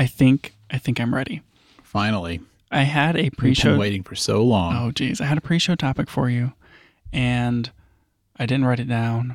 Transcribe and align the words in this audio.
I 0.00 0.06
think 0.06 0.54
I 0.70 0.78
think 0.78 0.98
I'm 0.98 1.14
ready. 1.14 1.42
Finally, 1.82 2.40
I 2.70 2.84
had 2.84 3.18
a 3.18 3.28
pre-show. 3.28 3.72
been 3.72 3.78
waiting 3.78 4.02
for 4.02 4.14
so 4.14 4.42
long. 4.42 4.74
Oh, 4.74 4.90
geez, 4.92 5.20
I 5.20 5.26
had 5.26 5.36
a 5.36 5.42
pre-show 5.42 5.74
topic 5.74 6.08
for 6.08 6.30
you, 6.30 6.54
and 7.12 7.70
I 8.38 8.46
didn't 8.46 8.64
write 8.64 8.80
it 8.80 8.88
down, 8.88 9.34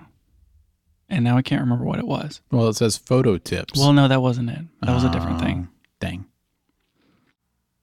and 1.07 1.23
now 1.23 1.37
I 1.37 1.43
can't 1.43 1.61
remember 1.61 1.85
what 1.85 1.99
it 1.99 2.07
was. 2.07 2.41
Well, 2.51 2.67
it 2.67 2.73
says 2.77 2.97
photo 2.97 3.37
tips. 3.37 3.79
Well, 3.79 3.93
no, 3.93 4.07
that 4.07 4.23
wasn't 4.23 4.49
it. 4.49 4.61
That 4.81 4.95
was 4.95 5.03
a 5.03 5.11
different 5.11 5.39
thing. 5.39 5.67
Oh, 5.69 5.75
Dang. 5.99 6.25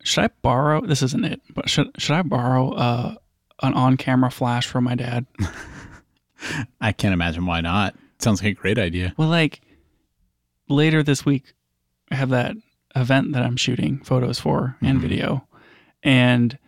Should 0.02 0.24
I 0.24 0.30
borrow? 0.42 0.80
This 0.80 1.02
isn't 1.04 1.24
it, 1.24 1.40
but 1.54 1.70
should 1.70 1.88
should 1.98 2.16
I 2.16 2.22
borrow 2.22 2.72
uh, 2.72 3.14
an 3.62 3.74
on-camera 3.74 4.32
flash 4.32 4.66
from 4.66 4.82
my 4.82 4.96
dad? 4.96 5.26
I 6.80 6.90
can't 6.90 7.14
imagine 7.14 7.46
why 7.46 7.60
not. 7.60 7.94
Sounds 8.18 8.42
like 8.42 8.50
a 8.50 8.60
great 8.60 8.78
idea. 8.80 9.14
Well, 9.16 9.28
like 9.28 9.60
later 10.68 11.04
this 11.04 11.24
week, 11.24 11.54
I 12.10 12.16
have 12.16 12.30
that 12.30 12.56
event 12.94 13.32
that 13.32 13.42
I'm 13.42 13.56
shooting 13.56 13.98
photos 14.04 14.38
for 14.38 14.76
and 14.82 14.98
Mhm. 14.98 15.02
video. 15.02 15.46
And 16.02 16.58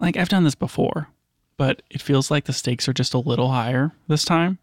like 0.00 0.16
I've 0.16 0.28
done 0.28 0.44
this 0.44 0.54
before, 0.54 1.08
but 1.56 1.82
it 1.90 2.02
feels 2.02 2.30
like 2.30 2.44
the 2.44 2.52
stakes 2.52 2.88
are 2.88 2.92
just 2.92 3.14
a 3.14 3.18
little 3.18 3.50
higher 3.50 3.92
this 4.08 4.24
time. 4.24 4.58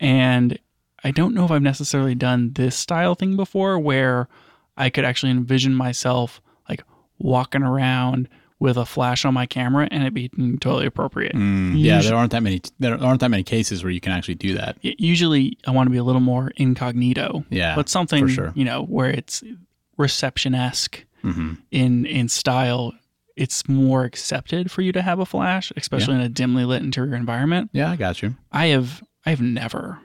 And 0.00 0.58
I 1.04 1.10
don't 1.10 1.34
know 1.34 1.44
if 1.44 1.50
I've 1.50 1.62
necessarily 1.62 2.14
done 2.14 2.52
this 2.54 2.76
style 2.76 3.14
thing 3.14 3.36
before 3.36 3.78
where 3.78 4.28
I 4.76 4.88
could 4.90 5.04
actually 5.04 5.32
envision 5.32 5.74
myself 5.74 6.40
like 6.68 6.82
walking 7.18 7.62
around 7.62 8.28
with 8.58 8.76
a 8.76 8.86
flash 8.86 9.24
on 9.24 9.34
my 9.34 9.44
camera 9.44 9.88
and 9.90 10.04
it 10.04 10.14
be 10.14 10.28
totally 10.60 10.86
appropriate. 10.86 11.34
Mm, 11.34 11.74
yeah, 11.76 12.00
there 12.00 12.14
aren't 12.14 12.30
that 12.30 12.44
many. 12.44 12.60
There 12.78 12.96
aren't 13.02 13.20
that 13.20 13.28
many 13.30 13.42
cases 13.42 13.82
where 13.82 13.90
you 13.90 14.00
can 14.00 14.12
actually 14.12 14.36
do 14.36 14.54
that. 14.54 14.78
Usually 14.82 15.58
I 15.66 15.72
want 15.72 15.88
to 15.88 15.90
be 15.90 15.98
a 15.98 16.04
little 16.04 16.20
more 16.20 16.52
incognito. 16.56 17.44
Yeah, 17.50 17.74
but 17.74 17.88
something 17.88 18.26
for 18.28 18.32
sure. 18.32 18.52
you 18.54 18.64
know 18.64 18.84
where 18.84 19.10
it's 19.10 19.42
reception 20.02 20.54
esque 20.54 21.04
hmm 21.22 21.54
in 21.70 22.04
in 22.06 22.28
style. 22.28 22.92
It's 23.34 23.66
more 23.66 24.04
accepted 24.04 24.70
for 24.70 24.82
you 24.82 24.92
to 24.92 25.00
have 25.00 25.18
a 25.18 25.24
flash, 25.24 25.72
especially 25.76 26.16
in 26.16 26.20
a 26.20 26.28
dimly 26.28 26.66
lit 26.66 26.82
interior 26.82 27.14
environment. 27.14 27.70
Yeah, 27.72 27.90
I 27.90 27.96
got 27.96 28.20
you. 28.20 28.36
I 28.52 28.66
have 28.66 29.02
I 29.24 29.30
have 29.30 29.40
never 29.40 29.98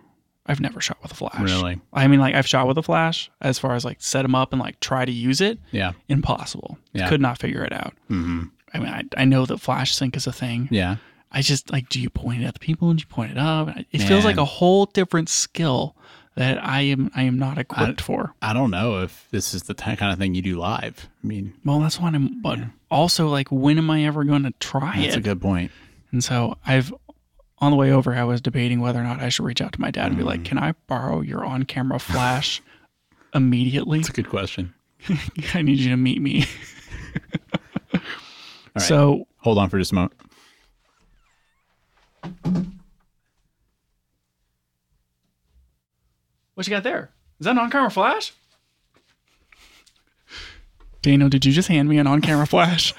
I've 0.45 0.61
never 0.61 0.79
shot 0.79 0.99
with 1.03 1.11
a 1.11 1.15
flash. 1.15 1.41
Really? 1.41 1.81
I 1.91 2.07
mean, 2.07 2.21
like 2.21 2.35
I've 2.35 2.47
shot 2.47 2.67
with 2.67 2.77
a 2.77 2.83
flash 2.83 3.29
as 3.41 3.59
far 3.59 3.75
as 3.75 3.83
like 3.83 3.97
set 3.99 4.21
them 4.21 4.33
up 4.33 4.53
and 4.53 4.61
like 4.61 4.79
try 4.79 5.03
to 5.03 5.11
use 5.11 5.41
it. 5.41 5.59
Yeah. 5.71 5.91
Impossible. 6.07 6.77
Yeah. 6.93 7.09
Could 7.09 7.19
not 7.19 7.37
figure 7.37 7.63
it 7.65 7.73
out. 7.73 7.93
hmm 8.07 8.43
I 8.73 8.79
mean, 8.79 8.89
I, 8.89 9.03
I 9.17 9.25
know 9.25 9.45
that 9.45 9.57
flash 9.59 9.93
sync 9.95 10.15
is 10.15 10.27
a 10.27 10.31
thing. 10.31 10.67
Yeah. 10.71 10.97
I 11.31 11.41
just 11.41 11.71
like, 11.71 11.89
do 11.89 11.99
you 11.99 12.09
point 12.09 12.43
it 12.43 12.45
at 12.45 12.53
the 12.53 12.59
people? 12.59 12.93
Do 12.93 12.99
you 13.01 13.07
point 13.07 13.31
it 13.31 13.37
up? 13.37 13.69
It 13.91 14.01
feels 14.01 14.23
like 14.23 14.37
a 14.37 14.45
whole 14.45 14.85
different 14.85 15.27
skill 15.29 15.95
that 16.37 16.63
I 16.63 16.81
am 16.81 17.11
I 17.15 17.23
am 17.23 17.37
not 17.37 17.57
equipped 17.57 17.99
for. 18.01 18.33
I 18.41 18.53
don't 18.53 18.71
know 18.71 18.99
if 19.01 19.27
this 19.31 19.53
is 19.53 19.63
the 19.63 19.73
kind 19.73 20.01
of 20.13 20.17
thing 20.17 20.33
you 20.35 20.41
do 20.41 20.57
live. 20.57 21.09
I 21.23 21.27
mean, 21.27 21.53
Well, 21.65 21.79
that's 21.79 21.99
what 21.99 22.13
I'm. 22.15 22.41
But 22.41 22.59
also, 22.89 23.27
like, 23.27 23.49
when 23.51 23.77
am 23.77 23.89
I 23.89 24.05
ever 24.05 24.23
going 24.23 24.43
to 24.43 24.51
try 24.59 24.95
that's 25.01 25.15
it? 25.15 25.19
a 25.19 25.21
good 25.21 25.41
point. 25.41 25.71
and 26.11 26.23
so 26.23 26.57
I've 26.65 26.93
on 27.59 27.71
the 27.71 27.77
way 27.77 27.91
over, 27.91 28.13
I 28.13 28.23
was 28.23 28.39
debating 28.39 28.79
whether 28.81 28.99
or 28.99 29.03
not 29.03 29.19
I 29.19 29.29
should 29.29 29.43
reach 29.45 29.61
out 29.61 29.71
to 29.73 29.81
my 29.81 29.89
dad 29.91 30.07
and 30.07 30.15
be 30.17 30.21
Mm. 30.23 30.27
like, 30.27 30.43
"Can 30.43 30.59
I 30.59 30.73
borrow 30.85 31.21
your 31.21 31.43
on-camera 31.43 31.99
flash 31.99 32.61
immediately? 33.33 33.97
That's 33.99 34.09
a 34.09 34.13
good 34.13 34.29
question. 34.29 34.73
I 35.55 35.63
need 35.63 35.79
you 35.79 35.89
to 35.89 35.97
meet 35.97 36.21
me." 36.21 36.45
All 37.95 37.99
right. 38.75 38.83
So 38.83 39.27
Hold 39.39 39.57
on 39.57 39.69
for 39.69 39.79
just 39.79 39.91
a 39.91 39.95
moment. 39.95 40.13
What 46.57 46.65
you 46.67 46.71
got 46.71 46.81
there? 46.83 47.11
Is 47.39 47.45
that 47.45 47.51
an 47.51 47.59
on-camera 47.59 47.91
flash? 47.91 48.33
Daniel, 51.01 51.29
did 51.29 51.45
you 51.45 51.51
just 51.51 51.67
hand 51.67 51.87
me 51.87 51.99
an 51.99 52.07
on-camera 52.07 52.47
flash? 52.47 52.93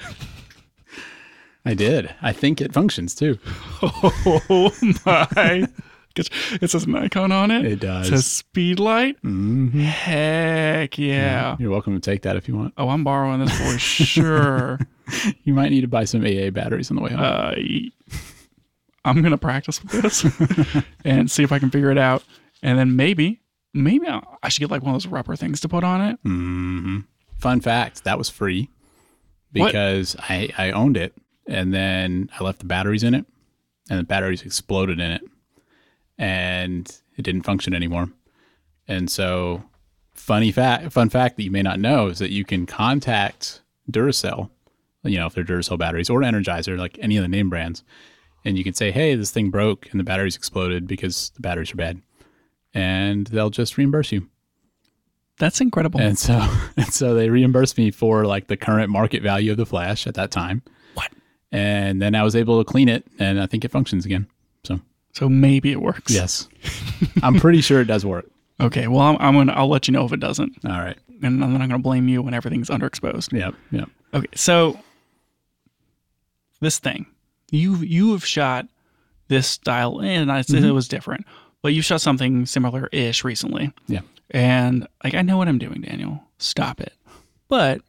I 1.65 1.73
did. 1.73 2.13
I 2.21 2.31
think 2.31 2.61
it 2.61 2.73
functions 2.73 3.13
too. 3.13 3.37
oh 3.81 4.71
my! 5.05 5.67
It 6.61 6.69
says 6.69 6.87
Nikon 6.87 7.31
on 7.31 7.51
it. 7.51 7.65
It 7.65 7.79
does. 7.79 8.07
It 8.07 8.11
does. 8.11 8.23
says 8.25 8.25
speed 8.25 8.79
light. 8.79 9.17
hmm 9.21 9.67
Heck 9.79 10.97
yeah. 10.97 11.55
You're 11.59 11.69
welcome 11.71 11.93
to 11.93 11.99
take 12.01 12.23
that 12.23 12.35
if 12.35 12.47
you 12.47 12.55
want. 12.55 12.73
Oh, 12.77 12.89
I'm 12.89 13.03
borrowing 13.03 13.39
this 13.43 13.57
for 13.57 13.77
sure. 13.77 14.79
You 15.43 15.55
might 15.55 15.69
need 15.71 15.81
to 15.81 15.87
buy 15.87 16.05
some 16.05 16.21
AA 16.23 16.51
batteries 16.51 16.91
on 16.91 16.95
the 16.97 17.01
way 17.01 17.09
home. 17.09 17.19
Uh, 17.19 17.53
y- 17.57 17.89
I'm 19.03 19.23
gonna 19.23 19.39
practice 19.39 19.81
with 19.83 20.03
this 20.03 20.83
and 21.03 21.31
see 21.31 21.41
if 21.41 21.51
I 21.51 21.57
can 21.57 21.71
figure 21.71 21.89
it 21.89 21.97
out, 21.97 22.23
and 22.61 22.77
then 22.77 22.95
maybe, 22.95 23.41
maybe 23.73 24.07
I 24.07 24.49
should 24.49 24.59
get 24.61 24.71
like 24.71 24.81
one 24.83 24.95
of 24.95 25.01
those 25.01 25.11
rubber 25.11 25.35
things 25.35 25.59
to 25.61 25.69
put 25.69 25.83
on 25.83 26.01
it. 26.01 26.19
hmm 26.23 26.99
Fun 27.37 27.61
fact: 27.61 28.03
that 28.03 28.17
was 28.17 28.29
free 28.29 28.69
What? 29.53 29.67
because 29.67 30.15
I 30.19 30.49
I 30.57 30.71
owned 30.71 30.97
it, 30.97 31.13
and 31.47 31.73
then 31.73 32.29
I 32.37 32.43
left 32.43 32.59
the 32.59 32.65
batteries 32.65 33.03
in 33.03 33.13
it, 33.13 33.25
and 33.89 33.99
the 33.99 34.03
batteries 34.03 34.41
exploded 34.41 34.99
in 34.99 35.11
it, 35.11 35.21
and 36.17 36.89
it 37.17 37.21
didn't 37.23 37.43
function 37.43 37.73
anymore. 37.73 38.09
And 38.87 39.09
so, 39.09 39.63
funny 40.13 40.51
fact, 40.51 40.91
fun 40.91 41.09
fact 41.09 41.37
that 41.37 41.43
you 41.43 41.51
may 41.51 41.61
not 41.61 41.79
know 41.79 42.07
is 42.07 42.19
that 42.19 42.31
you 42.31 42.43
can 42.43 42.65
contact 42.65 43.61
Duracell, 43.89 44.49
you 45.03 45.17
know, 45.17 45.27
if 45.27 45.33
they're 45.33 45.43
Duracell 45.43 45.77
batteries 45.77 46.09
or 46.09 46.21
Energizer, 46.21 46.77
like 46.77 46.97
any 47.01 47.17
of 47.17 47.21
the 47.21 47.27
name 47.27 47.49
brands, 47.49 47.83
and 48.43 48.57
you 48.57 48.63
can 48.63 48.73
say, 48.73 48.91
"Hey, 48.91 49.15
this 49.15 49.31
thing 49.31 49.49
broke 49.49 49.87
and 49.91 49.99
the 49.99 50.03
batteries 50.03 50.35
exploded 50.35 50.87
because 50.87 51.29
the 51.35 51.41
batteries 51.41 51.71
are 51.71 51.77
bad," 51.77 52.01
and 52.73 53.27
they'll 53.27 53.49
just 53.49 53.77
reimburse 53.77 54.11
you. 54.11 54.27
That's 55.39 55.61
incredible. 55.61 56.01
And 56.01 56.17
so, 56.17 56.33
and 56.77 56.93
so 56.93 57.13
they 57.13 57.29
reimbursed 57.29 57.77
me 57.77 57.91
for 57.91 58.25
like 58.25 58.47
the 58.47 58.57
current 58.57 58.91
market 58.91 59.23
value 59.23 59.51
of 59.51 59.57
the 59.57 59.65
flash 59.65 60.05
at 60.05 60.15
that 60.15 60.31
time. 60.31 60.61
What? 60.93 61.11
And 61.51 62.01
then 62.01 62.13
I 62.13 62.23
was 62.23 62.35
able 62.35 62.63
to 62.63 62.69
clean 62.69 62.89
it, 62.89 63.05
and 63.17 63.41
I 63.41 63.47
think 63.47 63.65
it 63.65 63.71
functions 63.71 64.05
again. 64.05 64.27
So 64.63 64.79
so 65.13 65.29
maybe 65.29 65.71
it 65.71 65.81
works. 65.81 66.13
yes, 66.13 66.47
I'm 67.23 67.39
pretty 67.39 67.61
sure 67.61 67.81
it 67.81 67.85
does 67.85 68.05
work. 68.05 68.29
Okay. 68.61 68.87
Well, 68.87 69.01
I'm, 69.01 69.17
I'm 69.19 69.33
gonna. 69.33 69.53
I'll 69.53 69.69
let 69.69 69.87
you 69.87 69.93
know 69.93 70.05
if 70.05 70.13
it 70.13 70.19
doesn't, 70.19 70.57
All 70.65 70.71
right. 70.71 70.97
and 71.23 71.41
then 71.41 71.43
I'm 71.43 71.53
not 71.53 71.69
gonna 71.69 71.79
blame 71.79 72.07
you 72.07 72.21
when 72.21 72.33
everything's 72.33 72.69
underexposed. 72.69 73.31
Yep. 73.31 73.55
Yep. 73.71 73.89
Okay. 74.13 74.27
So 74.35 74.79
this 76.59 76.79
thing, 76.79 77.05
you 77.51 77.77
you 77.77 78.11
have 78.11 78.25
shot 78.25 78.67
this 79.29 79.47
style, 79.47 80.01
and 80.01 80.31
I 80.31 80.41
said 80.41 80.57
it 80.57 80.63
mm-hmm. 80.63 80.75
was 80.75 80.87
different, 80.87 81.25
but 81.61 81.73
you 81.73 81.81
shot 81.81 82.01
something 82.01 82.45
similar-ish 82.45 83.23
recently. 83.23 83.73
Yeah. 83.87 84.01
And 84.31 84.87
like 85.03 85.15
I 85.15 85.21
know 85.21 85.37
what 85.37 85.47
I'm 85.47 85.57
doing, 85.57 85.81
Daniel. 85.81 86.23
Stop 86.37 86.81
it. 86.81 86.93
But 87.47 87.81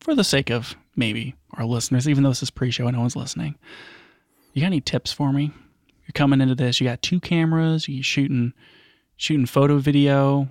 for 0.00 0.14
the 0.14 0.24
sake 0.24 0.50
of 0.50 0.74
maybe 0.96 1.34
our 1.54 1.64
listeners, 1.64 2.08
even 2.08 2.22
though 2.22 2.30
this 2.30 2.42
is 2.42 2.50
pre-show 2.50 2.86
and 2.86 2.96
no 2.96 3.00
one's 3.00 3.16
listening, 3.16 3.56
you 4.52 4.62
got 4.62 4.68
any 4.68 4.80
tips 4.80 5.12
for 5.12 5.32
me? 5.32 5.52
You're 6.06 6.12
coming 6.14 6.40
into 6.40 6.54
this. 6.54 6.80
You 6.80 6.86
got 6.86 7.02
two 7.02 7.20
cameras. 7.20 7.88
You 7.88 8.02
shooting 8.02 8.52
shooting 9.16 9.46
photo, 9.46 9.78
video. 9.78 10.48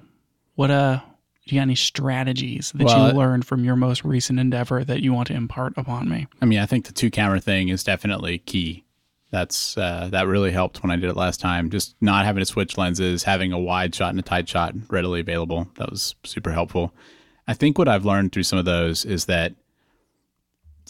What 0.55 0.71
uh? 0.71 0.99
Do 1.47 1.53
you 1.53 1.59
got 1.59 1.63
any 1.63 1.75
strategies 1.75 2.71
that 2.73 2.85
Well, 2.85 3.11
you 3.11 3.17
learned 3.17 3.45
from 3.45 3.63
your 3.63 3.75
most 3.75 4.03
recent 4.03 4.39
endeavor 4.39 4.83
that 4.83 5.01
you 5.01 5.13
want 5.13 5.27
to 5.27 5.35
impart 5.35 5.73
upon 5.77 6.09
me? 6.09 6.25
I 6.41 6.45
mean, 6.45 6.57
I 6.57 6.65
think 6.65 6.85
the 6.87 6.93
two 6.93 7.11
camera 7.11 7.39
thing 7.39 7.69
is 7.69 7.83
definitely 7.83 8.39
key. 8.39 8.83
That's 9.31 9.77
uh, 9.77 10.09
that 10.11 10.27
really 10.27 10.51
helped 10.51 10.81
when 10.81 10.91
I 10.91 10.95
did 10.95 11.09
it 11.09 11.15
last 11.15 11.39
time. 11.39 11.69
Just 11.69 11.95
not 11.99 12.25
having 12.25 12.41
to 12.41 12.45
switch 12.45 12.77
lenses, 12.77 13.23
having 13.23 13.51
a 13.51 13.59
wide 13.59 13.93
shot 13.93 14.11
and 14.11 14.19
a 14.19 14.23
tight 14.23 14.47
shot 14.47 14.73
readily 14.89 15.19
available. 15.19 15.67
That 15.77 15.89
was 15.89 16.15
super 16.23 16.51
helpful. 16.51 16.93
I 17.47 17.53
think 17.53 17.77
what 17.77 17.87
I've 17.87 18.05
learned 18.05 18.31
through 18.31 18.43
some 18.43 18.59
of 18.59 18.65
those 18.65 19.05
is 19.05 19.25
that 19.25 19.53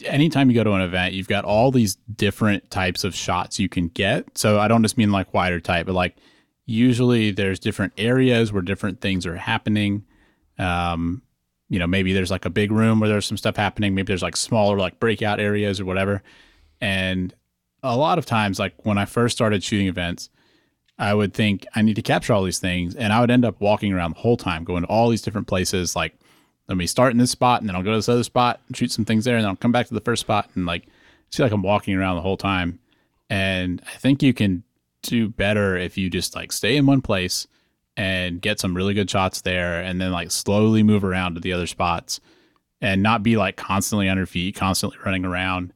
anytime 0.05 0.49
you 0.49 0.55
go 0.55 0.63
to 0.63 0.73
an 0.73 0.81
event, 0.81 1.13
you've 1.13 1.27
got 1.27 1.45
all 1.45 1.71
these 1.71 1.95
different 1.95 2.69
types 2.69 3.03
of 3.03 3.15
shots 3.15 3.59
you 3.59 3.69
can 3.69 3.87
get. 3.87 4.37
So 4.37 4.59
I 4.59 4.67
don't 4.67 4.83
just 4.83 4.97
mean 4.97 5.11
like 5.11 5.33
wider 5.33 5.59
tight, 5.59 5.85
but 5.85 5.95
like 5.95 6.15
usually 6.65 7.31
there's 7.31 7.59
different 7.59 7.93
areas 7.97 8.51
where 8.51 8.61
different 8.61 9.01
things 9.01 9.25
are 9.25 9.37
happening. 9.37 10.03
Um, 10.57 11.21
you 11.69 11.79
know, 11.79 11.87
maybe 11.87 12.13
there's 12.13 12.31
like 12.31 12.45
a 12.45 12.49
big 12.49 12.71
room 12.71 12.99
where 12.99 13.09
there's 13.09 13.25
some 13.25 13.37
stuff 13.37 13.55
happening. 13.55 13.95
Maybe 13.95 14.07
there's 14.07 14.21
like 14.21 14.35
smaller 14.35 14.77
like 14.77 14.99
breakout 14.99 15.39
areas 15.39 15.79
or 15.79 15.85
whatever. 15.85 16.21
And 16.81 17.33
a 17.85 17.95
lot 17.95 18.17
of 18.17 18.25
times, 18.25 18.59
like 18.59 18.73
when 18.85 18.97
I 18.97 19.05
first 19.05 19.35
started 19.35 19.63
shooting 19.63 19.87
events, 19.87 20.29
I 20.97 21.13
would 21.13 21.33
think 21.33 21.65
I 21.75 21.81
need 21.81 21.95
to 21.95 22.01
capture 22.01 22.33
all 22.33 22.43
these 22.43 22.59
things, 22.59 22.95
and 22.95 23.11
I 23.11 23.19
would 23.19 23.31
end 23.31 23.45
up 23.45 23.59
walking 23.59 23.93
around 23.93 24.11
the 24.11 24.21
whole 24.21 24.37
time, 24.37 24.63
going 24.63 24.83
to 24.83 24.89
all 24.89 25.09
these 25.09 25.21
different 25.21 25.47
places. 25.47 25.95
Like, 25.95 26.17
let 26.67 26.77
me 26.77 26.87
start 26.87 27.11
in 27.11 27.17
this 27.17 27.31
spot, 27.31 27.61
and 27.61 27.69
then 27.69 27.75
I'll 27.75 27.83
go 27.83 27.91
to 27.91 27.97
this 27.97 28.09
other 28.09 28.23
spot 28.23 28.61
and 28.67 28.75
shoot 28.75 28.91
some 28.91 29.05
things 29.05 29.25
there, 29.25 29.35
and 29.35 29.43
then 29.43 29.49
I'll 29.49 29.55
come 29.55 29.71
back 29.71 29.87
to 29.87 29.93
the 29.93 30.01
first 30.01 30.21
spot, 30.21 30.49
and 30.55 30.65
like, 30.65 30.87
see 31.31 31.43
like 31.43 31.51
I'm 31.51 31.61
walking 31.61 31.95
around 31.95 32.15
the 32.15 32.21
whole 32.21 32.37
time. 32.37 32.79
And 33.29 33.81
I 33.85 33.97
think 33.97 34.23
you 34.23 34.33
can 34.33 34.63
do 35.01 35.27
better 35.29 35.75
if 35.75 35.97
you 35.97 36.09
just 36.09 36.35
like 36.35 36.51
stay 36.51 36.77
in 36.77 36.85
one 36.85 37.01
place 37.01 37.45
and 37.97 38.41
get 38.41 38.59
some 38.59 38.75
really 38.75 38.93
good 38.93 39.09
shots 39.09 39.41
there, 39.41 39.81
and 39.81 39.99
then 39.99 40.11
like 40.11 40.31
slowly 40.31 40.81
move 40.81 41.03
around 41.03 41.35
to 41.35 41.41
the 41.41 41.53
other 41.53 41.67
spots, 41.67 42.19
and 42.81 43.03
not 43.03 43.21
be 43.21 43.35
like 43.35 43.57
constantly 43.57 44.07
on 44.07 44.17
your 44.17 44.25
feet, 44.25 44.55
constantly 44.55 44.97
running 45.05 45.25
around, 45.25 45.73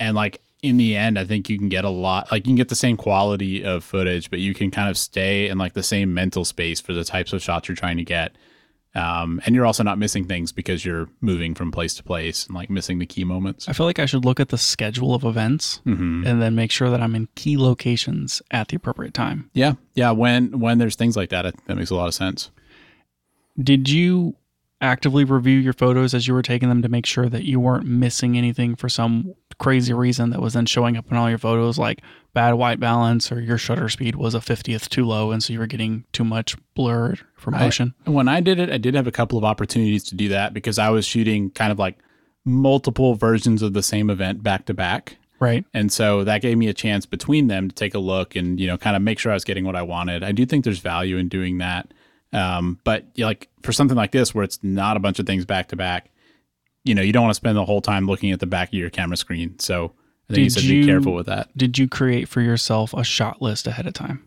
and 0.00 0.16
like 0.16 0.40
in 0.62 0.76
the 0.76 0.96
end, 0.96 1.18
I 1.18 1.24
think 1.24 1.48
you 1.48 1.58
can 1.58 1.68
get 1.68 1.84
a 1.84 1.90
lot, 1.90 2.30
like 2.32 2.46
you 2.46 2.50
can 2.50 2.56
get 2.56 2.68
the 2.68 2.74
same 2.74 2.96
quality 2.96 3.64
of 3.64 3.84
footage, 3.84 4.30
but 4.30 4.38
you 4.38 4.54
can 4.54 4.70
kind 4.70 4.88
of 4.88 4.96
stay 4.96 5.48
in 5.48 5.58
like 5.58 5.74
the 5.74 5.82
same 5.82 6.14
mental 6.14 6.44
space 6.44 6.80
for 6.80 6.92
the 6.92 7.04
types 7.04 7.32
of 7.32 7.42
shots 7.42 7.68
you're 7.68 7.76
trying 7.76 7.98
to 7.98 8.04
get. 8.04 8.36
Um, 8.94 9.42
and 9.44 9.54
you're 9.54 9.66
also 9.66 9.82
not 9.82 9.98
missing 9.98 10.24
things 10.24 10.52
because 10.52 10.82
you're 10.82 11.06
moving 11.20 11.54
from 11.54 11.70
place 11.70 11.92
to 11.94 12.02
place 12.02 12.46
and 12.46 12.54
like 12.54 12.70
missing 12.70 12.98
the 12.98 13.04
key 13.04 13.24
moments. 13.24 13.68
I 13.68 13.74
feel 13.74 13.84
like 13.84 13.98
I 13.98 14.06
should 14.06 14.24
look 14.24 14.40
at 14.40 14.48
the 14.48 14.56
schedule 14.56 15.14
of 15.14 15.22
events 15.22 15.82
hmm 15.84 16.26
and 16.26 16.40
then 16.40 16.54
make 16.54 16.70
sure 16.70 16.88
that 16.88 17.02
I'm 17.02 17.14
in 17.14 17.28
key 17.34 17.58
locations 17.58 18.40
at 18.50 18.68
the 18.68 18.76
appropriate 18.76 19.12
time. 19.12 19.50
Yeah, 19.52 19.74
yeah. 19.92 20.12
When 20.12 20.60
when 20.60 20.78
there's 20.78 20.96
things 20.96 21.14
like 21.14 21.28
that, 21.28 21.54
that 21.66 21.74
makes 21.76 21.90
a 21.90 21.94
lot 21.94 22.08
of 22.08 22.14
sense. 22.14 22.50
Did 23.62 23.90
you 23.90 24.36
actively 24.80 25.24
review 25.24 25.58
your 25.58 25.72
photos 25.72 26.12
as 26.14 26.28
you 26.28 26.34
were 26.34 26.42
taking 26.42 26.68
them 26.68 26.82
to 26.82 26.88
make 26.88 27.06
sure 27.06 27.28
that 27.28 27.44
you 27.44 27.58
weren't 27.58 27.86
missing 27.86 28.36
anything 28.36 28.76
for 28.76 28.88
some 28.88 29.34
crazy 29.58 29.92
reason 29.94 30.30
that 30.30 30.40
was 30.42 30.52
then 30.52 30.66
showing 30.66 30.96
up 30.96 31.10
in 31.10 31.16
all 31.16 31.30
your 31.30 31.38
photos, 31.38 31.78
like 31.78 32.02
bad 32.34 32.52
white 32.54 32.78
balance 32.78 33.32
or 33.32 33.40
your 33.40 33.56
shutter 33.56 33.88
speed 33.88 34.14
was 34.16 34.34
a 34.34 34.38
50th 34.38 34.88
too 34.90 35.04
low, 35.06 35.30
and 35.30 35.42
so 35.42 35.52
you 35.52 35.58
were 35.58 35.66
getting 35.66 36.04
too 36.12 36.24
much 36.24 36.56
blur 36.74 37.14
from 37.36 37.54
I- 37.54 37.60
motion? 37.60 37.94
When 38.04 38.28
I 38.28 38.40
did 38.40 38.58
it, 38.58 38.70
I 38.70 38.76
did 38.76 38.94
have 38.94 39.06
a 39.06 39.12
couple 39.12 39.38
of 39.38 39.44
opportunities 39.44 40.04
to 40.04 40.14
do 40.14 40.28
that 40.28 40.52
because 40.52 40.78
I 40.78 40.90
was 40.90 41.06
shooting 41.06 41.50
kind 41.50 41.72
of 41.72 41.78
like 41.78 41.98
multiple 42.44 43.14
versions 43.14 43.62
of 43.62 43.72
the 43.72 43.82
same 43.82 44.10
event 44.10 44.42
back 44.42 44.66
to 44.66 44.74
back. 44.74 45.16
right. 45.40 45.64
And 45.74 45.92
so 45.92 46.22
that 46.24 46.42
gave 46.42 46.56
me 46.58 46.68
a 46.68 46.74
chance 46.74 47.06
between 47.06 47.48
them 47.48 47.68
to 47.68 47.74
take 47.74 47.94
a 47.94 47.98
look 47.98 48.36
and, 48.36 48.60
you 48.60 48.66
know, 48.66 48.78
kind 48.78 48.94
of 48.96 49.02
make 49.02 49.18
sure 49.18 49.32
I 49.32 49.34
was 49.34 49.44
getting 49.44 49.64
what 49.64 49.74
I 49.76 49.82
wanted. 49.82 50.22
I 50.22 50.32
do 50.32 50.46
think 50.46 50.64
there's 50.64 50.78
value 50.78 51.16
in 51.16 51.28
doing 51.28 51.58
that. 51.58 51.92
Um, 52.36 52.78
but 52.84 53.04
you 53.14 53.22
know, 53.24 53.28
like 53.28 53.48
for 53.62 53.72
something 53.72 53.96
like 53.96 54.12
this 54.12 54.34
where 54.34 54.44
it's 54.44 54.62
not 54.62 54.96
a 54.96 55.00
bunch 55.00 55.18
of 55.18 55.26
things 55.26 55.44
back 55.44 55.68
to 55.68 55.76
back, 55.76 56.10
you 56.84 56.94
know, 56.94 57.02
you 57.02 57.12
don't 57.12 57.22
want 57.22 57.30
to 57.30 57.36
spend 57.36 57.56
the 57.56 57.64
whole 57.64 57.80
time 57.80 58.06
looking 58.06 58.30
at 58.30 58.40
the 58.40 58.46
back 58.46 58.68
of 58.68 58.74
your 58.74 58.90
camera 58.90 59.16
screen. 59.16 59.58
So 59.58 59.92
I 60.28 60.34
think 60.34 60.38
you 60.38 60.44
Did 60.44 60.52
said 60.52 60.62
you- 60.64 60.80
be 60.82 60.86
careful 60.86 61.14
with 61.14 61.26
that. 61.26 61.56
Did 61.56 61.78
you 61.78 61.88
create 61.88 62.28
for 62.28 62.40
yourself 62.40 62.92
a 62.92 63.02
shot 63.04 63.40
list 63.40 63.66
ahead 63.66 63.86
of 63.86 63.94
time? 63.94 64.22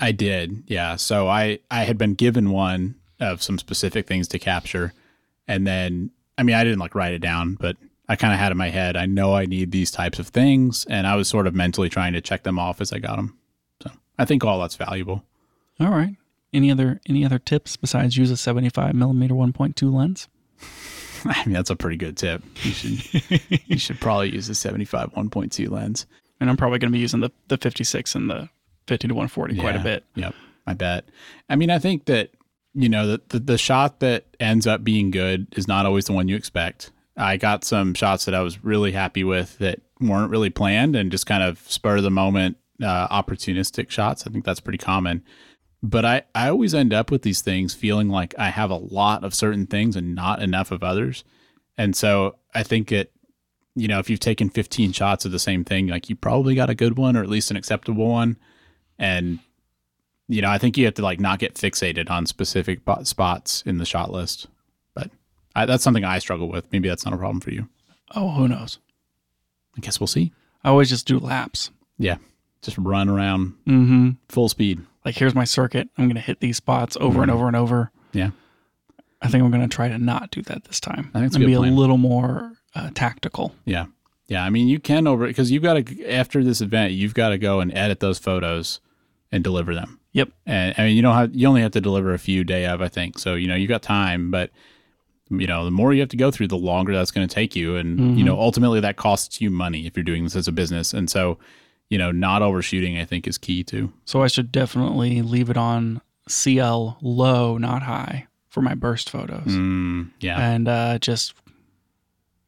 I 0.00 0.12
did. 0.12 0.64
Yeah. 0.66 0.96
So 0.96 1.28
I 1.28 1.60
I 1.70 1.84
had 1.84 1.96
been 1.98 2.14
given 2.14 2.50
one 2.50 2.96
of 3.20 3.42
some 3.42 3.58
specific 3.58 4.06
things 4.06 4.28
to 4.28 4.38
capture 4.38 4.92
and 5.48 5.66
then 5.66 6.10
I 6.36 6.42
mean 6.42 6.56
I 6.56 6.64
didn't 6.64 6.80
like 6.80 6.94
write 6.94 7.14
it 7.14 7.20
down, 7.20 7.54
but 7.54 7.76
I 8.08 8.16
kind 8.16 8.34
of 8.34 8.38
had 8.40 8.52
in 8.52 8.58
my 8.58 8.68
head 8.70 8.96
I 8.96 9.06
know 9.06 9.34
I 9.34 9.46
need 9.46 9.70
these 9.70 9.90
types 9.90 10.18
of 10.18 10.28
things 10.28 10.84
and 10.90 11.06
I 11.06 11.14
was 11.16 11.28
sort 11.28 11.46
of 11.46 11.54
mentally 11.54 11.88
trying 11.88 12.12
to 12.12 12.20
check 12.20 12.42
them 12.42 12.58
off 12.58 12.80
as 12.80 12.92
I 12.92 12.98
got 12.98 13.16
them. 13.16 13.38
So 13.82 13.90
I 14.18 14.24
think 14.24 14.44
all 14.44 14.60
that's 14.60 14.76
valuable. 14.76 15.24
All 15.80 15.88
right. 15.90 16.16
Any 16.54 16.70
other 16.70 17.00
any 17.08 17.24
other 17.24 17.38
tips 17.38 17.76
besides 17.76 18.16
use 18.16 18.30
a 18.30 18.36
75 18.36 18.94
millimeter 18.94 19.34
1.2 19.34 19.92
lens? 19.92 20.28
I 21.26 21.44
mean 21.44 21.54
that's 21.54 21.70
a 21.70 21.76
pretty 21.76 21.96
good 21.96 22.16
tip. 22.16 22.42
You 22.62 22.70
should 22.70 23.60
you 23.66 23.78
should 23.78 24.00
probably 24.00 24.30
use 24.30 24.46
the 24.46 24.54
75 24.54 25.12
1.2 25.12 25.70
lens. 25.70 26.06
And 26.40 26.48
I'm 26.48 26.56
probably 26.56 26.78
going 26.78 26.92
to 26.92 26.96
be 26.96 27.00
using 27.00 27.20
the 27.20 27.30
the 27.48 27.56
56 27.56 28.14
and 28.14 28.30
the 28.30 28.48
50 28.86 29.08
to 29.08 29.14
140 29.14 29.58
quite 29.58 29.76
a 29.76 29.80
bit. 29.80 30.04
Yep, 30.14 30.34
I 30.66 30.74
bet. 30.74 31.08
I 31.48 31.56
mean, 31.56 31.70
I 31.70 31.78
think 31.78 32.04
that 32.06 32.30
you 32.74 32.88
know 32.88 33.06
the, 33.06 33.20
the 33.28 33.38
the 33.40 33.58
shot 33.58 34.00
that 34.00 34.24
ends 34.38 34.66
up 34.66 34.84
being 34.84 35.10
good 35.10 35.46
is 35.56 35.66
not 35.66 35.86
always 35.86 36.04
the 36.06 36.12
one 36.12 36.28
you 36.28 36.36
expect. 36.36 36.90
I 37.16 37.36
got 37.36 37.64
some 37.64 37.94
shots 37.94 38.24
that 38.24 38.34
I 38.34 38.40
was 38.40 38.62
really 38.64 38.92
happy 38.92 39.24
with 39.24 39.58
that 39.58 39.80
weren't 40.00 40.30
really 40.30 40.50
planned 40.50 40.96
and 40.96 41.10
just 41.10 41.26
kind 41.26 41.42
of 41.42 41.58
spur 41.70 41.98
of 41.98 42.02
the 42.02 42.10
moment, 42.10 42.56
uh, 42.82 43.08
opportunistic 43.08 43.90
shots. 43.90 44.26
I 44.26 44.30
think 44.30 44.44
that's 44.44 44.60
pretty 44.60 44.78
common. 44.78 45.22
But 45.86 46.04
I, 46.06 46.22
I 46.34 46.48
always 46.48 46.74
end 46.74 46.94
up 46.94 47.10
with 47.10 47.20
these 47.22 47.42
things 47.42 47.74
feeling 47.74 48.08
like 48.08 48.34
I 48.38 48.48
have 48.48 48.70
a 48.70 48.76
lot 48.76 49.22
of 49.22 49.34
certain 49.34 49.66
things 49.66 49.96
and 49.96 50.14
not 50.14 50.40
enough 50.40 50.70
of 50.70 50.82
others. 50.82 51.24
And 51.76 51.94
so 51.94 52.36
I 52.54 52.62
think 52.62 52.90
it, 52.90 53.12
you 53.74 53.86
know, 53.86 53.98
if 53.98 54.08
you've 54.08 54.18
taken 54.20 54.48
15 54.48 54.92
shots 54.92 55.26
of 55.26 55.32
the 55.32 55.38
same 55.38 55.62
thing, 55.62 55.88
like 55.88 56.08
you 56.08 56.16
probably 56.16 56.54
got 56.54 56.70
a 56.70 56.74
good 56.74 56.96
one 56.96 57.16
or 57.18 57.22
at 57.22 57.28
least 57.28 57.50
an 57.50 57.58
acceptable 57.58 58.06
one. 58.06 58.38
And 58.98 59.40
you 60.26 60.40
know, 60.40 60.48
I 60.48 60.56
think 60.56 60.78
you 60.78 60.86
have 60.86 60.94
to 60.94 61.02
like 61.02 61.20
not 61.20 61.38
get 61.38 61.52
fixated 61.54 62.08
on 62.10 62.24
specific 62.24 62.80
spots 63.02 63.62
in 63.66 63.76
the 63.76 63.84
shot 63.84 64.10
list. 64.10 64.46
But 64.94 65.10
I, 65.54 65.66
that's 65.66 65.84
something 65.84 66.02
I 66.04 66.18
struggle 66.18 66.48
with. 66.48 66.72
Maybe 66.72 66.88
that's 66.88 67.04
not 67.04 67.12
a 67.12 67.18
problem 67.18 67.40
for 67.42 67.50
you. 67.50 67.68
Oh, 68.14 68.30
who 68.30 68.48
knows? 68.48 68.78
I 69.76 69.80
guess 69.80 70.00
we'll 70.00 70.06
see. 70.06 70.32
I 70.62 70.70
always 70.70 70.88
just 70.88 71.06
do 71.06 71.18
laps. 71.18 71.70
Yeah, 71.98 72.16
just 72.62 72.78
run 72.78 73.10
around 73.10 73.52
Mm-hmm. 73.66 74.10
full 74.30 74.48
speed. 74.48 74.80
Like 75.04 75.16
here's 75.16 75.34
my 75.34 75.44
circuit. 75.44 75.88
I'm 75.98 76.06
going 76.06 76.14
to 76.16 76.20
hit 76.20 76.40
these 76.40 76.56
spots 76.56 76.96
over 77.00 77.22
and 77.22 77.30
over 77.30 77.46
and 77.46 77.56
over. 77.56 77.90
Yeah, 78.12 78.30
I 79.20 79.28
think 79.28 79.44
I'm 79.44 79.50
going 79.50 79.68
to 79.68 79.74
try 79.74 79.88
to 79.88 79.98
not 79.98 80.30
do 80.30 80.42
that 80.42 80.64
this 80.64 80.80
time. 80.80 81.10
I 81.14 81.18
think 81.18 81.26
it's 81.26 81.36
a 81.36 81.38
and 81.38 81.44
good 81.44 81.52
be 81.52 81.56
plan. 81.56 81.72
a 81.72 81.76
little 81.76 81.98
more 81.98 82.52
uh, 82.74 82.90
tactical. 82.94 83.54
yeah, 83.64 83.86
yeah. 84.26 84.44
I 84.44 84.50
mean, 84.50 84.68
you 84.68 84.78
can 84.80 85.06
over 85.06 85.26
because 85.26 85.50
you've 85.50 85.62
got 85.62 85.86
to 85.86 86.08
after 86.10 86.42
this 86.42 86.60
event, 86.60 86.92
you've 86.92 87.14
got 87.14 87.30
to 87.30 87.38
go 87.38 87.60
and 87.60 87.76
edit 87.76 88.00
those 88.00 88.18
photos 88.18 88.80
and 89.30 89.42
deliver 89.44 89.74
them. 89.74 90.00
Yep. 90.12 90.30
And 90.46 90.74
I 90.78 90.84
mean, 90.84 90.96
you 90.96 91.02
don't 91.02 91.14
have 91.14 91.34
you 91.34 91.48
only 91.48 91.62
have 91.62 91.72
to 91.72 91.80
deliver 91.80 92.14
a 92.14 92.18
few 92.18 92.44
day 92.44 92.66
of, 92.66 92.80
I 92.80 92.88
think. 92.88 93.18
So 93.18 93.34
you 93.34 93.48
know, 93.48 93.56
you've 93.56 93.68
got 93.68 93.82
time, 93.82 94.30
but 94.30 94.50
you 95.30 95.46
know, 95.46 95.64
the 95.64 95.70
more 95.70 95.92
you 95.92 96.00
have 96.00 96.10
to 96.10 96.16
go 96.16 96.30
through, 96.30 96.48
the 96.48 96.56
longer 96.56 96.92
that's 96.94 97.10
going 97.10 97.26
to 97.26 97.34
take 97.34 97.56
you, 97.56 97.76
and 97.76 98.18
you 98.18 98.24
know, 98.24 98.38
ultimately 98.38 98.78
that 98.80 98.96
costs 98.96 99.40
you 99.40 99.50
money 99.50 99.86
if 99.86 99.96
you're 99.96 100.04
doing 100.04 100.22
this 100.24 100.36
as 100.36 100.46
a 100.46 100.52
business. 100.52 100.92
And 100.92 101.10
so, 101.10 101.38
you 101.94 101.98
know, 101.98 102.10
not 102.10 102.42
overshooting, 102.42 102.98
I 102.98 103.04
think, 103.04 103.28
is 103.28 103.38
key 103.38 103.62
too. 103.62 103.92
So 104.04 104.20
I 104.24 104.26
should 104.26 104.50
definitely 104.50 105.22
leave 105.22 105.48
it 105.48 105.56
on 105.56 106.00
CL 106.26 106.98
low, 107.00 107.56
not 107.56 107.84
high, 107.84 108.26
for 108.48 108.62
my 108.62 108.74
burst 108.74 109.10
photos, 109.10 109.46
Mm, 109.46 110.10
yeah, 110.18 110.40
and 110.50 110.66
uh, 110.66 110.98
just 110.98 111.34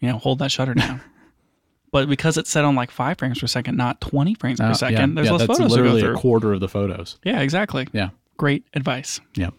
you 0.01 0.09
know 0.09 0.19
hold 0.19 0.41
that 0.41 0.51
shutter 0.51 0.75
down. 0.75 1.01
but 1.93 2.09
because 2.09 2.37
it's 2.37 2.51
set 2.51 2.65
on 2.65 2.75
like 2.75 2.91
five 2.91 3.19
frames 3.19 3.39
per 3.39 3.47
second, 3.47 3.77
not 3.77 4.01
twenty 4.01 4.35
frames 4.35 4.59
Uh, 4.61 4.65
per 4.65 4.69
yeah, 4.71 4.75
second, 4.75 5.15
there's 5.15 5.27
yeah, 5.27 5.33
less 5.35 5.47
that's 5.47 5.59
photos 5.59 5.73
to 5.73 5.77
go 5.79 5.83
literally 5.85 6.01
through. 6.03 6.15
a 6.17 6.19
quarter 6.19 6.53
of 6.53 6.59
the 6.61 6.69
photos. 6.69 7.19
yeah, 7.25 7.41
exactly. 7.41 7.87
Yeah, 7.93 8.09
Great 8.37 8.65
advice. 8.75 9.21
yeah. 9.37 9.51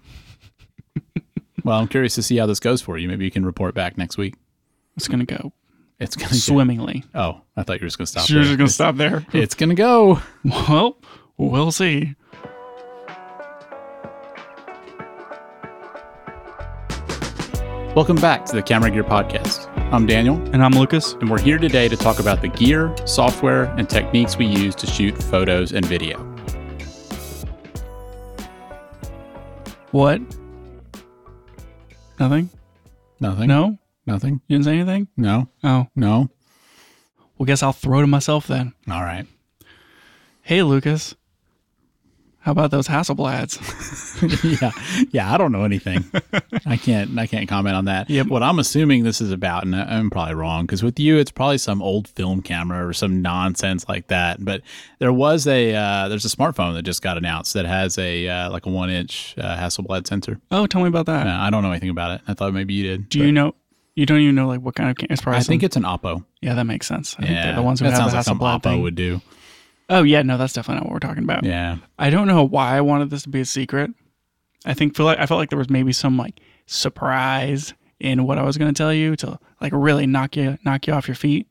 well, 1.64 1.80
I'm 1.80 1.88
curious 1.88 2.16
to 2.16 2.24
see 2.24 2.38
how 2.38 2.46
this 2.46 2.60
goes 2.60 2.82
for 2.82 2.98
you. 2.98 3.08
Maybe 3.08 3.24
you 3.26 3.32
can 3.32 3.46
report 3.46 3.74
back 3.74 3.98
next 3.98 4.18
week. 4.18 4.36
It's 4.98 5.08
gonna 5.08 5.26
go 5.26 5.54
It's 6.00 6.16
gonna 6.16 6.30
go. 6.32 6.38
swimmingly. 6.38 7.04
Oh, 7.16 7.42
I 7.56 7.64
thought 7.64 7.80
you 7.80 7.86
were 7.86 7.88
just 7.88 7.98
gonna 7.98 8.06
stop. 8.08 8.30
You're 8.30 8.40
there. 8.44 8.48
just 8.50 8.58
gonna 8.58 8.70
stop 8.70 8.96
there. 8.98 9.26
It's 9.34 9.56
gonna 9.56 9.76
go. 9.76 10.20
Well, 10.44 10.98
we'll 11.38 11.72
see. 11.72 12.16
Welcome 17.96 18.18
back 18.18 18.46
to 18.46 18.56
the 18.56 18.62
Camera 18.62 18.92
Gear 18.92 19.04
Podcast. 19.04 19.68
I'm 19.92 20.06
Daniel, 20.06 20.36
And 20.54 20.64
I'm 20.64 20.72
Lucas. 20.74 21.14
and 21.14 21.30
we're 21.30 21.40
here 21.42 21.58
today 21.58 21.88
to 21.88 21.98
talk 21.98 22.20
about 22.20 22.42
the 22.42 22.48
gear, 22.48 22.94
software, 23.06 23.64
and 23.78 23.90
techniques 23.90 24.38
we 24.38 24.46
use 24.46 24.76
to 24.76 24.86
shoot 24.88 25.18
photos 25.24 25.72
and 25.74 25.84
video. 25.86 26.20
What? 29.92 30.22
Nothing? 32.20 32.50
Nothing. 33.20 33.48
No? 33.48 33.78
Nothing. 34.08 34.42
You 34.48 34.56
didn't 34.56 34.66
say 34.66 34.80
anything? 34.80 35.10
No. 35.18 35.50
Oh. 35.64 35.88
No. 35.96 36.30
Well, 37.38 37.46
guess 37.46 37.62
I'll 37.62 37.74
throw 37.74 38.02
to 38.02 38.08
myself 38.08 38.48
then. 38.48 38.74
All 38.90 39.04
right. 39.04 39.28
Hey, 40.42 40.64
Lucas. 40.64 41.14
How 42.40 42.54
about 42.54 42.72
those 42.72 42.88
Hasselblads? 42.88 44.62
yeah. 44.62 44.72
Yeah. 45.12 45.34
I 45.34 45.38
don't 45.38 45.52
know 45.52 45.66
anything. 45.66 46.06
I 46.66 46.78
can't. 46.78 47.20
I 47.20 47.28
can't 47.28 47.50
comment 47.50 47.76
on 47.76 47.84
that. 47.86 48.10
Yep. 48.10 48.28
What 48.28 48.42
I'm 48.42 48.58
assuming 48.60 49.04
this 49.04 49.20
is 49.20 49.34
about, 49.34 49.66
and 49.66 49.76
I'm 49.76 50.10
probably 50.10 50.36
wrong, 50.36 50.66
because 50.66 50.82
with 50.82 50.98
you, 50.98 51.18
it's 51.18 51.30
probably 51.30 51.58
some 51.58 51.82
old 51.82 52.08
film 52.08 52.42
camera 52.42 52.88
or 52.88 52.94
some 52.94 53.22
nonsense 53.22 53.90
like 53.90 54.08
that. 54.08 54.46
But 54.46 54.62
there 55.00 55.12
was 55.12 55.46
a 55.46 55.76
uh, 55.76 56.08
there's 56.08 56.24
a 56.24 56.30
smartphone 56.30 56.74
that 56.76 56.84
just 56.84 57.02
got 57.02 57.18
announced 57.18 57.54
that 57.56 57.66
has 57.66 57.98
a 57.98 58.30
uh, 58.30 58.50
like 58.50 58.66
a 58.66 58.70
one 58.70 58.90
inch 58.90 59.36
uh, 59.38 59.58
Hasselblad 59.58 60.08
sensor. 60.08 60.40
Oh, 60.50 60.68
tell 60.68 60.82
me 60.82 60.88
about 60.88 61.08
that. 61.08 61.28
Uh, 61.28 61.38
I 61.38 61.50
don't 61.50 61.64
know 61.64 61.72
anything 61.72 61.90
about 61.90 62.12
it. 62.12 62.22
I 62.30 62.34
thought 62.34 62.54
maybe 62.54 62.74
you 62.74 62.84
did. 62.84 63.10
Do 63.10 63.20
you 63.20 63.34
know? 63.34 63.56
You 63.98 64.06
don't 64.06 64.20
even 64.20 64.36
know 64.36 64.48
like 64.48 64.62
what 64.62 64.76
kind 64.76 64.92
of 64.92 64.96
camera? 64.96 65.12
It's 65.14 65.22
probably 65.24 65.40
I 65.40 65.44
think 65.44 65.64
it's 65.64 65.76
an 65.76 65.82
Oppo. 65.84 66.24
yeah, 66.40 66.54
that 66.54 66.66
makes 66.66 66.86
sense. 66.86 67.16
I 67.18 67.22
think 67.24 67.32
Yeah, 67.34 67.56
the 67.56 67.64
ones 67.64 67.80
who 67.80 67.86
that 67.86 67.92
have 67.94 67.98
sounds 68.00 68.12
the 68.12 68.18
like 68.18 68.26
some 68.26 68.40
Oppo 68.40 68.62
thing. 68.62 68.82
would 68.84 68.94
do. 68.94 69.22
Oh 69.90 70.04
yeah, 70.04 70.22
no, 70.22 70.38
that's 70.38 70.54
definitely 70.54 70.82
not 70.82 70.86
what 70.86 70.94
we're 70.94 71.08
talking 71.08 71.24
about. 71.24 71.44
Yeah. 71.44 71.78
I 71.98 72.12
don't 72.12 72.28
know 72.28 72.44
why 72.44 72.78
I 72.78 72.82
wanted 72.82 73.10
this 73.10 73.24
to 73.24 73.30
be 73.30 73.40
a 73.42 73.46
secret. 73.46 73.90
I 74.66 74.76
think 74.76 74.96
feel 74.96 75.06
like 75.08 75.18
I 75.18 75.26
felt 75.26 75.40
like 75.40 75.50
there 75.50 75.58
was 75.58 75.70
maybe 75.70 75.94
some 75.94 76.16
like 76.16 76.40
surprise 76.68 77.74
in 78.00 78.26
what 78.26 78.38
I 78.38 78.44
was 78.44 78.58
going 78.58 78.72
to 78.72 78.78
tell 78.78 78.94
you 78.94 79.16
to 79.16 79.40
like 79.62 79.72
really 79.74 80.06
knock 80.06 80.36
you 80.36 80.60
knock 80.64 80.86
you 80.86 80.94
off 80.94 81.08
your 81.08 81.16
feet. 81.16 81.48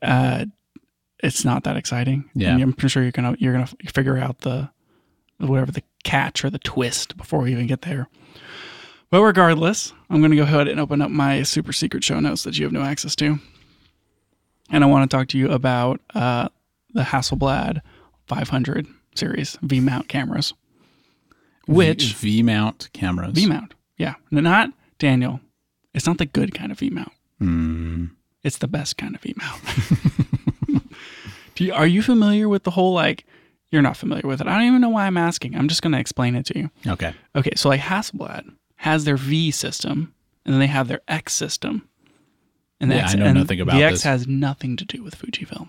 Uh, 0.00 0.44
it's 1.22 1.44
not 1.44 1.64
that 1.64 1.76
exciting. 1.76 2.30
Yeah. 2.34 2.52
And 2.54 2.62
I'm 2.62 2.72
pretty 2.74 2.92
sure 2.92 3.02
you're 3.02 3.10
gonna 3.12 3.34
you're 3.40 3.52
gonna 3.54 3.68
figure 3.92 4.18
out 4.18 4.38
the 4.40 4.70
whatever 5.38 5.72
the 5.72 5.82
catch 6.04 6.44
or 6.44 6.50
the 6.50 6.58
twist 6.60 7.16
before 7.16 7.40
we 7.40 7.50
even 7.52 7.66
get 7.66 7.82
there. 7.82 8.08
But 9.10 9.22
regardless, 9.22 9.92
I'm 10.08 10.20
gonna 10.20 10.36
go 10.36 10.42
ahead 10.42 10.68
and 10.68 10.78
open 10.78 11.02
up 11.02 11.10
my 11.10 11.42
super 11.42 11.72
secret 11.72 12.04
show 12.04 12.20
notes 12.20 12.44
that 12.44 12.58
you 12.58 12.64
have 12.64 12.72
no 12.72 12.82
access 12.82 13.16
to, 13.16 13.38
and 14.70 14.84
I 14.84 14.86
want 14.86 15.10
to 15.10 15.16
talk 15.16 15.28
to 15.28 15.38
you 15.38 15.50
about 15.50 16.00
uh, 16.14 16.48
the 16.94 17.02
Hasselblad 17.02 17.80
500 18.26 18.86
series 19.14 19.58
V 19.62 19.80
mount 19.80 20.08
cameras. 20.08 20.54
Which 21.66 22.14
V 22.14 22.42
mount 22.42 22.88
cameras. 22.92 23.32
V 23.32 23.46
mount? 23.46 23.74
Yeah, 23.96 24.14
no, 24.30 24.40
not 24.40 24.70
Daniel. 24.98 25.40
It's 25.92 26.06
not 26.06 26.18
the 26.18 26.26
good 26.26 26.54
kind 26.54 26.70
of 26.72 26.78
V 26.78 26.90
mount. 26.90 27.12
Hmm. 27.38 28.06
It's 28.42 28.58
the 28.58 28.68
best 28.68 28.96
kind 28.96 29.14
of 29.14 29.20
V 29.20 29.34
mount. 29.36 29.60
You, 31.60 31.74
are 31.74 31.86
you 31.86 32.00
familiar 32.02 32.48
with 32.48 32.64
the 32.64 32.70
whole 32.70 32.94
like? 32.94 33.26
You're 33.70 33.82
not 33.82 33.96
familiar 33.96 34.26
with 34.26 34.40
it. 34.40 34.46
I 34.48 34.54
don't 34.58 34.66
even 34.66 34.80
know 34.80 34.88
why 34.88 35.06
I'm 35.06 35.16
asking. 35.18 35.54
I'm 35.54 35.68
just 35.68 35.82
going 35.82 35.92
to 35.92 35.98
explain 36.00 36.34
it 36.34 36.46
to 36.46 36.58
you. 36.58 36.70
Okay. 36.86 37.14
Okay, 37.36 37.52
so 37.54 37.68
like 37.68 37.80
Hasselblad 37.80 38.50
has 38.80 39.04
their 39.04 39.16
V 39.18 39.50
system, 39.50 40.14
and 40.44 40.54
then 40.54 40.58
they 40.60 40.66
have 40.66 40.88
their 40.88 41.02
X 41.06 41.34
system. 41.34 41.86
And 42.80 42.90
the 42.90 42.94
Yeah, 42.96 43.02
X, 43.04 43.12
I 43.12 43.18
know 43.18 43.24
and 43.26 43.38
nothing 43.38 43.60
about 43.60 43.76
the 43.76 43.84
X 43.84 43.92
this. 43.96 44.02
has 44.04 44.26
nothing 44.26 44.74
to 44.78 44.86
do 44.86 45.02
with 45.02 45.16
Fujifilm. 45.18 45.68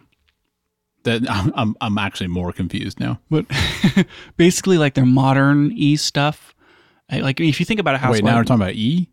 That 1.04 1.30
I'm, 1.30 1.76
I'm 1.82 1.98
actually 1.98 2.28
more 2.28 2.54
confused 2.54 3.02
now. 3.02 3.20
But 3.30 3.46
basically, 4.38 4.78
like 4.78 4.94
their 4.94 5.06
modern 5.06 5.74
E 5.74 5.98
stuff. 5.98 6.56
Like 7.12 7.42
if 7.42 7.60
you 7.60 7.66
think 7.66 7.82
about 7.82 7.96
a 7.96 7.98
house, 7.98 8.14
Wait, 8.14 8.24
now 8.24 8.38
we're 8.38 8.46
talking 8.46 8.62
about 8.62 8.76
E. 8.76 9.10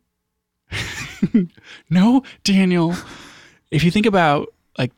no, 1.90 2.22
Daniel. 2.44 2.94
if 3.72 3.82
you 3.82 3.90
think 3.90 4.06
about 4.06 4.46
like 4.78 4.92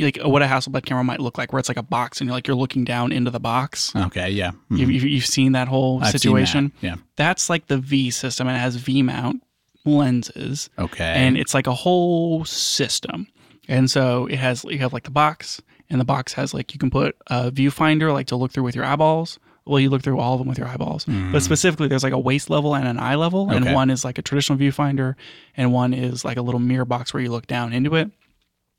like 0.00 0.18
what 0.24 0.42
a 0.42 0.46
Hasselblad 0.46 0.84
camera 0.84 1.04
might 1.04 1.20
look 1.20 1.38
like, 1.38 1.52
where 1.52 1.60
it's 1.60 1.68
like 1.68 1.78
a 1.78 1.82
box 1.82 2.20
and 2.20 2.28
you're 2.28 2.34
like 2.34 2.46
you're 2.46 2.56
looking 2.56 2.84
down 2.84 3.12
into 3.12 3.30
the 3.30 3.40
box. 3.40 3.94
Okay, 3.94 4.30
yeah, 4.30 4.50
Mhm. 4.70 4.78
You've, 4.78 5.04
you've, 5.04 5.26
seen 5.26 5.52
that 5.52 5.68
whole 5.68 6.02
I've 6.02 6.10
situation. 6.12 6.72
that, 6.80 6.86
Yeah. 6.86 6.94
That's 7.16 7.48
like 7.48 7.66
the 7.68 7.78
V 7.78 8.10
system, 8.10 8.48
and 8.48 8.56
it 8.56 8.60
has 8.60 8.76
V 8.76 9.02
mount 9.02 9.42
lenses, 9.84 10.70
Okay. 10.78 11.04
and 11.16 11.36
it's 11.36 11.54
like 11.54 11.66
a 11.66 11.74
whole 11.74 12.44
system. 12.44 13.26
And 13.68 13.90
so 13.90 14.26
it 14.26 14.38
has 14.38 14.64
you 14.64 14.78
have 14.78 14.92
like 14.92 15.04
the 15.04 15.10
box, 15.10 15.60
and 15.90 16.00
the 16.00 16.04
box 16.04 16.32
has 16.34 16.54
like 16.54 16.72
you 16.74 16.78
can 16.78 16.90
put 16.90 17.16
a 17.28 17.50
viewfinder 17.50 18.12
like 18.12 18.26
to 18.28 18.36
look 18.36 18.52
through 18.52 18.64
with 18.64 18.74
your 18.76 18.84
eyeballs. 18.84 19.38
Well, 19.66 19.78
you 19.80 19.90
look 19.90 20.00
through 20.02 20.18
all 20.18 20.32
of 20.32 20.38
them 20.38 20.48
with 20.48 20.56
your 20.56 20.66
eyeballs, 20.66 21.04
but 21.30 21.40
specifically 21.42 21.88
there's 21.88 22.02
like 22.02 22.14
a 22.14 22.18
waist 22.18 22.48
level 22.48 22.74
and 22.74 22.88
an 22.88 22.98
eye 22.98 23.16
level, 23.16 23.50
and 23.50 23.66
Okay. 23.66 23.74
one 23.74 23.90
is 23.90 24.02
like 24.02 24.16
a 24.16 24.22
traditional 24.22 24.58
viewfinder, 24.58 25.14
and 25.58 25.72
one 25.72 25.92
is 25.92 26.24
like 26.24 26.38
a 26.38 26.42
little 26.42 26.58
mirror 26.60 26.86
box 26.86 27.12
where 27.12 27.22
you 27.22 27.30
look 27.30 27.46
down 27.46 27.74
into 27.74 27.94
it. 27.94 28.10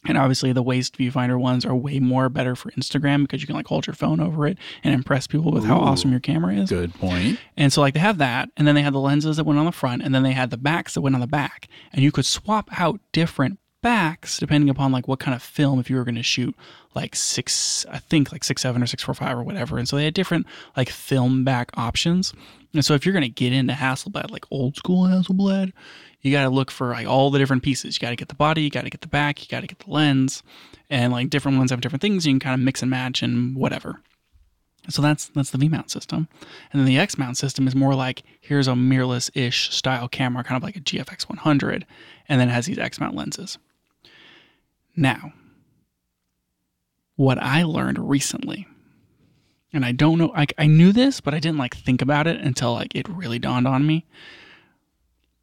And 0.05 0.17
obviously, 0.17 0.53
the 0.53 0.63
waist 0.63 0.97
viewfinder 0.97 1.39
ones 1.39 1.65
are 1.65 1.75
way 1.75 1.99
more 1.99 2.29
better 2.29 2.55
for 2.55 2.71
Instagram 2.71 3.23
because 3.23 3.41
you 3.41 3.47
can 3.47 3.55
like 3.55 3.67
hold 3.67 3.85
your 3.85 3.93
phone 3.93 4.21
over 4.21 4.47
it 4.47 4.57
and 4.83 4.93
impress 4.93 5.27
people 5.27 5.51
with 5.51 5.65
how 5.65 5.77
awesome 5.77 6.11
your 6.11 6.21
camera 6.21 6.55
is. 6.55 6.69
Good 6.69 6.93
point. 6.93 7.37
And 7.57 7.73
so 7.73 7.81
like 7.81 7.93
they 7.93 7.99
have 7.99 8.17
that, 8.19 8.49
and 8.55 8.65
then 8.65 8.75
they 8.75 8.81
had 8.81 8.93
the 8.93 8.99
lenses 8.99 9.37
that 9.37 9.43
went 9.43 9.59
on 9.59 9.65
the 9.65 9.71
front, 9.73 10.01
and 10.01 10.15
then 10.15 10.23
they 10.23 10.31
had 10.31 10.51
the 10.51 10.57
backs 10.57 10.93
that 10.93 11.01
went 11.01 11.15
on 11.15 11.21
the 11.21 11.27
back. 11.27 11.67
And 11.91 12.01
you 12.01 12.11
could 12.11 12.25
swap 12.25 12.69
out 12.79 13.01
different 13.11 13.59
backs 13.81 14.37
depending 14.37 14.69
upon 14.69 14.91
like 14.91 15.07
what 15.07 15.19
kind 15.19 15.33
of 15.33 15.41
film 15.41 15.79
if 15.79 15.89
you 15.89 15.95
were 15.95 16.03
going 16.03 16.15
to 16.15 16.23
shoot 16.23 16.53
like 16.95 17.15
six 17.15 17.85
I 17.89 17.99
think 17.99 18.31
like 18.31 18.43
six 18.43 18.61
seven 18.61 18.83
or 18.83 18.87
six 18.87 19.03
four 19.03 19.15
five 19.15 19.37
or 19.37 19.43
whatever. 19.43 19.77
And 19.77 19.87
so 19.87 19.95
they 19.95 20.05
had 20.05 20.13
different 20.13 20.47
like 20.75 20.89
film 20.89 21.43
back 21.43 21.71
options. 21.75 22.33
And 22.73 22.83
so 22.85 22.93
if 22.93 23.05
you're 23.05 23.13
going 23.13 23.23
to 23.23 23.29
get 23.29 23.53
into 23.53 23.73
Hasselblad, 23.73 24.31
like 24.31 24.45
old 24.51 24.75
school 24.75 25.07
Hasselblad, 25.07 25.71
you 26.21 26.31
got 26.31 26.43
to 26.43 26.49
look 26.49 26.71
for 26.71 26.89
like 26.89 27.07
all 27.07 27.29
the 27.29 27.39
different 27.39 27.63
pieces. 27.63 27.95
You 27.95 28.01
got 28.01 28.09
to 28.09 28.15
get 28.15 28.27
the 28.27 28.35
body, 28.35 28.61
you 28.61 28.69
got 28.69 28.83
to 28.83 28.89
get 28.89 29.01
the 29.01 29.07
back, 29.07 29.41
you 29.41 29.47
got 29.47 29.61
to 29.61 29.67
get 29.67 29.79
the 29.79 29.91
lens, 29.91 30.43
and 30.89 31.13
like 31.13 31.29
different 31.29 31.57
ones 31.57 31.71
have 31.71 31.81
different 31.81 32.01
things. 32.01 32.25
You 32.25 32.33
can 32.33 32.39
kind 32.39 32.53
of 32.53 32.59
mix 32.59 32.81
and 32.81 32.91
match 32.91 33.23
and 33.23 33.55
whatever. 33.55 34.01
So 34.89 35.01
that's 35.01 35.27
that's 35.27 35.51
the 35.51 35.57
V 35.57 35.69
mount 35.69 35.91
system, 35.91 36.27
and 36.71 36.79
then 36.79 36.85
the 36.85 36.97
X 36.97 37.17
mount 37.17 37.37
system 37.37 37.67
is 37.67 37.75
more 37.75 37.93
like 37.93 38.23
here's 38.41 38.67
a 38.67 38.71
mirrorless 38.71 39.29
ish 39.35 39.71
style 39.71 40.07
camera, 40.07 40.43
kind 40.43 40.57
of 40.57 40.63
like 40.63 40.75
a 40.75 40.81
GFX 40.81 41.29
100, 41.29 41.85
and 42.27 42.41
then 42.41 42.49
it 42.49 42.53
has 42.53 42.65
these 42.65 42.79
X 42.79 42.99
mount 42.99 43.15
lenses. 43.15 43.57
Now, 44.95 45.33
what 47.17 47.37
I 47.37 47.63
learned 47.63 48.09
recently, 48.09 48.67
and 49.71 49.85
I 49.85 49.91
don't 49.91 50.17
know, 50.17 50.27
like 50.27 50.53
I 50.57 50.65
knew 50.65 50.91
this, 50.91 51.21
but 51.21 51.33
I 51.35 51.39
didn't 51.39 51.59
like 51.59 51.75
think 51.75 52.01
about 52.01 52.25
it 52.25 52.39
until 52.41 52.73
like 52.73 52.95
it 52.95 53.07
really 53.07 53.37
dawned 53.37 53.67
on 53.67 53.85
me. 53.85 54.07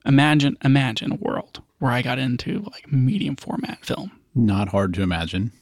Imagine, 0.06 0.56
imagine 0.64 1.12
a 1.12 1.16
world 1.16 1.62
where 1.78 1.90
I 1.92 2.00
got 2.02 2.18
into 2.18 2.60
like 2.72 2.90
medium 2.92 3.36
format 3.36 3.84
film 3.84 4.12
Not 4.34 4.68
hard 4.68 4.94
to 4.94 5.02
imagine. 5.02 5.52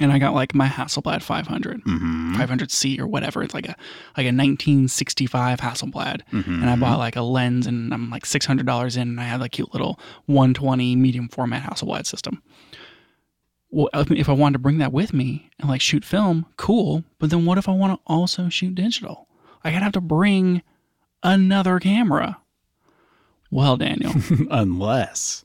and 0.00 0.12
I 0.12 0.18
got 0.18 0.34
like 0.34 0.54
my 0.54 0.66
Hasselblad 0.68 1.22
500, 1.22 1.82
Mm-hmm. 1.84 2.34
500C 2.36 2.98
or 2.98 3.06
whatever. 3.06 3.42
It's 3.42 3.54
like 3.54 3.66
a 3.68 3.76
like 4.16 4.24
a 4.26 4.32
1965 4.34 5.60
Hasselblad, 5.60 6.22
Mm-hmm. 6.32 6.60
and 6.62 6.70
I 6.70 6.76
bought 6.76 6.98
like 6.98 7.16
a 7.16 7.22
lens, 7.22 7.66
and 7.66 7.92
I'm 7.92 8.08
like 8.10 8.24
$600 8.24 8.96
in, 8.96 9.02
and 9.02 9.20
I 9.20 9.24
had 9.24 9.42
a 9.42 9.48
cute 9.48 9.72
little 9.72 9.98
120 10.26 10.96
medium 10.96 11.28
format 11.28 11.62
Hasselblad 11.62 12.06
system. 12.06 12.42
Well, 13.72 13.88
if 13.94 14.28
I 14.28 14.32
wanted 14.32 14.54
to 14.54 14.58
bring 14.58 14.78
that 14.78 14.92
with 14.92 15.12
me 15.12 15.48
and 15.60 15.68
like 15.68 15.80
shoot 15.80 16.04
film, 16.04 16.46
cool. 16.56 17.04
But 17.20 17.30
then 17.30 17.44
what 17.46 17.58
if 17.58 17.68
I 17.68 17.72
want 17.72 17.92
to 17.92 18.00
also 18.06 18.48
shoot 18.48 18.74
digital? 18.74 19.28
I 19.62 19.70
gotta 19.70 19.84
have 19.84 19.92
to 19.92 20.00
bring 20.00 20.62
another 21.22 21.78
camera. 21.78 22.38
Well, 23.50 23.76
Daniel, 23.76 24.12
Unless 24.50 25.44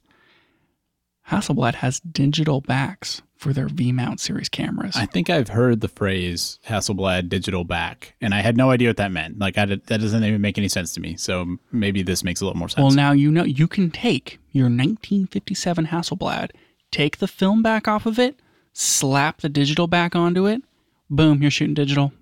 Hasselblad 1.30 1.76
has 1.76 2.00
digital 2.02 2.62
backs 2.62 3.22
for 3.36 3.52
their 3.52 3.68
V 3.68 3.92
mount 3.92 4.20
series 4.20 4.48
cameras. 4.48 4.96
I 4.96 5.06
think 5.08 5.30
I've 5.30 5.50
heard 5.50 5.82
the 5.82 5.88
phrase 5.88 6.60
Hasselblad 6.68 7.30
digital 7.30 7.64
back, 7.64 8.14
and 8.22 8.34
I 8.34 8.42
had 8.42 8.56
no 8.56 8.70
idea 8.70 8.90
what 8.90 8.98
that 8.98 9.12
meant. 9.12 9.40
Like, 9.40 9.58
I 9.58 9.66
did, 9.66 9.86
that 9.88 10.02
doesn't 10.02 10.24
even 10.24 10.40
make 10.42 10.58
any 10.58 10.68
sense 10.70 10.94
to 10.94 11.02
me. 11.02 11.16
So 11.18 11.58
maybe 11.72 12.04
this 12.04 12.24
makes 12.24 12.42
a 12.42 12.46
little 12.46 12.60
more 12.60 12.70
sense. 12.70 12.84
Well, 12.84 12.92
now 12.92 13.12
you 13.12 13.32
know 13.32 13.44
you 13.44 13.68
can 13.68 13.90
take 13.90 14.40
your 14.52 14.66
1957 14.66 15.88
Hasselblad, 15.88 16.52
take 16.92 17.18
the 17.18 17.28
film 17.28 17.64
back 17.64 17.88
off 17.88 18.06
of 18.06 18.20
it, 18.20 18.40
slap 18.74 19.42
the 19.42 19.50
digital 19.50 19.88
back 19.88 20.16
onto 20.16 20.46
it, 20.46 20.62
boom, 21.10 21.42
you're 21.42 21.52
shooting 21.52 21.74
digital. 21.74 22.14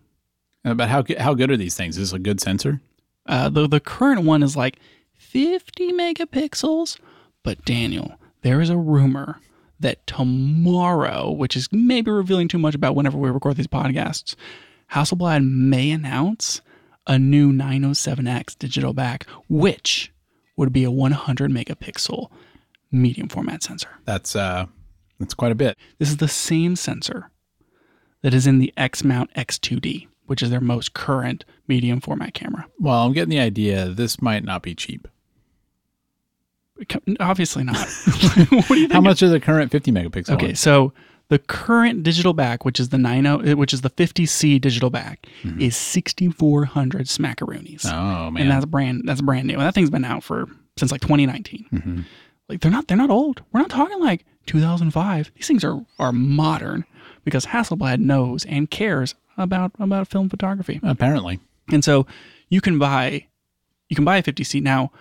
Uh, 0.65 0.73
but 0.73 0.87
how 0.87 1.01
good- 1.01 1.17
how 1.17 1.33
good 1.33 1.51
are 1.51 1.57
these 1.57 1.75
things? 1.75 1.97
Is 1.97 2.11
this 2.11 2.15
a 2.17 2.19
good 2.19 2.39
sensor? 2.39 2.79
Uh, 3.25 3.49
the 3.49 3.67
the 3.67 3.79
current 3.81 4.21
one 4.23 4.41
is 4.43 4.55
like 4.55 4.77
50 5.33 5.93
megapixels, 5.93 6.99
but 7.43 7.65
Daniel, 7.65 8.19
there 8.43 8.61
is 8.61 8.69
a 8.69 8.77
rumor 8.77 9.39
that 9.79 10.05
tomorrow, 10.05 11.31
which 11.31 11.55
is 11.55 11.67
maybe 11.71 12.11
revealing 12.11 12.47
too 12.47 12.59
much 12.59 12.75
about 12.75 12.95
whenever 12.95 13.17
we 13.17 13.31
record 13.31 13.57
these 13.57 13.65
podcasts, 13.65 14.35
Hasselblad 14.91 15.43
may 15.43 15.89
announce 15.89 16.61
a 17.07 17.17
new 17.17 17.51
907X 17.51 18.59
digital 18.59 18.93
back, 18.93 19.25
which 19.49 20.13
would 20.55 20.71
be 20.71 20.83
a 20.83 20.91
100 20.91 21.49
megapixel 21.49 22.29
medium 22.91 23.27
format 23.27 23.63
sensor. 23.63 23.89
That's 24.05 24.35
uh, 24.35 24.67
that's 25.19 25.33
quite 25.33 25.51
a 25.51 25.55
bit. 25.55 25.79
This 25.97 26.09
is 26.09 26.17
the 26.17 26.27
same 26.27 26.75
sensor 26.75 27.31
that 28.21 28.35
is 28.35 28.45
in 28.45 28.59
the 28.59 28.71
X 28.77 29.03
Mount 29.03 29.33
X2D, 29.33 30.07
which 30.27 30.43
is 30.43 30.51
their 30.51 30.61
most 30.61 30.93
current 30.93 31.43
medium 31.67 31.99
format 31.99 32.35
camera. 32.35 32.67
Well, 32.79 32.99
I'm 32.99 33.13
getting 33.13 33.31
the 33.31 33.39
idea. 33.39 33.89
This 33.89 34.21
might 34.21 34.43
not 34.43 34.61
be 34.61 34.75
cheap. 34.75 35.07
Obviously 37.19 37.63
not. 37.63 37.77
what 38.07 38.49
do 38.49 38.55
you 38.57 38.63
think? 38.65 38.91
How 38.91 39.01
much 39.01 39.21
is 39.21 39.31
the 39.31 39.39
current 39.39 39.71
50 39.71 39.91
megapixel? 39.91 40.31
Okay, 40.31 40.47
one? 40.47 40.55
so 40.55 40.93
the 41.29 41.39
current 41.39 42.03
digital 42.03 42.33
back, 42.33 42.65
which 42.65 42.79
is 42.79 42.89
the 42.89 42.97
90, 42.97 43.55
which 43.55 43.73
is 43.73 43.81
the 43.81 43.89
50C 43.89 44.59
digital 44.59 44.89
back, 44.89 45.25
is 45.59 45.75
6400 45.75 47.07
smackaroonies. 47.07 47.81
Mm-hmm. 47.81 47.95
Oh 47.95 48.31
man. 48.31 48.43
and 48.43 48.51
that's 48.51 48.65
brand 48.65 49.03
that's 49.05 49.21
brand 49.21 49.47
new. 49.47 49.53
And 49.53 49.63
that 49.63 49.73
thing's 49.73 49.89
been 49.89 50.05
out 50.05 50.23
for 50.23 50.47
since 50.77 50.91
like 50.91 51.01
2019. 51.01 51.65
Mm-hmm. 51.71 52.01
Like 52.49 52.61
they're 52.61 52.71
not 52.71 52.87
they're 52.87 52.97
not 52.97 53.09
old. 53.09 53.41
We're 53.51 53.61
not 53.61 53.69
talking 53.69 53.99
like 53.99 54.25
2005. 54.47 55.31
These 55.35 55.47
things 55.47 55.63
are 55.63 55.83
are 55.99 56.11
modern 56.11 56.85
because 57.23 57.45
Hasselblad 57.47 57.99
knows 57.99 58.45
and 58.45 58.69
cares 58.69 59.15
about 59.37 59.71
about 59.79 60.07
film 60.07 60.29
photography. 60.29 60.79
Apparently. 60.83 61.39
And 61.71 61.83
so 61.83 62.05
you 62.49 62.61
can 62.61 62.77
buy 62.77 63.25
you 63.89 63.95
can 63.95 64.05
buy 64.05 64.17
a 64.17 64.23
50C 64.23 64.61
now. 64.61 64.91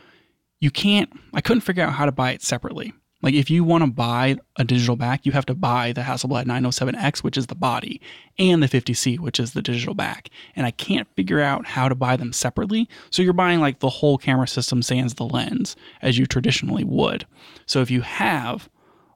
You 0.63 0.71
can't 0.71 1.13
I 1.35 1.41
couldn't 1.41 1.63
figure 1.63 1.83
out 1.83 1.93
how 1.93 2.07
to 2.07 2.13
buy 2.13 2.31
it 2.31 2.41
separately. 2.41 2.95
Like 3.21 3.35
if 3.35 3.51
you 3.51 3.65
want 3.65 3.83
to 3.83 3.91
buy 3.91 4.37
a 4.57 4.65
digital 4.65 4.95
back, 4.95 5.27
you 5.27 5.33
have 5.33 5.47
to 5.47 5.55
buy 5.55 5.93
the 5.93 6.03
Hasselblad 6.03 6.45
907X, 6.45 7.25
which 7.25 7.37
is 7.37 7.49
the 7.49 7.57
body, 7.57 8.01
and 8.39 8.63
the 8.63 8.69
50C, 8.69 9.19
which 9.19 9.41
is 9.41 9.53
the 9.53 9.63
digital 9.63 9.95
back. 9.95 10.29
And 10.55 10.65
I 10.65 10.71
can't 10.71 11.09
figure 11.17 11.41
out 11.41 11.67
how 11.67 11.89
to 11.89 11.97
buy 11.97 12.17
them 12.17 12.33
separately. 12.33 12.89
So 13.11 13.23
you're 13.23 13.33
buying 13.33 13.59
like 13.59 13.81
the 13.81 13.89
whole 13.89 14.19
camera 14.19 14.47
system 14.47 14.83
sans 14.83 15.15
the 15.15 15.25
lens 15.25 15.75
as 16.01 16.17
you 16.17 16.27
traditionally 16.27 16.85
would. 16.85 17.27
So 17.67 17.81
if 17.81 17.91
you 17.91 18.03
have 18.03 18.69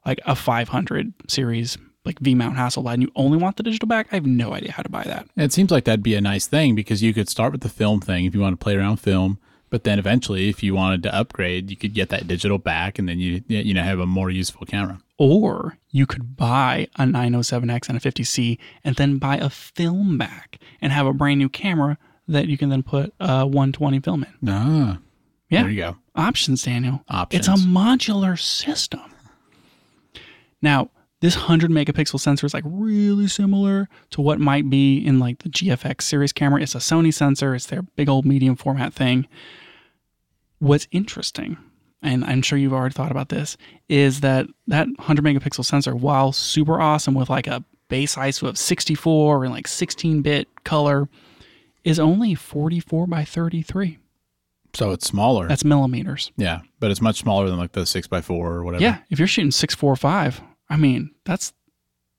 like 0.05 0.19
a 0.25 0.35
500 0.35 1.13
series 1.29 1.77
like 2.03 2.19
V 2.19 2.35
mount 2.35 2.57
Hasselblad 2.57 2.93
and 2.93 3.03
you 3.03 3.11
only 3.15 3.37
want 3.37 3.55
the 3.55 3.63
digital 3.63 3.87
back, 3.87 4.07
I 4.11 4.15
have 4.15 4.25
no 4.25 4.53
idea 4.53 4.73
how 4.73 4.83
to 4.83 4.89
buy 4.89 5.03
that. 5.03 5.27
It 5.37 5.53
seems 5.53 5.71
like 5.71 5.85
that'd 5.85 6.03
be 6.03 6.15
a 6.15 6.21
nice 6.21 6.45
thing 6.45 6.75
because 6.75 7.03
you 7.03 7.13
could 7.13 7.29
start 7.29 7.53
with 7.53 7.61
the 7.61 7.69
film 7.69 8.01
thing 8.01 8.25
if 8.25 8.33
you 8.35 8.41
want 8.41 8.59
to 8.59 8.63
play 8.63 8.75
around 8.75 8.97
film, 8.97 9.39
but 9.69 9.83
then 9.83 9.99
eventually, 9.99 10.49
if 10.49 10.63
you 10.63 10.73
wanted 10.75 11.03
to 11.03 11.13
upgrade, 11.15 11.69
you 11.69 11.75
could 11.77 11.93
get 11.93 12.09
that 12.09 12.27
digital 12.27 12.57
back, 12.57 12.97
and 12.99 13.07
then 13.09 13.19
you 13.19 13.43
you 13.47 13.73
know 13.73 13.83
have 13.83 13.99
a 13.99 14.05
more 14.05 14.29
useful 14.29 14.65
camera. 14.65 14.99
Or 15.17 15.77
you 15.89 16.05
could 16.05 16.35
buy 16.37 16.87
a 16.97 17.03
907X 17.03 17.89
and 17.89 17.97
a 17.97 18.01
50C 18.01 18.59
and 18.83 18.95
then 18.97 19.17
buy 19.17 19.37
a 19.37 19.49
film 19.49 20.17
back 20.17 20.59
and 20.79 20.91
have 20.91 21.07
a 21.07 21.13
brand 21.13 21.39
new 21.39 21.49
camera 21.49 21.97
that 22.27 22.47
you 22.47 22.55
can 22.57 22.69
then 22.69 22.83
put 22.83 23.13
a 23.19 23.45
120 23.47 23.99
film 24.01 24.23
in. 24.23 24.49
Ah, 24.49 24.99
Yeah. 25.49 25.61
there 25.63 25.71
you 25.71 25.77
go. 25.77 25.97
Options, 26.15 26.61
Daniel. 26.61 27.03
Options. 27.09 27.47
It's 27.47 27.61
a 27.61 27.65
modular 27.65 28.39
system. 28.39 28.99
Now, 30.61 30.89
this 31.21 31.35
100 31.35 31.71
megapixel 31.71 32.19
sensor 32.19 32.45
is 32.45 32.53
like 32.53 32.63
really 32.65 33.27
similar 33.27 33.89
to 34.11 34.21
what 34.21 34.39
might 34.39 34.69
be 34.69 34.97
in 34.97 35.19
like 35.19 35.39
the 35.39 35.49
GFX 35.49 36.03
series 36.03 36.31
camera. 36.31 36.61
It's 36.61 36.75
a 36.75 36.79
Sony 36.79 37.13
sensor, 37.13 37.55
it's 37.55 37.65
their 37.67 37.81
big 37.81 38.07
old 38.09 38.25
medium 38.25 38.55
format 38.55 38.93
thing. 38.93 39.27
What's 40.59 40.87
interesting, 40.91 41.57
and 42.01 42.23
I'm 42.25 42.41
sure 42.41 42.57
you've 42.57 42.73
already 42.73 42.93
thought 42.93 43.11
about 43.11 43.29
this, 43.29 43.57
is 43.89 44.21
that 44.21 44.47
that 44.67 44.87
100 44.87 45.23
megapixel 45.23 45.65
sensor, 45.65 45.95
while 45.95 46.31
super 46.31 46.79
awesome 46.79 47.13
with 47.13 47.29
like 47.29 47.47
a 47.47 47.63
base 47.89 48.15
ISO 48.15 48.47
of 48.47 48.57
64 48.57 49.45
and 49.45 49.53
like 49.53 49.67
16 49.67 50.21
bit 50.21 50.47
color, 50.63 51.09
is 51.83 51.99
only 51.99 52.35
44 52.35 53.07
by 53.07 53.23
33. 53.23 53.97
So 54.73 54.91
it's 54.91 55.07
smaller. 55.07 55.47
That's 55.47 55.63
millimeters. 55.63 56.31
yeah, 56.37 56.59
but 56.79 56.91
it's 56.91 57.01
much 57.01 57.17
smaller 57.17 57.49
than 57.49 57.57
like 57.57 57.71
the 57.71 57.85
six 57.85 58.05
by 58.05 58.21
four 58.21 58.51
or 58.53 58.63
whatever. 58.63 58.83
Yeah, 58.83 58.99
if 59.09 59.17
you're 59.17 59.27
shooting 59.27 59.51
six 59.51 59.73
four 59.73 59.95
five, 59.95 60.41
I 60.69 60.77
mean 60.77 61.11
that's 61.25 61.53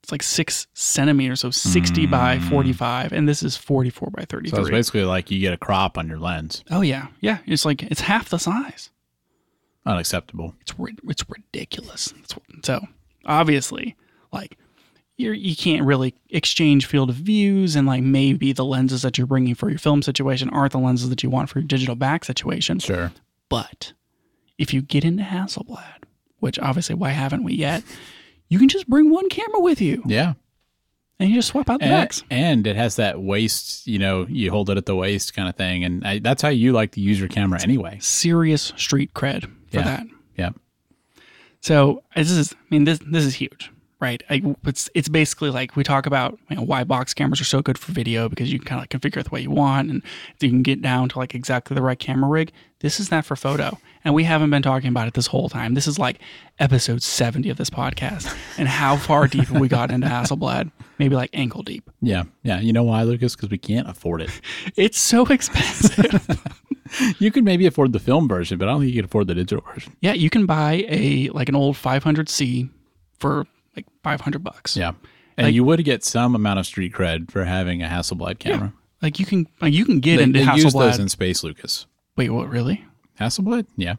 it's 0.03 0.13
like 0.13 0.23
six 0.23 0.67
centimeters, 0.75 1.41
so 1.41 1.51
sixty 1.51 2.07
by 2.07 2.39
forty 2.39 2.73
five, 2.73 3.13
and 3.13 3.29
this 3.29 3.43
is 3.43 3.57
forty 3.57 3.91
four 3.91 4.11
by 4.11 4.25
thirty 4.25 4.51
Mm. 4.51 4.55
So 4.55 4.61
it's 4.63 4.71
basically 4.71 5.05
like 5.05 5.31
you 5.31 5.41
get 5.41 5.53
a 5.53 5.59
crop 5.59 5.99
on 5.99 6.09
your 6.09 6.19
lens. 6.19 6.65
oh 6.71 6.81
yeah, 6.81 7.09
yeah. 7.21 7.39
It's 7.47 7.65
like 7.65 7.83
it's 7.83 8.01
half 8.01 8.29
the 8.31 8.39
size. 8.39 8.91
Unacceptable. 9.85 10.55
It's 10.61 10.73
it's 11.09 11.25
ridiculous. 11.29 12.13
So 12.63 12.87
obviously, 13.27 13.97
like 14.33 14.57
you're 15.17 15.35
you 15.35 15.57
can't 15.57 15.85
really 15.85 16.15
exchange 16.31 16.87
field 16.87 17.11
of 17.11 17.17
views, 17.17 17.77
and 17.77 17.87
like 17.87 18.03
maybe 18.03 18.53
the 18.53 18.65
lenses 18.65 19.03
that 19.03 19.19
you're 19.19 19.27
bringing 19.27 19.55
for 19.55 19.69
your 19.69 19.79
film 19.79 20.03
situation 20.03 20.49
aren't 20.51 20.73
the 20.73 20.79
lenses 20.79 21.11
that 21.11 21.23
you 21.23 21.29
want 21.29 21.51
for 21.51 21.59
your 21.59 21.67
digital 21.67 21.97
back 21.97 22.25
situation. 22.25 22.79
Sure. 22.79 23.13
But 23.49 23.93
if 24.59 24.73
you 24.73 24.81
get 24.81 25.05
into 25.05 25.23
Hasselblad, 25.23 26.05
which 26.39 26.59
obviously 26.59 26.95
why 26.95 27.11
haven't 27.11 27.45
we 27.45 27.55
yet? 27.55 27.83
You 28.49 28.59
can 28.59 28.69
just 28.69 28.89
bring 28.89 29.11
one 29.11 29.29
camera 29.29 29.61
with 29.61 29.81
you, 29.81 30.03
Yeah. 30.07 30.35
and 31.19 31.29
you 31.31 31.37
just 31.37 31.49
swap 31.49 31.69
out 31.69 31.81
the 31.81 31.87
And, 31.87 31.93
backs. 31.93 32.23
and 32.31 32.67
it 32.67 32.77
has 32.77 32.97
that 32.97 33.21
waist, 33.21 33.87
you 33.87 33.99
know, 33.99 34.27
you 34.29 34.51
hold 34.51 34.71
it 34.71 34.77
at 34.79 34.87
the 34.87 34.97
waist 34.97 35.35
kind 35.35 35.49
of 35.49 35.57
thing. 35.57 35.85
And 35.85 36.07
I, 36.07 36.19
that's 36.19 36.41
how 36.43 36.49
you 36.49 36.73
like 36.73 36.93
to 36.93 37.01
use 37.01 37.19
your 37.19 37.29
camera 37.29 37.61
anyway. 37.63 37.99
Serious 38.01 38.73
street 38.77 39.13
cred 39.15 39.43
for 39.71 39.79
Yeah. 39.79 39.83
that. 39.83 40.07
Yeah. 40.37 40.51
So 41.61 42.03
this 42.17 42.31
is, 42.31 42.53
I 42.55 42.57
mean, 42.71 42.85
this 42.85 43.01
this 43.01 43.25
is 43.25 43.35
huge, 43.35 43.71
right? 44.01 44.23
I, 44.31 44.55
it's 44.65 44.89
it's 44.95 45.09
basically 45.09 45.51
like 45.51 45.77
we 45.77 45.83
talk 45.85 46.07
about 46.07 46.39
you 46.49 46.57
know, 46.57 46.63
why 46.63 46.85
box 46.85 47.15
cameras 47.15 47.41
are 47.41 47.45
so 47.45 47.63
good 47.63 47.79
for 47.79 47.93
video 47.93 48.29
because 48.29 48.53
you 48.53 48.59
can 48.59 48.67
kind 48.67 48.79
of 48.79 48.83
like 48.83 48.91
configure 48.91 49.21
it 49.21 49.25
the 49.25 49.31
way 49.31 49.41
you 49.41 49.51
want, 49.51 49.91
and 49.91 50.03
you 50.41 50.49
can 50.49 50.63
get 50.63 50.81
down 50.83 51.09
to 51.11 51.19
like 51.19 51.35
exactly 51.35 51.75
the 51.75 51.83
right 51.83 51.99
camera 51.99 52.29
rig. 52.29 52.53
This 52.81 53.01
is 53.01 53.09
that 53.09 53.25
for 53.25 53.35
photo, 53.35 53.77
and 54.05 54.15
we 54.15 54.23
haven't 54.23 54.51
been 54.51 54.63
talking 54.63 54.89
about 54.89 55.09
it 55.09 55.15
this 55.15 55.27
whole 55.27 55.49
time. 55.49 55.75
This 55.75 55.89
is 55.89 55.99
like 55.99 56.21
episode 56.61 57.03
seventy 57.03 57.51
of 57.51 57.57
this 57.57 57.71
podcast, 57.71 58.35
and 58.57 58.69
how 58.69 58.97
far 58.97 59.27
deep 59.27 59.47
have 59.49 59.61
we 59.61 59.69
got 59.69 59.91
into 59.91 60.07
Hasselblad? 60.07 60.71
Maybe 60.99 61.17
like 61.17 61.31
ankle 61.33 61.63
deep. 61.63 61.91
Yeah. 62.01 62.25
Yeah. 62.43 62.61
You 62.61 62.73
know 62.73 62.83
why, 62.85 63.03
Lucas? 63.03 63.35
Because 63.37 63.51
we 63.51 63.59
can't 63.59 63.89
afford 63.89 64.21
it. 64.23 64.31
It's 64.77 64.99
so 64.99 65.27
expensive. 65.27 66.39
you 67.19 67.31
could 67.33 67.45
maybe 67.45 67.67
afford 67.67 67.93
the 67.93 67.99
film 67.99 68.29
version, 68.29 68.59
but 68.59 68.69
I 68.69 68.73
don't 68.73 68.81
think 68.81 68.93
you 68.93 68.99
could 69.01 69.07
afford 69.09 69.27
the 69.27 69.35
digital 69.35 69.65
version. 69.73 69.97
yeah, 70.01 70.13
you 70.13 70.31
can 70.31 70.47
buy 70.47 70.85
a 70.89 71.29
like 71.31 71.49
an 71.49 71.57
old 71.57 71.75
500C 71.77 72.69
for 73.19 73.45
like 73.77 73.87
500 74.03 74.43
bucks. 74.43 74.77
Yeah. 74.77 74.93
And 75.37 75.47
Like- 75.47 75.55
you 75.55 75.65
would 75.65 75.85
get 75.85 76.05
some 76.05 76.35
amount 76.35 76.59
of 76.59 76.67
street 76.67 76.93
cred 76.93 77.31
for 77.31 77.45
having 77.45 77.83
a 77.83 77.87
Hasselblad 77.89 78.39
camera. 78.39 78.73
Like 79.01 79.21
you 79.21 79.27
can 79.27 79.47
like 79.61 79.73
you 79.73 79.85
can 79.85 80.01
get 80.01 80.17
They, 80.17 80.23
into 80.25 80.45
they 80.45 80.55
use 80.57 80.73
those 80.73 80.99
in 80.99 81.09
space, 81.09 81.45
Lucas. 81.45 81.87
Wait, 82.17 82.31
what? 82.31 82.49
Really? 82.49 82.85
Hasselblad? 83.21 83.67
Yeah. 83.77 83.95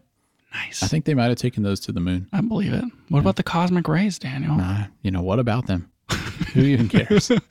Nice. 0.53 0.83
I 0.83 0.87
think 0.87 1.05
they 1.05 1.13
might 1.13 1.27
have 1.27 1.37
taken 1.37 1.63
those 1.63 1.79
to 1.81 1.91
the 1.93 1.99
moon. 2.01 2.27
I 2.33 2.41
believe 2.41 2.73
it. 2.73 2.83
What 3.07 3.19
about 3.19 3.35
the 3.37 3.43
cosmic 3.43 3.87
rays, 3.87 4.19
Daniel? 4.19 4.59
Uh, 4.59 4.87
you 5.03 5.11
know, 5.11 5.21
what 5.21 5.39
about 5.39 5.67
them? 5.67 5.89
Who 6.53 6.61
even 6.61 6.89
cares? 6.89 7.31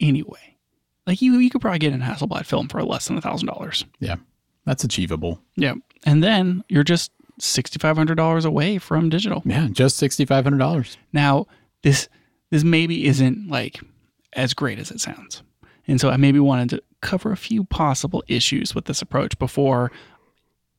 Anyway, 0.00 0.56
like 1.06 1.20
you, 1.20 1.36
you 1.36 1.50
could 1.50 1.60
probably 1.60 1.78
get 1.78 1.92
an 1.92 2.00
Hasselblad 2.00 2.46
film 2.46 2.68
for 2.68 2.82
less 2.82 3.06
than 3.08 3.18
a 3.18 3.20
thousand 3.20 3.48
dollars. 3.48 3.84
yeah. 3.98 4.16
That's 4.66 4.84
achievable. 4.84 5.40
Yeah, 5.56 5.74
and 6.04 6.22
then 6.22 6.62
you're 6.68 6.84
just 6.84 7.10
sixty 7.42 7.78
five 7.78 7.96
hundred 7.96 8.16
dollars 8.16 8.44
away 8.44 8.78
from 8.78 9.08
digital. 9.08 9.42
Yeah. 9.44 9.68
Just 9.70 10.00
$6,500. 10.00 10.96
Now, 11.12 11.46
this 11.82 12.08
this 12.50 12.64
maybe 12.64 13.06
isn't 13.06 13.48
like 13.48 13.80
as 14.34 14.54
great 14.54 14.78
as 14.78 14.90
it 14.90 15.00
sounds, 15.00 15.42
and 15.86 16.00
so 16.00 16.10
I 16.10 16.16
maybe 16.16 16.38
wanted 16.40 16.70
to 16.70 16.82
cover 17.00 17.32
a 17.32 17.36
few 17.36 17.64
possible 17.64 18.22
issues 18.28 18.74
with 18.74 18.84
this 18.84 19.00
approach 19.02 19.38
before, 19.38 19.90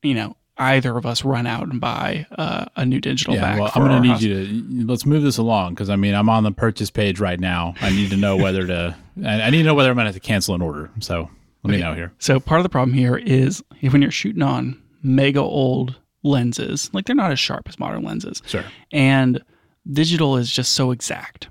you 0.02 0.14
know, 0.14 0.36
either 0.58 0.96
of 0.96 1.04
us 1.06 1.24
run 1.24 1.46
out 1.46 1.66
and 1.68 1.80
buy 1.80 2.26
uh, 2.38 2.66
a 2.76 2.84
new 2.86 3.00
digital 3.00 3.34
Yeah. 3.34 3.40
back. 3.40 3.60
Well, 3.60 3.72
I'm 3.74 3.82
going 3.82 3.94
to 3.94 4.00
need 4.00 4.12
house. 4.12 4.22
you 4.22 4.46
to 4.46 4.86
let's 4.86 5.04
move 5.06 5.22
this 5.22 5.38
along 5.38 5.74
because 5.74 5.90
I 5.90 5.96
mean, 5.96 6.14
I'm 6.14 6.28
on 6.28 6.44
the 6.44 6.52
purchase 6.52 6.90
page 6.90 7.18
right 7.20 7.40
now. 7.40 7.74
I 7.80 7.90
need 7.90 8.10
to 8.10 8.16
know 8.16 8.36
whether 8.36 8.66
to, 8.66 8.96
I 9.24 9.42
I 9.42 9.50
need 9.50 9.58
to 9.58 9.64
know 9.64 9.74
whether 9.74 9.88
I'm 9.90 9.96
going 9.96 10.04
to 10.04 10.12
have 10.12 10.14
to 10.14 10.20
cancel 10.20 10.54
an 10.54 10.62
order. 10.62 10.90
So 11.00 11.28
let 11.64 11.70
me 11.72 11.78
know 11.80 11.94
here. 11.94 12.12
So 12.18 12.38
part 12.38 12.60
of 12.60 12.62
the 12.64 12.68
problem 12.70 12.92
here 12.94 13.16
is 13.16 13.64
when 13.80 14.02
you're 14.02 14.10
shooting 14.10 14.42
on 14.42 14.80
mega 15.02 15.40
old 15.40 15.96
lenses, 16.22 16.90
like 16.92 17.06
they're 17.06 17.16
not 17.16 17.32
as 17.32 17.38
sharp 17.40 17.68
as 17.68 17.78
modern 17.78 18.02
lenses, 18.04 18.42
Sure. 18.46 18.64
and 18.92 19.42
digital 19.90 20.36
is 20.36 20.50
just 20.52 20.72
so 20.72 20.90
exact. 20.90 21.48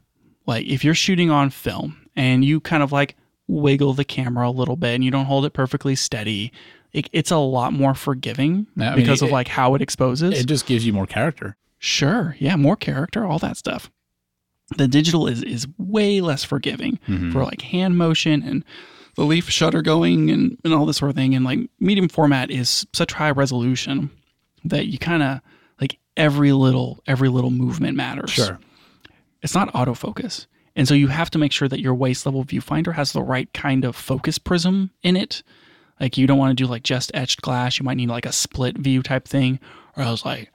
Like 0.47 0.65
if 0.65 0.83
you're 0.83 0.95
shooting 0.95 1.29
on 1.29 1.49
film 1.49 1.97
and 2.15 2.43
you 2.45 2.59
kind 2.59 2.81
of 2.83 2.91
like 2.91 3.15
wiggle 3.47 3.93
the 3.93 4.05
camera 4.05 4.49
a 4.49 4.51
little 4.51 4.75
bit 4.77 4.95
and 4.95 5.03
you 5.03 5.11
don't 5.11 5.25
hold 5.25 5.45
it 5.45 5.53
perfectly 5.53 5.95
steady, 5.95 6.51
it, 6.93 7.09
it's 7.13 7.31
a 7.31 7.37
lot 7.37 7.73
more 7.73 7.93
forgiving 7.93 8.67
I 8.77 8.89
mean, 8.91 8.95
because 8.95 9.21
of 9.21 9.29
like 9.31 9.47
how 9.47 9.75
it 9.75 9.81
exposes. 9.81 10.39
It 10.39 10.45
just 10.47 10.65
gives 10.65 10.85
you 10.85 10.93
more 10.93 11.05
character. 11.07 11.55
Sure. 11.79 12.35
Yeah, 12.39 12.55
more 12.55 12.75
character, 12.75 13.25
all 13.25 13.39
that 13.39 13.57
stuff. 13.57 13.89
The 14.77 14.87
digital 14.87 15.27
is 15.27 15.43
is 15.43 15.67
way 15.77 16.21
less 16.21 16.43
forgiving 16.45 16.99
Mhm. 17.07 17.33
for 17.33 17.43
like 17.43 17.61
hand 17.61 17.97
motion 17.97 18.41
and 18.43 18.63
the 19.15 19.25
leaf 19.25 19.49
shutter 19.49 19.81
going 19.81 20.29
and, 20.31 20.57
and 20.63 20.73
all 20.73 20.85
this 20.85 20.97
sort 20.97 21.09
of 21.11 21.15
thing. 21.17 21.35
And 21.35 21.43
like 21.43 21.59
medium 21.79 22.07
format 22.07 22.49
is 22.49 22.85
such 22.93 23.11
high 23.13 23.31
resolution 23.31 24.09
that 24.65 24.87
you 24.87 24.97
kind 24.97 25.23
of 25.23 25.41
like 25.79 25.97
every 26.17 26.51
little 26.51 27.01
every 27.07 27.29
little 27.29 27.51
movement 27.51 27.97
matters. 27.97 28.31
Sure. 28.31 28.59
It's 29.41 29.55
not 29.55 29.73
autofocus. 29.73 30.45
And 30.75 30.87
so 30.87 30.93
you 30.93 31.07
have 31.07 31.29
to 31.31 31.37
make 31.37 31.51
sure 31.51 31.67
that 31.67 31.81
your 31.81 31.93
waist 31.93 32.25
level 32.25 32.45
viewfinder 32.45 32.93
has 32.93 33.11
the 33.11 33.21
right 33.21 33.51
kind 33.53 33.83
of 33.83 33.95
focus 33.95 34.37
prism 34.37 34.91
in 35.03 35.17
it. 35.17 35.43
Like 35.99 36.17
you 36.17 36.27
don't 36.27 36.37
want 36.37 36.57
to 36.57 36.63
do 36.63 36.69
like 36.69 36.83
just 36.83 37.11
etched 37.13 37.41
glass. 37.41 37.77
You 37.77 37.83
might 37.83 37.97
need 37.97 38.09
like 38.09 38.25
a 38.25 38.31
split 38.31 38.77
view 38.77 39.03
type 39.03 39.27
thing. 39.27 39.59
Or 39.97 40.03
I 40.03 40.11
was 40.11 40.25
like, 40.25 40.49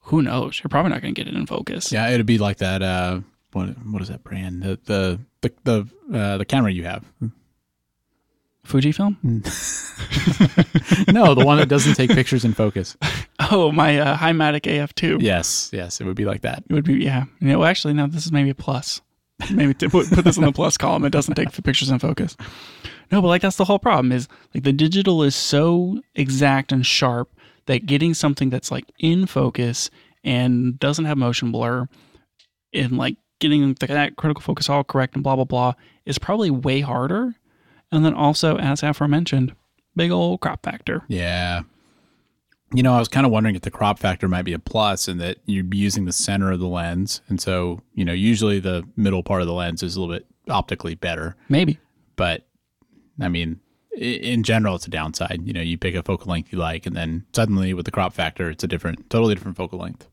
who 0.00 0.22
knows? 0.22 0.60
You're 0.62 0.70
probably 0.70 0.90
not 0.90 1.02
going 1.02 1.14
to 1.14 1.22
get 1.22 1.32
it 1.32 1.36
in 1.36 1.46
focus. 1.46 1.92
Yeah, 1.92 2.08
it'd 2.08 2.26
be 2.26 2.38
like 2.38 2.58
that. 2.58 2.82
Uh, 2.82 3.20
what 3.52 3.68
what 3.86 4.02
is 4.02 4.08
that 4.08 4.24
brand? 4.24 4.62
The 4.62 4.78
the 4.84 5.20
the 5.42 5.52
the, 6.08 6.18
uh, 6.18 6.38
the 6.38 6.44
camera 6.44 6.72
you 6.72 6.84
have. 6.84 7.04
Fujifilm? 8.68 9.16
no, 11.12 11.34
the 11.34 11.44
one 11.44 11.58
that 11.58 11.68
doesn't 11.68 11.94
take 11.94 12.10
pictures 12.10 12.44
in 12.44 12.54
focus. 12.54 12.96
Oh, 13.50 13.72
my 13.72 13.98
uh, 13.98 14.16
Hi-Matic 14.16 14.62
AF2. 14.62 15.20
Yes, 15.20 15.70
yes, 15.72 16.00
it 16.00 16.04
would 16.04 16.16
be 16.16 16.24
like 16.24 16.42
that. 16.42 16.62
It 16.68 16.72
would 16.72 16.84
be, 16.84 16.94
yeah. 16.94 17.24
You 17.40 17.48
know, 17.48 17.64
actually, 17.64 17.94
no, 17.94 18.06
this 18.06 18.26
is 18.26 18.32
maybe 18.32 18.50
a 18.50 18.54
plus. 18.54 19.00
Maybe 19.50 19.72
to 19.74 19.88
put, 19.88 20.10
put 20.10 20.24
this 20.24 20.36
in 20.36 20.44
the 20.44 20.52
plus 20.52 20.76
column. 20.76 21.04
It 21.04 21.10
doesn't 21.10 21.34
take 21.34 21.52
pictures 21.62 21.90
in 21.90 21.98
focus. 21.98 22.36
No, 23.10 23.22
but 23.22 23.28
like 23.28 23.42
that's 23.42 23.56
the 23.56 23.64
whole 23.64 23.78
problem 23.78 24.12
is 24.12 24.28
like 24.54 24.64
the 24.64 24.72
digital 24.72 25.22
is 25.22 25.34
so 25.34 26.00
exact 26.14 26.72
and 26.72 26.84
sharp 26.84 27.30
that 27.66 27.86
getting 27.86 28.14
something 28.14 28.50
that's 28.50 28.70
like 28.70 28.90
in 28.98 29.26
focus 29.26 29.90
and 30.24 30.78
doesn't 30.78 31.04
have 31.04 31.16
motion 31.16 31.52
blur 31.52 31.86
and 32.74 32.98
like 32.98 33.16
getting 33.38 33.74
the, 33.74 33.86
that 33.86 34.16
critical 34.16 34.42
focus 34.42 34.68
all 34.68 34.84
correct 34.84 35.14
and 35.14 35.22
blah, 35.22 35.36
blah, 35.36 35.44
blah 35.44 35.72
is 36.04 36.18
probably 36.18 36.50
way 36.50 36.80
harder. 36.80 37.34
And 37.90 38.04
then 38.04 38.14
also, 38.14 38.56
as 38.58 38.82
aforementioned, 38.82 39.54
big 39.96 40.10
old 40.10 40.40
crop 40.40 40.62
factor. 40.62 41.02
Yeah. 41.08 41.62
You 42.74 42.82
know, 42.82 42.94
I 42.94 42.98
was 42.98 43.08
kind 43.08 43.24
of 43.24 43.32
wondering 43.32 43.56
if 43.56 43.62
the 43.62 43.70
crop 43.70 43.98
factor 43.98 44.28
might 44.28 44.42
be 44.42 44.52
a 44.52 44.58
plus 44.58 45.08
and 45.08 45.20
that 45.20 45.38
you'd 45.46 45.70
be 45.70 45.78
using 45.78 46.04
the 46.04 46.12
center 46.12 46.52
of 46.52 46.60
the 46.60 46.68
lens. 46.68 47.22
And 47.28 47.40
so, 47.40 47.80
you 47.94 48.04
know, 48.04 48.12
usually 48.12 48.60
the 48.60 48.86
middle 48.96 49.22
part 49.22 49.40
of 49.40 49.46
the 49.46 49.54
lens 49.54 49.82
is 49.82 49.96
a 49.96 50.00
little 50.00 50.14
bit 50.14 50.26
optically 50.50 50.94
better. 50.94 51.34
Maybe. 51.48 51.78
But 52.16 52.46
I 53.20 53.28
mean, 53.28 53.60
in 53.96 54.42
general, 54.42 54.76
it's 54.76 54.86
a 54.86 54.90
downside. 54.90 55.40
You 55.44 55.52
know, 55.52 55.62
you 55.62 55.78
pick 55.78 55.94
a 55.94 56.02
focal 56.02 56.30
length 56.30 56.52
you 56.52 56.58
like, 56.58 56.86
and 56.86 56.94
then 56.94 57.24
suddenly 57.34 57.74
with 57.74 57.86
the 57.86 57.90
crop 57.90 58.12
factor, 58.12 58.50
it's 58.50 58.62
a 58.62 58.68
different, 58.68 59.10
totally 59.10 59.34
different 59.34 59.56
focal 59.56 59.78
length. 59.78 60.06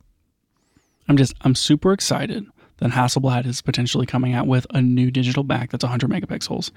I'm 1.07 1.17
just 1.17 1.35
I'm 1.41 1.55
super 1.55 1.93
excited 1.93 2.45
that 2.77 2.91
Hasselblad 2.91 3.45
is 3.45 3.61
potentially 3.61 4.05
coming 4.05 4.33
out 4.33 4.47
with 4.47 4.65
a 4.71 4.81
new 4.81 5.11
digital 5.11 5.43
back 5.43 5.71
that's 5.71 5.83
100 5.83 6.09
megapixels, 6.09 6.71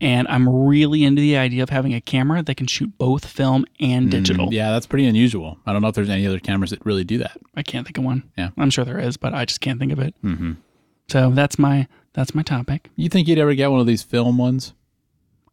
and 0.00 0.28
I'm 0.28 0.48
really 0.48 1.04
into 1.04 1.20
the 1.20 1.36
idea 1.36 1.62
of 1.62 1.70
having 1.70 1.94
a 1.94 2.00
camera 2.00 2.42
that 2.42 2.54
can 2.56 2.66
shoot 2.66 2.96
both 2.98 3.24
film 3.26 3.64
and 3.80 4.10
digital. 4.10 4.48
Mm, 4.48 4.52
yeah, 4.52 4.70
that's 4.70 4.86
pretty 4.86 5.06
unusual. 5.06 5.58
I 5.66 5.72
don't 5.72 5.82
know 5.82 5.88
if 5.88 5.94
there's 5.94 6.10
any 6.10 6.26
other 6.26 6.38
cameras 6.38 6.70
that 6.70 6.84
really 6.84 7.04
do 7.04 7.18
that. 7.18 7.38
I 7.56 7.62
can't 7.62 7.86
think 7.86 7.98
of 7.98 8.04
one. 8.04 8.22
Yeah. 8.36 8.50
I'm 8.56 8.70
sure 8.70 8.84
there 8.84 8.98
is, 9.00 9.16
but 9.16 9.34
I 9.34 9.44
just 9.44 9.60
can't 9.60 9.78
think 9.78 9.92
of 9.92 9.98
it. 9.98 10.14
Mm-hmm. 10.22 10.52
So 11.08 11.30
that's 11.30 11.58
my 11.58 11.86
that's 12.12 12.34
my 12.34 12.42
topic. 12.42 12.90
You 12.96 13.08
think 13.08 13.28
you'd 13.28 13.38
ever 13.38 13.54
get 13.54 13.70
one 13.70 13.80
of 13.80 13.86
these 13.86 14.02
film 14.02 14.38
ones? 14.38 14.72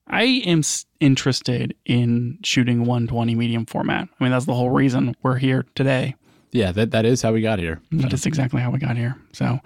I 0.08 0.24
am 0.46 0.60
s- 0.60 0.86
interested 1.00 1.76
in 1.86 2.38
shooting 2.44 2.82
120 2.86 3.34
medium 3.36 3.66
format. 3.66 4.08
I 4.20 4.24
mean, 4.24 4.32
that's 4.32 4.46
the 4.46 4.54
whole 4.54 4.70
reason 4.70 5.16
we're 5.24 5.38
here 5.38 5.66
today. 5.76 6.16
Yeah, 6.52 6.72
that, 6.74 6.92
that 6.92 7.06
is 7.06 7.22
how 7.22 7.34
we 7.34 7.42
got 7.42 7.60
here. 7.60 7.82
That 7.92 8.14
is 8.14 8.26
exactly 8.26 8.62
how 8.62 8.70
we 8.72 8.80
got 8.80 8.96
here. 8.98 9.16
So 9.34 9.60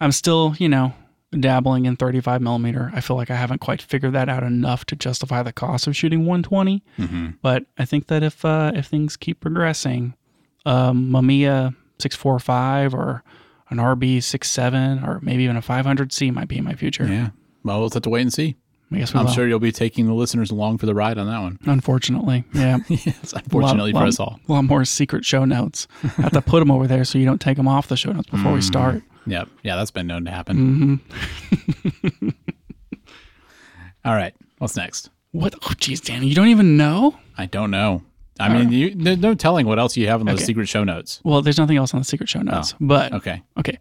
I'm 0.00 0.12
still, 0.12 0.54
you 0.58 0.68
know, 0.68 0.92
dabbling 1.40 1.86
in 1.86 1.96
35 1.96 2.40
millimeter. 2.40 2.90
I 2.94 3.00
feel 3.00 3.16
like 3.16 3.30
I 3.30 3.36
haven't 3.36 3.60
quite 3.60 3.82
figured 3.82 4.12
that 4.14 4.28
out 4.28 4.42
enough 4.42 4.84
to 4.86 4.96
justify 4.96 5.42
the 5.42 5.52
cost 5.52 5.86
of 5.86 5.96
shooting 5.96 6.20
120. 6.20 6.82
Mm-hmm. 6.98 7.26
But 7.42 7.64
I 7.78 7.84
think 7.84 8.06
that 8.08 8.22
if 8.22 8.44
uh, 8.44 8.72
if 8.74 8.86
things 8.86 9.16
keep 9.16 9.40
progressing, 9.40 10.14
um, 10.64 11.10
Mamiya 11.10 11.74
645 11.98 12.94
or 12.94 13.22
an 13.70 13.78
RB 13.78 14.22
67 14.22 15.04
or 15.04 15.18
maybe 15.22 15.44
even 15.44 15.56
a 15.56 15.62
500C 15.62 16.32
might 16.32 16.48
be 16.48 16.58
in 16.58 16.64
my 16.64 16.74
future. 16.74 17.06
Yeah. 17.06 17.30
Well, 17.64 17.80
we'll 17.80 17.90
have 17.90 18.02
to 18.02 18.10
wait 18.10 18.22
and 18.22 18.32
see. 18.32 18.56
I 18.92 18.98
guess 18.98 19.12
we 19.12 19.18
I'm 19.18 19.26
will. 19.26 19.32
sure 19.32 19.48
you'll 19.48 19.58
be 19.58 19.72
taking 19.72 20.06
the 20.06 20.14
listeners 20.14 20.52
along 20.52 20.78
for 20.78 20.86
the 20.86 20.94
ride 20.94 21.18
on 21.18 21.26
that 21.26 21.40
one. 21.40 21.58
Unfortunately, 21.66 22.44
yeah. 22.54 22.78
yes, 22.88 23.32
unfortunately 23.32 23.92
lot, 23.92 23.98
for 23.98 24.04
lot- 24.04 24.08
us 24.08 24.20
all. 24.20 24.40
A 24.48 24.52
lot 24.52 24.62
more 24.62 24.84
secret 24.84 25.24
show 25.24 25.44
notes. 25.44 25.88
I 26.04 26.22
have 26.22 26.32
to 26.32 26.40
put 26.40 26.60
them 26.60 26.70
over 26.70 26.86
there 26.86 27.04
so 27.04 27.18
you 27.18 27.24
don't 27.24 27.40
take 27.40 27.56
them 27.56 27.66
off 27.66 27.88
the 27.88 27.96
show 27.96 28.12
notes 28.12 28.30
before 28.30 28.52
we 28.52 28.60
start. 28.60 29.02
Yep. 29.26 29.48
Yeah, 29.62 29.76
that's 29.76 29.90
been 29.90 30.06
known 30.06 30.24
to 30.24 30.30
happen. 30.30 31.00
hmm 32.20 32.30
All 34.04 34.14
right. 34.14 34.34
What's 34.58 34.76
next? 34.76 35.10
What? 35.32 35.54
Oh, 35.62 35.72
geez, 35.78 36.00
Danny, 36.00 36.28
you 36.28 36.34
don't 36.34 36.48
even 36.48 36.76
know? 36.76 37.18
I 37.36 37.46
don't 37.46 37.70
know. 37.70 38.02
I 38.38 38.48
mean, 38.50 38.70
you, 38.70 38.94
there's 38.94 39.18
no 39.18 39.34
telling 39.34 39.66
what 39.66 39.78
else 39.78 39.96
you 39.96 40.08
have 40.08 40.20
in 40.20 40.26
those 40.26 40.36
Okay. 40.36 40.44
secret 40.44 40.68
show 40.68 40.84
notes. 40.84 41.20
Well, 41.24 41.40
there's 41.42 41.58
nothing 41.58 41.76
else 41.78 41.94
on 41.94 42.00
the 42.00 42.04
secret 42.04 42.28
show 42.28 42.40
notes. 42.42 42.74
But 42.80 43.12
Okay. 43.14 43.42
okay, 43.58 43.78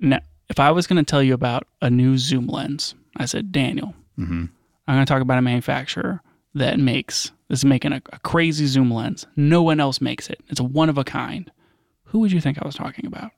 now 0.00 0.20
if 0.48 0.58
I 0.58 0.70
was 0.70 0.86
going 0.86 0.96
to 1.02 1.08
tell 1.08 1.22
you 1.22 1.34
about 1.34 1.66
a 1.82 1.90
new 1.90 2.16
zoom 2.18 2.46
lens, 2.46 2.94
I 3.16 3.26
said, 3.26 3.52
Daniel, 3.52 3.94
hmm 4.16 4.46
I'm 4.88 4.96
going 4.96 5.06
to 5.06 5.12
talk 5.12 5.22
about 5.22 5.38
a 5.38 5.42
manufacturer 5.42 6.20
that 6.54 6.78
makes 6.80 7.30
this 7.48 7.60
is 7.60 7.64
making 7.64 7.92
a, 7.92 8.02
a 8.12 8.18
crazy 8.20 8.66
zoom 8.66 8.90
lens. 8.92 9.26
No 9.36 9.62
one 9.62 9.78
else 9.78 10.00
makes 10.00 10.28
it. 10.28 10.40
It's 10.48 10.58
a 10.60 10.64
one 10.64 10.88
of 10.88 10.98
a 10.98 11.04
kind. 11.04 11.50
Who 12.06 12.18
would 12.20 12.32
you 12.32 12.40
think 12.40 12.58
I 12.60 12.66
was 12.66 12.74
talking 12.74 13.06
about? 13.06 13.30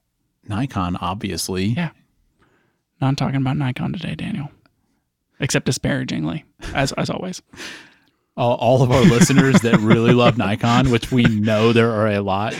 Nikon, 0.48 0.96
obviously. 0.96 1.66
Yeah. 1.66 1.90
Not 3.00 3.16
talking 3.16 3.36
about 3.36 3.56
Nikon 3.56 3.92
today, 3.92 4.14
Daniel. 4.14 4.50
Except 5.40 5.66
disparagingly, 5.66 6.44
as 6.72 6.92
as 6.92 7.10
always. 7.10 7.42
All, 8.36 8.54
all 8.56 8.82
of 8.82 8.90
our 8.90 9.02
listeners 9.02 9.60
that 9.62 9.78
really 9.78 10.12
love 10.12 10.38
Nikon, 10.38 10.90
which 10.90 11.12
we 11.12 11.24
know 11.24 11.72
there 11.72 11.92
are 11.92 12.08
a 12.08 12.20
lot, 12.20 12.54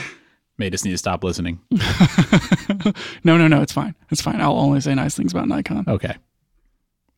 may 0.57 0.69
just 0.69 0.85
need 0.85 0.91
to 0.91 0.97
stop 0.97 1.23
listening. 1.23 1.59
no, 3.23 3.37
no, 3.37 3.47
no, 3.47 3.61
it's 3.61 3.73
fine. 3.73 3.95
It's 4.09 4.21
fine. 4.21 4.39
I'll 4.39 4.57
only 4.57 4.79
say 4.81 4.93
nice 4.95 5.15
things 5.15 5.31
about 5.33 5.47
Nikon. 5.47 5.85
Okay. 5.87 6.15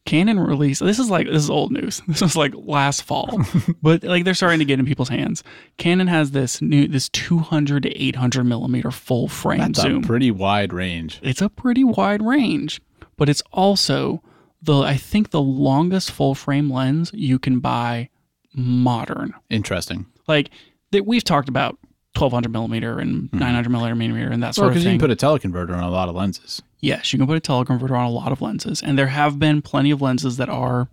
Canon 0.07 0.39
released 0.39 0.79
this 0.79 0.99
is 0.99 1.09
like 1.09 1.27
this 1.27 1.43
is 1.43 1.49
old 1.49 1.71
news. 1.71 2.01
This 2.07 2.21
was 2.21 2.37
like 2.37 2.53
last 2.55 3.03
fall. 3.03 3.39
but 3.83 4.03
like 4.03 4.23
they're 4.23 4.33
starting 4.33 4.59
to 4.59 4.65
get 4.65 4.79
in 4.79 4.85
people's 4.85 5.09
hands. 5.09 5.43
Canon 5.75 6.07
has 6.07 6.31
this 6.31 6.61
new 6.61 6.87
this 6.87 7.09
200 7.09 7.83
to 7.83 7.89
800 7.91 8.45
millimeter 8.45 8.89
full 8.89 9.27
frame 9.27 9.59
That's 9.59 9.81
zoom. 9.81 10.03
a 10.03 10.07
pretty 10.07 10.31
wide 10.31 10.71
range. 10.71 11.19
it's 11.21 11.41
a 11.41 11.49
pretty 11.49 11.83
wide 11.83 12.25
range, 12.25 12.81
but 13.17 13.27
it's 13.27 13.43
also 13.51 14.23
the 14.61 14.79
I 14.79 14.95
think 14.95 15.31
the 15.31 15.41
longest 15.41 16.09
full 16.11 16.33
frame 16.35 16.71
lens 16.71 17.11
you 17.13 17.37
can 17.37 17.59
buy 17.59 18.09
modern. 18.55 19.33
Interesting. 19.49 20.05
Like 20.25 20.51
that 20.91 21.05
we've 21.05 21.23
talked 21.23 21.49
about 21.49 21.77
1200 22.15 22.49
millimeter 22.49 22.99
and 22.99 23.29
hmm. 23.29 23.39
900 23.39 23.69
millimeter 23.69 24.31
and 24.31 24.41
that 24.41 24.47
Well, 24.47 24.53
sort 24.53 24.67
of 24.69 24.73
because 24.75 24.85
you 24.85 24.91
can 24.91 24.99
put 24.99 25.11
a 25.11 25.17
teleconverter 25.17 25.75
on 25.75 25.83
a 25.83 25.91
lot 25.91 26.07
of 26.07 26.15
lenses. 26.15 26.61
Yes, 26.79 27.11
you 27.13 27.19
can 27.19 27.27
put 27.27 27.37
a 27.37 27.41
teleconverter 27.41 27.97
on 27.97 28.05
a 28.05 28.09
lot 28.09 28.31
of 28.31 28.41
lenses, 28.41 28.81
and 28.81 28.97
there 28.97 29.07
have 29.07 29.39
been 29.39 29.61
plenty 29.61 29.91
of 29.91 30.01
lenses 30.01 30.37
that 30.37 30.49
are 30.49 30.87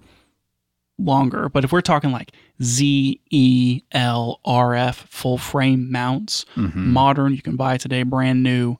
longer. 0.99 1.49
But 1.49 1.64
if 1.64 1.73
we're 1.73 1.81
talking 1.81 2.12
like 2.12 2.33
Z, 2.62 3.20
E, 3.31 3.83
L, 3.92 4.40
RF 4.47 4.94
full 4.94 5.38
frame 5.38 5.90
mounts, 5.90 6.44
Mm-hmm. 6.57 6.90
modern, 6.92 7.35
you 7.35 7.42
can 7.42 7.57
buy 7.57 7.77
today, 7.79 8.03
brand 8.05 8.42
new, 8.42 8.77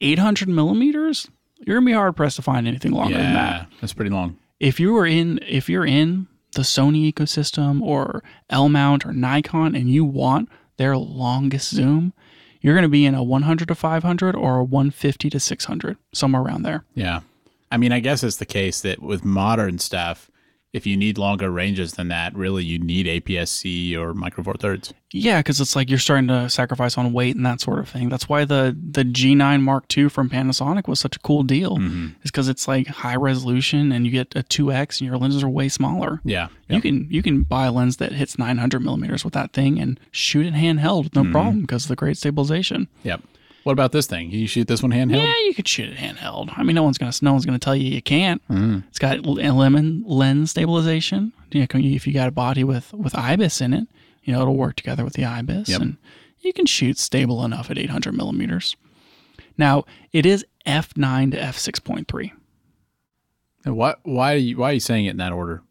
800 0.00 0.48
millimeters. 0.48 1.28
You're 1.66 1.76
gonna 1.76 1.86
be 1.86 1.92
hard 1.92 2.16
pressed 2.16 2.36
to 2.36 2.42
find 2.42 2.66
anything 2.66 2.92
longer 2.92 3.14
than 3.18 3.34
that. 3.34 3.60
Yeah, 3.62 3.66
that's 3.80 3.92
pretty 3.92 4.10
long. 4.10 4.36
if 4.58 4.80
you 4.80 4.96
are 4.96 5.06
in 5.06 5.38
if 5.46 5.68
you're 5.68 5.84
in 5.86 6.26
the 6.54 6.62
Sony 6.62 7.12
ecosystem 7.12 7.80
or 7.82 8.22
L 8.48 8.68
mount 8.68 9.04
or 9.06 9.12
Nikon 9.12 9.74
and 9.74 9.88
you 9.90 10.04
want 10.04 10.48
their 10.78 10.96
longest 10.96 11.70
zoom, 11.74 12.12
you're 12.60 12.74
going 12.74 12.82
to 12.82 12.88
be 12.88 13.06
in 13.06 13.14
a 13.14 13.22
100 13.22 13.68
to 13.68 13.74
500 13.74 14.34
or 14.34 14.58
a 14.58 14.64
150 14.64 15.30
to 15.30 15.40
600, 15.40 15.96
somewhere 16.12 16.42
around 16.42 16.62
there. 16.62 16.84
Yeah. 16.94 17.20
I 17.70 17.76
mean, 17.76 17.92
I 17.92 18.00
guess 18.00 18.22
it's 18.22 18.36
the 18.36 18.46
case 18.46 18.80
that 18.80 19.00
with 19.00 19.24
modern 19.24 19.78
stuff, 19.78 20.29
if 20.72 20.86
you 20.86 20.96
need 20.96 21.18
longer 21.18 21.50
ranges 21.50 21.92
than 21.92 22.08
that, 22.08 22.34
really 22.34 22.62
you 22.64 22.78
need 22.78 23.06
APS-C 23.06 23.96
or 23.96 24.14
Micro 24.14 24.44
Four 24.44 24.54
Thirds. 24.54 24.94
Yeah, 25.12 25.40
because 25.40 25.60
it's 25.60 25.74
like 25.74 25.90
you're 25.90 25.98
starting 25.98 26.28
to 26.28 26.48
sacrifice 26.48 26.96
on 26.96 27.12
weight 27.12 27.34
and 27.34 27.44
that 27.44 27.60
sort 27.60 27.80
of 27.80 27.88
thing. 27.88 28.08
That's 28.08 28.28
why 28.28 28.44
the 28.44 28.76
the 28.80 29.02
G9 29.02 29.60
Mark 29.62 29.86
II 29.98 30.08
from 30.08 30.30
Panasonic 30.30 30.86
was 30.86 31.00
such 31.00 31.16
a 31.16 31.18
cool 31.20 31.42
deal. 31.42 31.78
Mm-hmm. 31.78 32.06
Is 32.22 32.30
because 32.30 32.48
it's 32.48 32.68
like 32.68 32.86
high 32.86 33.16
resolution 33.16 33.90
and 33.90 34.06
you 34.06 34.12
get 34.12 34.36
a 34.36 34.44
2x 34.44 35.00
and 35.00 35.08
your 35.08 35.16
lenses 35.18 35.42
are 35.42 35.48
way 35.48 35.68
smaller. 35.68 36.20
Yeah. 36.24 36.48
You 36.68 36.80
can 36.80 37.08
you 37.10 37.22
can 37.22 37.42
buy 37.42 37.66
a 37.66 37.72
lens 37.72 37.96
that 37.96 38.12
hits 38.12 38.38
900 38.38 38.80
millimeters 38.80 39.24
with 39.24 39.34
that 39.34 39.52
thing 39.52 39.80
and 39.80 39.98
shoot 40.12 40.46
it 40.46 40.54
handheld 40.54 41.12
no 41.16 41.22
Mm-hmm. 41.22 41.32
problem 41.32 41.60
because 41.62 41.84
of 41.86 41.88
the 41.88 41.96
great 41.96 42.16
stabilization. 42.16 42.86
Yep. 43.02 43.22
What 43.64 43.72
about 43.72 43.92
this 43.92 44.06
thing? 44.06 44.30
You 44.30 44.46
shoot 44.46 44.66
this 44.68 44.82
one 44.82 44.90
handheld? 44.92 45.22
Yeah, 45.22 45.34
you 45.44 45.52
could 45.54 45.68
shoot 45.68 45.88
it 45.90 45.96
handheld. 45.96 46.52
I 46.56 46.62
mean, 46.62 46.74
no 46.74 46.82
one's 46.82 46.96
gonna 46.98 47.12
no 47.22 47.32
one's 47.32 47.44
gonna 47.44 47.58
tell 47.58 47.76
you 47.76 47.90
you 47.90 48.00
can't. 48.02 48.46
Mm. 48.48 48.84
It's 48.88 48.98
got 48.98 49.24
l- 49.26 49.34
lemon 49.34 50.02
lens 50.06 50.50
stabilization. 50.52 51.32
You 51.52 51.60
know, 51.60 51.66
if 51.74 52.06
you 52.06 52.12
got 52.14 52.28
a 52.28 52.32
body 52.32 52.64
with 52.64 52.92
with 52.94 53.14
ibis 53.14 53.60
in 53.60 53.74
it, 53.74 53.86
you 54.24 54.32
know 54.32 54.40
it'll 54.42 54.56
work 54.56 54.76
together 54.76 55.04
with 55.04 55.12
the 55.14 55.24
ibis, 55.24 55.68
Yep. 55.68 55.80
and 55.82 55.96
you 56.40 56.52
can 56.54 56.64
shoot 56.64 56.96
stable 56.98 57.44
enough 57.44 57.70
at 57.70 57.76
800 57.78 58.12
millimeters. 58.12 58.76
Now 59.58 59.84
it 60.12 60.24
is 60.24 60.44
f9 60.66 61.32
to 61.32 61.36
f6.3. 61.38 62.32
And 63.66 63.76
What? 63.76 64.00
Why? 64.04 64.32
Are 64.32 64.36
you, 64.36 64.56
why 64.56 64.70
are 64.70 64.74
you 64.74 64.80
saying 64.80 65.04
it 65.04 65.10
in 65.10 65.16
that 65.18 65.32
order? 65.32 65.62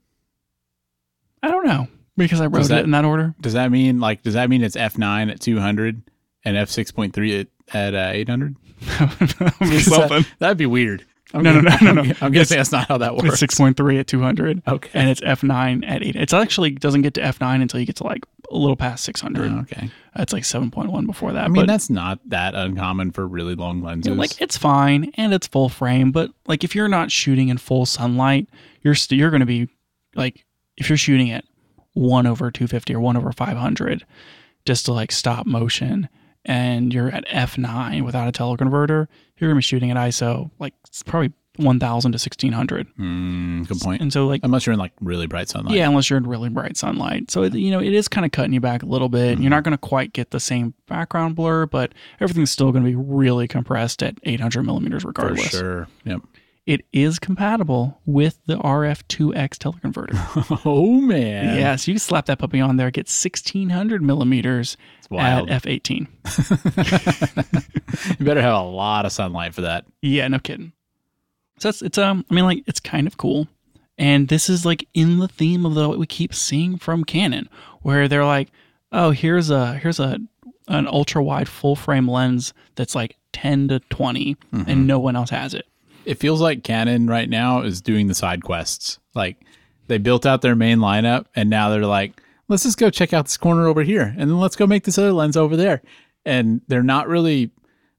I 1.42 1.48
don't 1.50 1.66
know 1.66 1.88
because 2.18 2.42
I 2.42 2.46
wrote 2.48 2.68
that- 2.68 2.82
it 2.82 2.84
in 2.86 2.92
that 2.92 3.06
order. 3.06 3.34
Does 3.42 3.54
that 3.54 3.72
mean 3.72 4.00
like? 4.00 4.22
Does 4.22 4.34
that 4.36 4.50
mean 4.50 4.64
it's 4.64 4.76
f 4.76 4.98
nine 4.98 5.30
at 5.30 5.40
two 5.40 5.60
hundred 5.60 6.02
and 6.46 6.56
f 6.58 6.70
six 6.70 6.92
point 6.92 7.14
three 7.14 7.40
at 7.40 7.48
at 7.74 7.94
uh, 7.94 8.10
eight 8.14 8.30
hundred? 8.30 8.56
Something. 9.82 10.26
That'd 10.40 10.58
be 10.58 10.66
weird. 10.66 11.06
I'm 11.34 11.44
No, 11.44 11.60
no, 11.62 11.70
gonna- 11.70 11.78
no, 11.82 11.92
no, 11.92 12.02
no. 12.02 12.10
I'm, 12.10 12.16
I'm 12.22 12.32
guessing 12.32 12.58
that's 12.58 12.72
not 12.72 12.88
how 12.88 12.98
that 12.98 13.14
It's 13.14 13.24
works. 13.24 13.40
6.3 13.40 14.00
at 14.00 14.08
200, 14.08 14.64
Okay. 14.68 14.90
and 14.96 15.10
it's 15.12 15.22
f9 15.22 15.88
at 15.88 16.02
8. 16.04 16.16
It's 16.16 16.34
actually 16.34 16.72
doesn't 16.72 17.04
get 17.04 17.14
to 17.16 17.22
f9 17.22 17.62
until 17.62 17.80
you 17.80 17.86
get 17.86 17.98
to 17.98 18.04
like 18.04 18.26
a 18.52 18.58
little 18.58 18.76
past 18.76 19.04
600. 19.04 19.52
Oh, 19.52 19.60
okay. 19.60 19.92
It's 20.16 20.34
like 20.34 20.42
7.1 20.42 21.06
before 21.06 21.32
that. 21.34 21.44
I 21.44 21.48
mean, 21.48 21.62
but 21.62 21.68
that's 21.68 21.88
not 21.92 22.20
that 22.30 22.56
uncommon 22.56 23.12
for 23.12 23.28
really 23.28 23.54
long 23.54 23.84
lenses. 23.84 24.12
Yeah, 24.12 24.18
like 24.20 24.42
it's 24.42 24.58
fine 24.58 25.12
and 25.18 25.32
it's 25.32 25.46
full 25.46 25.70
frame, 25.70 26.12
but 26.12 26.32
like 26.48 26.64
if 26.64 26.74
you're 26.74 26.88
not 26.88 27.12
shooting 27.12 27.50
in 27.50 27.60
full 27.60 27.86
sunlight, 27.86 28.48
you're 28.82 28.96
st- 28.96 29.20
you're 29.20 29.30
going 29.30 29.42
to 29.42 29.46
be 29.46 29.70
like 30.16 30.46
if 30.78 30.90
you're 30.90 30.98
shooting 30.98 31.30
at 31.30 31.46
one 31.94 32.26
over 32.26 32.50
250 32.50 32.96
or 32.96 33.00
one 33.02 33.16
over 33.18 33.32
500, 33.32 34.04
just 34.66 34.86
to 34.86 34.94
like 34.94 35.12
stop 35.12 35.46
motion, 35.46 36.10
and 36.46 36.94
you're 36.94 37.10
at 37.10 37.28
f9 37.28 38.04
without 38.04 38.28
a 38.28 38.32
teleconverter, 38.32 39.08
you're 39.38 39.50
going 39.50 39.56
to 39.56 39.56
be 39.56 39.62
shooting 39.62 39.92
at 39.92 39.98
ISO 39.98 40.50
like 40.60 40.74
it's 40.88 41.04
probably 41.04 41.34
1000 41.58 42.14
to 42.14 42.16
1600, 42.16 42.88
Mm, 42.98 43.68
good 43.68 43.80
point. 43.80 44.02
and 44.02 44.14
so 44.14 44.28
like. 44.28 44.40
Unless 44.44 44.66
you're 44.66 44.72
in 44.74 44.80
like 44.80 44.94
really 45.02 45.28
bright 45.28 45.50
sunlight. 45.50 45.76
yeah, 45.76 45.90
unless 45.90 46.10
you're 46.10 46.16
in 46.16 46.26
really 46.26 46.48
bright 46.48 46.78
sunlight. 46.78 47.30
So, 47.30 47.44
it, 47.44 47.54
you 47.54 47.70
know, 47.70 47.82
it 47.82 47.92
is 47.92 48.08
kind 48.08 48.26
of 48.26 48.32
cutting 48.32 48.54
you 48.54 48.62
back 48.62 48.82
a 48.82 48.86
little 48.86 49.10
bit. 49.10 49.40
You're 49.40 49.50
not 49.50 49.64
going 49.64 49.74
to 49.74 49.78
quite 49.78 50.14
get 50.14 50.32
the 50.32 50.40
same 50.40 50.74
background 50.88 51.36
blur, 51.36 51.66
but 51.66 51.92
everything's 52.22 52.52
still 52.52 52.72
going 52.72 52.86
to 52.86 52.90
be 52.90 52.96
really 52.96 53.46
compressed 53.46 54.02
at 54.04 54.18
800 54.24 54.64
millimeters 54.64 55.02
for 55.02 55.10
regardless. 55.10 55.50
sure. 55.50 55.88
Yep. 56.06 56.22
It 56.70 56.86
is 56.94 57.18
compatible 57.18 58.00
with 58.06 58.38
the 58.46 58.56
RF2X 58.58 59.58
teleconverter. 59.58 60.62
Oh 60.66 61.02
man. 61.02 61.58
yeah, 61.58 61.76
so 61.76 61.90
you 61.90 61.96
can 61.96 62.00
slap 62.00 62.28
that 62.28 62.38
puppy 62.38 62.62
on 62.62 62.78
there, 62.78 62.92
get 62.92 63.08
1600 63.08 64.04
millimeters 64.04 64.78
at 65.12 65.46
f18. 65.46 66.08
you 68.20 68.24
better 68.24 68.44
have 68.44 68.54
a 68.54 68.62
lot 68.62 69.08
of 69.08 69.12
sunlight 69.12 69.56
for 69.56 69.62
that. 69.62 69.86
Yeah, 70.04 70.28
no 70.28 70.38
kidding. 70.38 70.74
So 71.58 71.70
it's, 71.70 71.82
it's 71.82 71.98
um, 71.98 72.24
I 72.30 72.36
mean, 72.36 72.46
like 72.46 72.64
it's 72.68 72.80
kind 72.80 73.08
of 73.08 73.18
cool, 73.18 73.48
and 73.98 74.28
this 74.28 74.48
is 74.48 74.64
like 74.64 74.88
in 74.94 75.18
the 75.18 75.28
theme 75.28 75.66
of 75.66 75.74
the 75.74 75.90
what 75.90 75.98
we 75.98 76.06
keep 76.06 76.36
seeing 76.36 76.78
from 76.78 77.04
Canon, 77.04 77.50
where 77.82 78.08
they're 78.08 78.26
like, 78.26 78.50
oh, 78.92 79.10
here's 79.10 79.50
a 79.50 79.74
here's 79.74 80.00
a 80.00 80.20
an 80.68 80.86
ultra 80.86 81.24
wide 81.24 81.50
full 81.50 81.76
frame 81.76 82.08
lens 82.08 82.54
that's 82.76 82.94
like 82.94 83.16
10 83.34 83.70
to 83.70 83.80
20, 83.80 84.38
and 84.68 84.86
no 84.86 85.00
one 85.00 85.16
else 85.16 85.32
has 85.32 85.56
it. 85.56 85.66
It 86.06 86.20
feels 86.20 86.42
like 86.42 86.64
Canon 86.64 87.08
right 87.08 87.30
now 87.30 87.62
is 87.62 87.82
doing 87.82 88.08
the 88.08 88.16
side 88.16 88.44
quests. 88.44 89.00
Like 89.14 89.38
they 89.88 89.98
built 89.98 90.26
out 90.26 90.42
their 90.42 90.56
main 90.56 90.80
lineup 90.80 91.26
and 91.36 91.50
now 91.50 91.70
they're 91.70 91.86
like, 91.86 92.22
let's 92.48 92.64
just 92.64 92.78
go 92.78 92.90
check 92.90 93.14
out 93.14 93.26
this 93.26 93.38
corner 93.38 93.68
over 93.68 93.84
here 93.84 94.14
and 94.18 94.30
then 94.30 94.40
let's 94.40 94.56
go 94.56 94.68
make 94.68 94.84
this 94.84 94.98
other 94.98 95.14
lens 95.14 95.38
over 95.38 95.56
there. 95.56 95.82
And 96.26 96.62
they're 96.68 96.84
not 96.84 97.08
really 97.08 97.52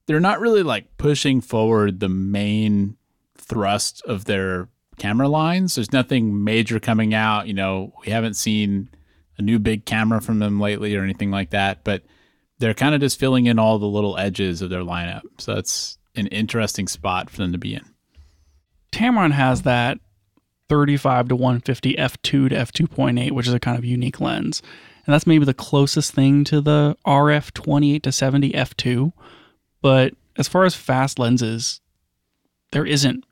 they're 0.07 0.21
not 0.21 0.41
really 0.41 0.63
like 0.63 0.97
pushing 0.97 1.41
forward 1.41 2.01
the 2.01 2.09
main 2.09 2.97
thrust 3.39 4.03
of 4.07 4.25
their 4.25 4.69
camera 4.99 5.29
lines. 5.29 5.77
There's 5.77 5.93
nothing 5.93 6.43
major 6.43 6.81
coming 6.81 7.15
out, 7.15 7.47
you 7.47 7.55
know, 7.55 7.93
we 8.05 8.11
haven't 8.13 8.35
seen 8.35 8.91
a 9.39 9.43
new 9.43 9.59
big 9.59 9.87
camera 9.87 10.21
from 10.21 10.39
them 10.41 10.61
lately 10.61 10.97
or 10.97 11.05
anything 11.05 11.31
like 11.31 11.51
that, 11.51 11.85
but 11.85 12.03
they're 12.59 12.75
kind 12.75 12.95
of 12.95 13.01
just 13.01 13.19
filling 13.19 13.47
in 13.47 13.59
all 13.59 13.79
the 13.79 13.87
little 13.87 14.19
edges 14.19 14.63
of 14.63 14.71
their 14.71 14.83
lineup. 14.83 15.23
So 15.39 15.55
that's 15.55 15.97
an 16.17 16.27
interesting 16.29 16.89
spot 16.89 17.31
for 17.31 17.39
them 17.39 17.53
to 17.53 17.59
be 17.59 17.75
in. 17.75 17.85
Tamron 18.93 19.33
has 19.33 19.63
that 19.63 19.99
35 20.69 21.29
to 21.29 21.37
150 21.37 21.95
f2 21.95 22.21
to 22.23 22.49
f2.8, 22.49 23.33
which 23.33 23.47
is 23.47 23.55
a 23.55 23.61
kind 23.61 23.79
of 23.79 23.85
unique 23.85 24.21
lens. 24.21 24.63
And 25.07 25.15
that's 25.15 25.27
maybe 25.27 25.45
the 25.45 25.55
closest 25.55 26.13
thing 26.13 26.45
to 26.45 26.61
the 26.61 26.97
RF 27.07 27.53
28 27.53 28.03
to 28.03 28.13
70 28.13 28.53
f2. 28.53 29.13
But 29.83 30.15
as 30.37 30.49
far 30.49 30.65
as 30.65 30.75
fast 30.75 31.19
lenses, 31.19 31.81
there 32.73 32.87
isn't 32.87 33.25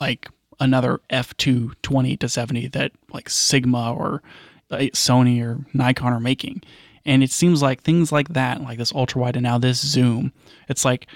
like 0.00 0.28
another 0.60 1.00
f2 1.10 1.72
20 1.82 2.16
to 2.16 2.28
70 2.28 2.68
that 2.68 2.92
like 3.12 3.28
Sigma 3.28 3.92
or 3.92 4.22
uh, 4.70 4.76
Sony 4.92 5.42
or 5.42 5.64
Nikon 5.72 6.12
are 6.12 6.20
making. 6.20 6.62
And 7.04 7.22
it 7.22 7.30
seems 7.30 7.60
like 7.60 7.82
things 7.82 8.12
like 8.12 8.28
that, 8.30 8.62
like 8.62 8.78
this 8.78 8.94
ultra 8.94 9.20
wide 9.20 9.36
and 9.36 9.42
now 9.42 9.58
this 9.58 9.84
zoom, 9.84 10.32
it's 10.68 10.84
like 10.84 11.06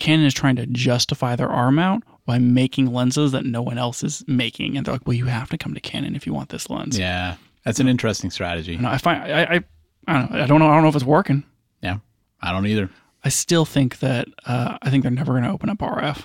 Canon 0.00 0.26
is 0.26 0.34
trying 0.34 0.56
to 0.56 0.66
justify 0.66 1.36
their 1.36 1.48
R 1.48 1.70
mount 1.70 2.04
by 2.26 2.38
making 2.38 2.92
lenses 2.92 3.32
that 3.32 3.44
no 3.44 3.62
one 3.62 3.78
else 3.78 4.02
is 4.02 4.24
making. 4.26 4.76
And 4.76 4.84
they're 4.84 4.94
like, 4.94 5.06
well, 5.06 5.16
you 5.16 5.26
have 5.26 5.50
to 5.50 5.58
come 5.58 5.74
to 5.74 5.80
Canon 5.80 6.16
if 6.16 6.26
you 6.26 6.34
want 6.34 6.48
this 6.48 6.68
lens. 6.68 6.98
Yeah, 6.98 7.36
that's 7.64 7.78
an 7.78 7.86
interesting 7.86 8.30
strategy. 8.30 8.74
And 8.74 8.86
I 8.86 8.98
find 8.98 9.22
I, 9.22 9.42
I 9.42 9.64
I 10.08 10.18
don't 10.18 10.30
know 10.32 10.42
I 10.42 10.46
don't 10.46 10.58
know 10.58 10.68
I 10.68 10.74
don't 10.74 10.82
know 10.82 10.88
if 10.88 10.96
it's 10.96 11.04
working. 11.04 11.44
Yeah, 11.82 11.98
I 12.40 12.50
don't 12.50 12.66
either. 12.66 12.90
I 13.22 13.28
still 13.28 13.64
think 13.64 13.98
that 14.00 14.28
uh, 14.46 14.78
I 14.80 14.90
think 14.90 15.02
they're 15.02 15.10
never 15.12 15.32
going 15.32 15.44
to 15.44 15.50
open 15.50 15.68
up 15.68 15.78
RF. 15.78 16.24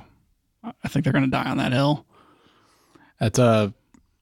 I 0.64 0.88
think 0.88 1.04
they're 1.04 1.14
going 1.14 1.26
to 1.26 1.30
die 1.32 1.50
on 1.50 1.58
that 1.58 1.74
hill. 1.74 2.06
That's 3.20 3.38
a. 3.38 3.74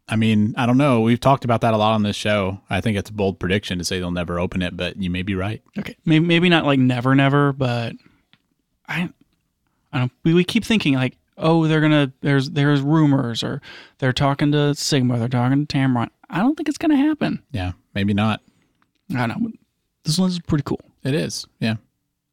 I 0.10 0.18
mean, 0.18 0.54
I 0.58 0.66
don't 0.66 0.78
know. 0.78 1.00
We've 1.00 1.20
talked 1.20 1.46
about 1.46 1.62
that 1.62 1.74
a 1.74 1.78
lot 1.78 1.94
on 1.94 2.04
this 2.04 2.18
show. 2.18 2.60
I 2.70 2.82
think 2.82 2.98
it's 2.98 3.10
a 3.10 3.14
bold 3.14 3.40
prediction 3.40 3.78
to 3.78 3.86
say 3.86 4.00
they'll 4.00 4.12
never 4.12 4.38
open 4.38 4.62
it, 4.62 4.76
but 4.76 4.98
you 4.98 5.10
may 5.10 5.22
be 5.22 5.34
right. 5.34 5.62
Okay, 5.78 5.96
maybe 6.04 6.26
maybe 6.26 6.50
not 6.50 6.66
like 6.66 6.80
never 6.80 7.14
never, 7.16 7.54
but 7.54 7.94
I. 8.88 9.10
We, 10.24 10.34
we 10.34 10.44
keep 10.44 10.66
thinking 10.66 10.96
like, 10.96 11.18
oh, 11.38 11.68
they're 11.68 11.82
gonna. 11.82 12.12
There's 12.22 12.52
there's 12.52 12.82
rumors 12.82 13.44
or 13.44 13.62
they're 14.00 14.14
talking 14.14 14.52
to 14.52 14.76
Sigma, 14.76 15.20
they're 15.20 15.28
talking 15.28 15.66
to 15.66 15.78
Tamron. 15.78 16.10
I 16.30 16.40
don't 16.40 16.56
think 16.56 16.70
it's 16.70 16.78
gonna 16.78 16.98
happen. 16.98 17.44
Yeah, 17.52 17.74
maybe 17.94 18.14
not. 18.14 18.42
I 19.16 19.28
don't 19.28 19.42
know. 19.42 19.52
This 20.04 20.20
is 20.20 20.40
pretty 20.40 20.64
cool. 20.64 20.82
It 21.04 21.14
is. 21.14 21.46
Yeah. 21.60 21.76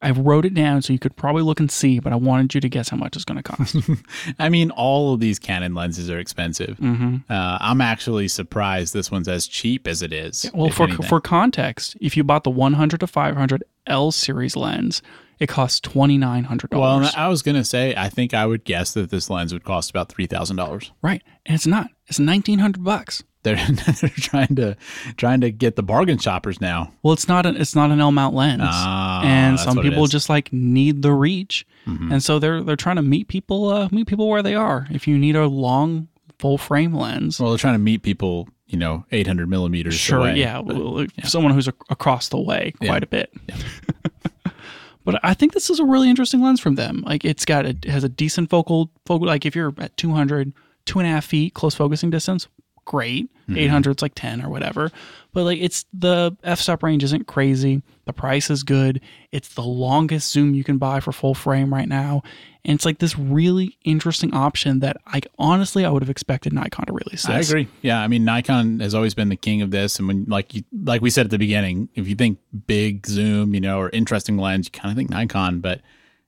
I 0.01 0.11
wrote 0.11 0.45
it 0.45 0.53
down 0.53 0.81
so 0.81 0.93
you 0.93 0.99
could 0.99 1.15
probably 1.15 1.43
look 1.43 1.59
and 1.59 1.71
see, 1.71 1.99
but 1.99 2.11
I 2.11 2.15
wanted 2.15 2.53
you 2.55 2.61
to 2.61 2.69
guess 2.69 2.89
how 2.89 2.97
much 2.97 3.15
it's 3.15 3.25
going 3.25 3.41
to 3.41 3.43
cost. 3.43 3.75
I 4.39 4.49
mean, 4.49 4.71
all 4.71 5.13
of 5.13 5.19
these 5.19 5.37
Canon 5.39 5.73
lenses 5.75 6.09
are 6.09 6.19
expensive. 6.19 6.77
mm-hmm. 6.77 7.17
Uh, 7.29 7.57
I'm 7.61 7.81
actually 7.81 8.27
surprised 8.27 8.93
this 8.93 9.11
one's 9.11 9.27
as 9.27 9.47
cheap 9.47 9.87
as 9.87 10.01
it 10.01 10.11
is. 10.11 10.49
Well, 10.53 10.69
for 10.69 10.83
anything. 10.83 11.07
for 11.07 11.21
context, 11.21 11.95
if 12.01 12.17
you 12.17 12.23
bought 12.23 12.43
the 12.43 12.49
100 12.49 12.99
to 12.99 13.07
500 13.07 13.63
L 13.87 14.11
series 14.11 14.55
lens, 14.55 15.01
it 15.39 15.49
costs 15.49 15.79
twenty 15.79 16.19
nine 16.19 16.43
hundred 16.43 16.69
dollars. 16.69 17.13
well. 17.15 17.25
I 17.25 17.27
was 17.27 17.41
gonna 17.41 17.63
say, 17.63 17.95
I 17.97 18.09
think 18.09 18.31
I 18.31 18.45
would 18.45 18.63
guess 18.63 18.93
that 18.93 19.09
this 19.09 19.27
lens 19.27 19.51
would 19.51 19.63
cost 19.63 19.89
about 19.89 20.07
three 20.07 20.27
thousand 20.27 20.57
dollars. 20.57 20.91
right, 21.01 21.23
and 21.47 21.55
it's 21.55 21.65
not. 21.65 21.89
It's 22.05 22.19
nineteen 22.19 22.59
hundred 22.59 22.83
bucks. 22.83 23.23
They're 23.43 23.55
they're 24.01 24.09
trying 24.15 24.55
to 24.55 24.77
trying 25.17 25.41
to 25.41 25.51
get 25.51 25.75
the 25.75 25.83
bargain 25.83 26.17
shoppers 26.19 26.61
now. 26.61 26.91
Well, 27.03 27.13
it's 27.13 27.27
not 27.27 27.45
an 27.45 27.55
it's 27.57 27.75
not 27.75 27.89
an 27.91 27.99
L 27.99 28.11
mount 28.11 28.35
lens, 28.35 28.61
Ah, 28.63 29.23
and 29.23 29.59
some 29.59 29.81
people 29.81 30.05
just 30.07 30.29
like 30.29 30.51
need 30.53 31.01
the 31.01 31.11
reach, 31.13 31.65
Mhm. 31.87 32.11
and 32.13 32.23
so 32.23 32.37
they're 32.39 32.61
they're 32.61 32.75
trying 32.75 32.97
to 32.97 33.01
meet 33.01 33.27
people 33.27 33.69
uh, 33.69 33.87
meet 33.91 34.05
people 34.07 34.29
where 34.29 34.43
they 34.43 34.53
are. 34.55 34.87
If 34.91 35.07
you 35.07 35.17
need 35.17 35.35
a 35.35 35.47
long 35.47 36.07
full 36.39 36.57
frame 36.57 36.93
lens, 36.93 37.39
Well, 37.39 37.49
they're 37.51 37.57
trying 37.57 37.75
to 37.75 37.79
meet 37.79 38.03
people, 38.03 38.47
you 38.67 38.77
know, 38.77 39.05
800 39.11 39.47
millimeters. 39.49 39.93
sure, 39.95 40.19
away, 40.19 40.37
yeah, 40.37 40.61
but- 40.61 40.75
well, 40.75 41.05
someone 41.23 41.53
who's 41.53 41.67
a, 41.67 41.73
across 41.89 42.29
the 42.29 42.39
way 42.39 42.73
quite 42.79 42.87
Yeah. 42.87 42.97
a 43.03 43.07
bit. 43.07 43.33
but 45.03 45.19
I 45.23 45.33
think 45.33 45.53
this 45.53 45.69
is 45.69 45.79
a 45.79 45.85
really 45.85 46.09
interesting 46.09 46.41
lens 46.41 46.59
from 46.59 46.75
them. 46.75 47.03
Like 47.05 47.25
it's 47.25 47.45
got 47.45 47.65
a, 47.65 47.69
it 47.69 47.85
has 47.85 48.03
a 48.03 48.09
decent 48.09 48.49
focal 48.49 48.91
focal. 49.05 49.27
Like 49.27 49.45
if 49.45 49.55
you're 49.55 49.73
at 49.79 49.95
200, 49.97 50.53
two 50.85 50.99
and 50.99 51.07
a 51.07 51.11
half 51.11 51.25
feet 51.25 51.53
close 51.53 51.73
focusing 51.75 52.09
distance, 52.11 52.47
great. 52.91 53.33
Mm-hmm. 53.43 53.57
800 53.57 53.91
it's 53.91 54.01
like 54.01 54.15
10 54.15 54.43
or 54.43 54.49
whatever. 54.49 54.91
But 55.33 55.45
like 55.45 55.59
it's 55.61 55.85
the 55.93 56.35
f-stop 56.43 56.83
range 56.83 57.03
isn't 57.05 57.25
crazy. 57.25 57.81
The 58.05 58.11
price 58.11 58.49
is 58.49 58.63
good. 58.63 58.99
It's 59.31 59.53
the 59.53 59.61
longest 59.61 60.31
zoom 60.31 60.53
you 60.53 60.65
can 60.65 60.77
buy 60.77 60.99
for 60.99 61.13
full 61.13 61.33
frame 61.33 61.73
right 61.73 61.87
now. 61.87 62.21
And 62.65 62.75
it's 62.75 62.85
like 62.85 62.99
this 62.99 63.17
really 63.17 63.77
interesting 63.85 64.33
option 64.33 64.79
that 64.79 64.97
I 65.07 65.21
honestly 65.39 65.85
I 65.85 65.89
would 65.89 66.03
have 66.03 66.09
expected 66.09 66.51
Nikon 66.51 66.85
to 66.87 66.93
release 66.93 67.27
I 67.27 67.39
agree. 67.39 67.69
Yeah, 67.81 68.01
I 68.01 68.07
mean, 68.07 68.25
Nikon 68.25 68.81
has 68.81 68.93
always 68.93 69.13
been 69.13 69.29
the 69.29 69.37
king 69.37 69.61
of 69.61 69.71
this, 69.71 69.97
and 69.97 70.07
when 70.07 70.25
like 70.27 70.53
you 70.53 70.63
like 70.83 71.01
we 71.01 71.09
said 71.09 71.25
at 71.25 71.31
the 71.31 71.39
beginning, 71.39 71.89
if 71.95 72.07
you 72.07 72.15
think 72.15 72.39
big 72.67 73.07
zoom, 73.07 73.55
you 73.55 73.61
know, 73.61 73.79
or 73.79 73.89
interesting 73.89 74.37
lens, 74.37 74.67
you 74.67 74.79
kind 74.79 74.91
of 74.91 74.97
think 74.97 75.09
Nikon. 75.09 75.59
But 75.61 75.81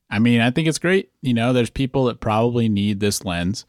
I 0.09 0.17
mean, 0.19 0.41
I 0.41 0.49
think 0.49 0.67
it's 0.67 0.79
great. 0.79 1.11
You 1.21 1.33
know, 1.33 1.53
there's 1.53 1.69
people 1.69 2.05
that 2.05 2.19
probably 2.19 2.67
need 2.67 2.99
this 2.99 3.25
lens, 3.25 3.65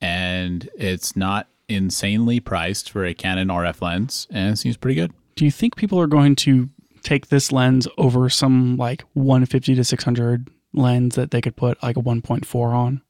and 0.00 0.68
it's 0.76 1.16
not 1.16 1.48
insanely 1.74 2.40
priced 2.40 2.90
for 2.90 3.04
a 3.04 3.14
Canon 3.14 3.48
RF 3.48 3.80
lens, 3.82 4.26
and 4.30 4.52
it 4.52 4.56
seems 4.56 4.76
pretty 4.76 4.94
good. 4.94 5.12
Do 5.36 5.44
you 5.44 5.50
think 5.50 5.76
people 5.76 5.98
are 6.00 6.06
going 6.06 6.36
to 6.36 6.68
take 7.02 7.28
this 7.28 7.50
lens 7.52 7.88
over 7.98 8.28
some 8.28 8.76
like 8.76 9.02
150 9.14 9.74
to 9.74 9.84
600 9.84 10.48
lens 10.72 11.14
that 11.16 11.30
they 11.30 11.40
could 11.40 11.56
put 11.56 11.82
like 11.82 11.96
a 11.96 12.00
1.4 12.02 12.54
on? 12.74 13.02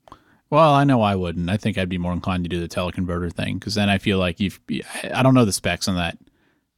Well, 0.51 0.75
I 0.75 0.85
know 0.85 1.01
I 1.01 1.15
wouldn't. 1.17 1.49
I 1.49 1.57
think 1.57 1.79
I'd 1.79 1.89
be 1.89 1.97
more 1.99 2.13
inclined 2.13 2.45
to 2.45 2.49
do 2.49 2.61
the 2.61 2.69
teleconverter 2.69 3.33
thing 3.33 3.55
because 3.59 3.75
then 3.75 3.89
I 3.89 3.97
feel 3.99 4.19
like 4.19 4.39
you've. 4.39 4.61
I 5.15 5.23
don't 5.23 5.35
know 5.35 5.47
the 5.47 5.53
specs 5.53 5.89
on 5.89 5.95
that 5.97 6.19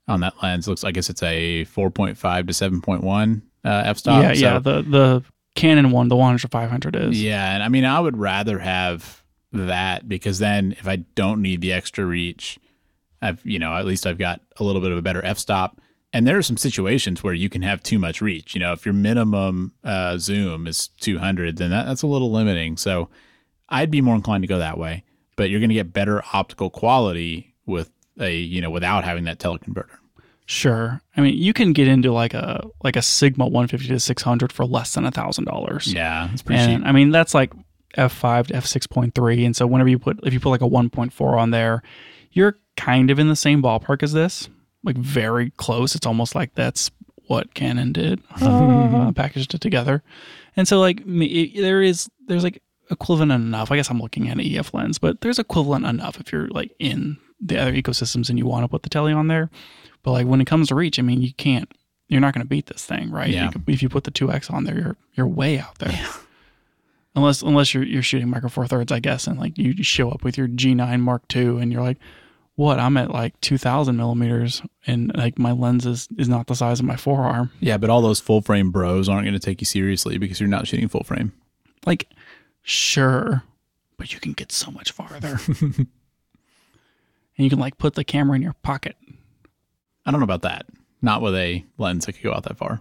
on 0.06 0.20
that 0.20 0.34
lens. 0.42 0.68
Looks, 0.68 0.84
I 0.84 0.92
guess 0.92 1.10
it's 1.10 1.22
a 1.24 1.64
4.5 1.64 2.14
to 2.46 2.52
7.1 2.52 3.42
uh, 3.64 3.82
f-stop. 3.86 4.22
yeah, 4.22 4.32
so- 4.34 4.40
yeah. 4.40 4.58
The 4.60 4.82
the 4.82 5.24
Canon 5.56 5.90
one, 5.90 6.08
the 6.08 6.14
100 6.16 6.38
to 6.42 6.48
500 6.48 6.94
is. 6.96 7.20
Yeah, 7.22 7.52
and 7.54 7.62
I 7.64 7.68
mean, 7.68 7.84
I 7.84 7.98
would 7.98 8.16
rather 8.16 8.58
have 8.60 9.23
that 9.54 10.08
because 10.08 10.38
then 10.38 10.72
if 10.72 10.86
I 10.88 10.96
don't 10.96 11.40
need 11.42 11.60
the 11.60 11.72
extra 11.72 12.04
reach, 12.04 12.58
I've 13.22 13.44
you 13.44 13.58
know 13.58 13.74
at 13.74 13.86
least 13.86 14.06
I've 14.06 14.18
got 14.18 14.40
a 14.58 14.64
little 14.64 14.82
bit 14.82 14.92
of 14.92 14.98
a 14.98 15.02
better 15.02 15.24
f-stop. 15.24 15.80
And 16.12 16.28
there 16.28 16.38
are 16.38 16.42
some 16.42 16.56
situations 16.56 17.24
where 17.24 17.34
you 17.34 17.48
can 17.48 17.62
have 17.62 17.82
too 17.82 17.98
much 17.98 18.22
reach. 18.22 18.54
You 18.54 18.60
know, 18.60 18.72
if 18.72 18.86
your 18.86 18.92
minimum 18.92 19.72
uh, 19.82 20.16
zoom 20.16 20.68
is 20.68 20.86
200, 21.00 21.56
then 21.56 21.70
that, 21.70 21.86
that's 21.86 22.02
a 22.02 22.06
little 22.06 22.30
limiting. 22.30 22.76
So 22.76 23.08
I'd 23.68 23.90
be 23.90 24.00
more 24.00 24.14
inclined 24.14 24.44
to 24.44 24.46
go 24.48 24.58
that 24.58 24.78
way. 24.78 25.02
But 25.34 25.50
you're 25.50 25.58
going 25.58 25.70
to 25.70 25.74
get 25.74 25.92
better 25.92 26.22
optical 26.32 26.70
quality 26.70 27.56
with 27.66 27.90
a 28.20 28.32
you 28.36 28.60
know 28.60 28.70
without 28.70 29.02
having 29.04 29.24
that 29.24 29.38
teleconverter. 29.38 29.96
Sure. 30.46 31.00
I 31.16 31.22
mean, 31.22 31.38
you 31.38 31.52
can 31.52 31.72
get 31.72 31.88
into 31.88 32.12
like 32.12 32.34
a 32.34 32.64
like 32.82 32.96
a 32.96 33.02
Sigma 33.02 33.46
150 33.46 33.88
to 33.88 33.98
600 33.98 34.52
for 34.52 34.66
less 34.66 34.94
than 34.94 35.06
a 35.06 35.10
thousand 35.10 35.46
dollars. 35.46 35.92
Yeah, 35.92 36.30
it's 36.32 36.42
pretty 36.42 36.60
And 36.60 36.82
cheap. 36.82 36.88
I 36.88 36.92
mean, 36.92 37.10
that's 37.10 37.34
like 37.34 37.52
f5 37.96 38.48
to 38.48 38.54
f6.3. 38.54 39.46
And 39.46 39.56
so 39.56 39.66
whenever 39.66 39.88
you 39.88 39.98
put, 39.98 40.20
if 40.24 40.32
you 40.32 40.40
put 40.40 40.50
like 40.50 40.62
a 40.62 40.68
1.4 40.68 41.20
on 41.38 41.50
there, 41.50 41.82
you're 42.32 42.58
kind 42.76 43.10
of 43.10 43.18
in 43.18 43.28
the 43.28 43.36
same 43.36 43.62
ballpark 43.62 44.02
as 44.02 44.12
this, 44.12 44.48
like 44.82 44.96
very 44.96 45.50
close. 45.50 45.94
It's 45.94 46.06
almost 46.06 46.34
like 46.34 46.54
that's 46.54 46.90
what 47.26 47.54
Canon 47.54 47.92
did, 47.92 48.20
uh, 48.40 49.12
packaged 49.12 49.54
it 49.54 49.60
together. 49.60 50.02
And 50.56 50.68
so 50.68 50.78
like 50.80 51.06
me- 51.06 51.26
it, 51.26 51.60
there 51.62 51.82
is, 51.82 52.08
there's 52.26 52.44
like 52.44 52.62
equivalent 52.90 53.32
enough. 53.32 53.70
I 53.70 53.76
guess 53.76 53.90
I'm 53.90 54.00
looking 54.00 54.28
at 54.28 54.38
an 54.38 54.40
EF 54.58 54.74
lens, 54.74 54.98
but 54.98 55.20
there's 55.22 55.38
equivalent 55.38 55.86
enough 55.86 56.20
if 56.20 56.32
you're 56.32 56.48
like 56.48 56.72
in 56.78 57.16
the 57.40 57.58
other 57.58 57.72
ecosystems 57.72 58.28
and 58.28 58.38
you 58.38 58.46
want 58.46 58.64
to 58.64 58.68
put 58.68 58.82
the 58.82 58.90
telly 58.90 59.12
on 59.12 59.28
there. 59.28 59.50
But 60.02 60.10
like 60.12 60.26
when 60.26 60.40
it 60.40 60.46
comes 60.46 60.68
to 60.68 60.74
reach, 60.74 60.98
I 60.98 61.02
mean, 61.02 61.22
you 61.22 61.32
can't, 61.34 61.72
you're 62.08 62.20
not 62.20 62.34
going 62.34 62.44
to 62.44 62.48
beat 62.48 62.66
this 62.66 62.84
thing, 62.84 63.10
right? 63.10 63.30
Yeah. 63.30 63.46
You 63.46 63.50
could- 63.52 63.68
if 63.68 63.82
you 63.82 63.88
put 63.88 64.04
the 64.04 64.10
2X 64.10 64.52
on 64.52 64.64
there, 64.64 64.78
you're, 64.78 64.96
you're 65.14 65.28
way 65.28 65.58
out 65.58 65.78
there 65.78 65.98
unless 67.14 67.42
unless 67.42 67.74
you're 67.74 67.84
you're 67.84 68.02
shooting 68.02 68.28
micro 68.28 68.48
four 68.48 68.66
thirds, 68.66 68.92
I 68.92 69.00
guess, 69.00 69.26
and 69.26 69.38
like 69.38 69.56
you 69.58 69.82
show 69.82 70.10
up 70.10 70.24
with 70.24 70.36
your 70.36 70.48
G9 70.48 71.00
Mark 71.00 71.24
II, 71.34 71.60
and 71.60 71.72
you're 71.72 71.82
like, 71.82 71.98
what? 72.56 72.78
I'm 72.78 72.96
at 72.96 73.10
like 73.10 73.38
2,000 73.40 73.96
millimeters, 73.96 74.62
and 74.86 75.14
like 75.16 75.38
my 75.38 75.52
lens 75.52 75.86
is 75.86 76.08
is 76.18 76.28
not 76.28 76.46
the 76.46 76.54
size 76.54 76.80
of 76.80 76.86
my 76.86 76.96
forearm. 76.96 77.50
Yeah, 77.60 77.78
but 77.78 77.90
all 77.90 78.02
those 78.02 78.20
full 78.20 78.40
frame 78.40 78.70
bros 78.70 79.08
aren't 79.08 79.24
going 79.24 79.34
to 79.34 79.40
take 79.40 79.60
you 79.60 79.66
seriously 79.66 80.18
because 80.18 80.40
you're 80.40 80.48
not 80.48 80.66
shooting 80.66 80.88
full 80.88 81.04
frame. 81.04 81.32
Like, 81.86 82.08
sure, 82.62 83.42
but 83.96 84.12
you 84.12 84.20
can 84.20 84.32
get 84.32 84.52
so 84.52 84.70
much 84.70 84.92
farther, 84.92 85.38
and 85.60 85.86
you 87.36 87.50
can 87.50 87.58
like 87.58 87.78
put 87.78 87.94
the 87.94 88.04
camera 88.04 88.36
in 88.36 88.42
your 88.42 88.54
pocket. 88.62 88.96
I 90.06 90.10
don't 90.10 90.20
know 90.20 90.24
about 90.24 90.42
that. 90.42 90.66
Not 91.02 91.22
with 91.22 91.34
a 91.34 91.64
lens 91.76 92.06
that 92.06 92.14
could 92.14 92.22
go 92.22 92.32
out 92.32 92.44
that 92.44 92.56
far. 92.56 92.80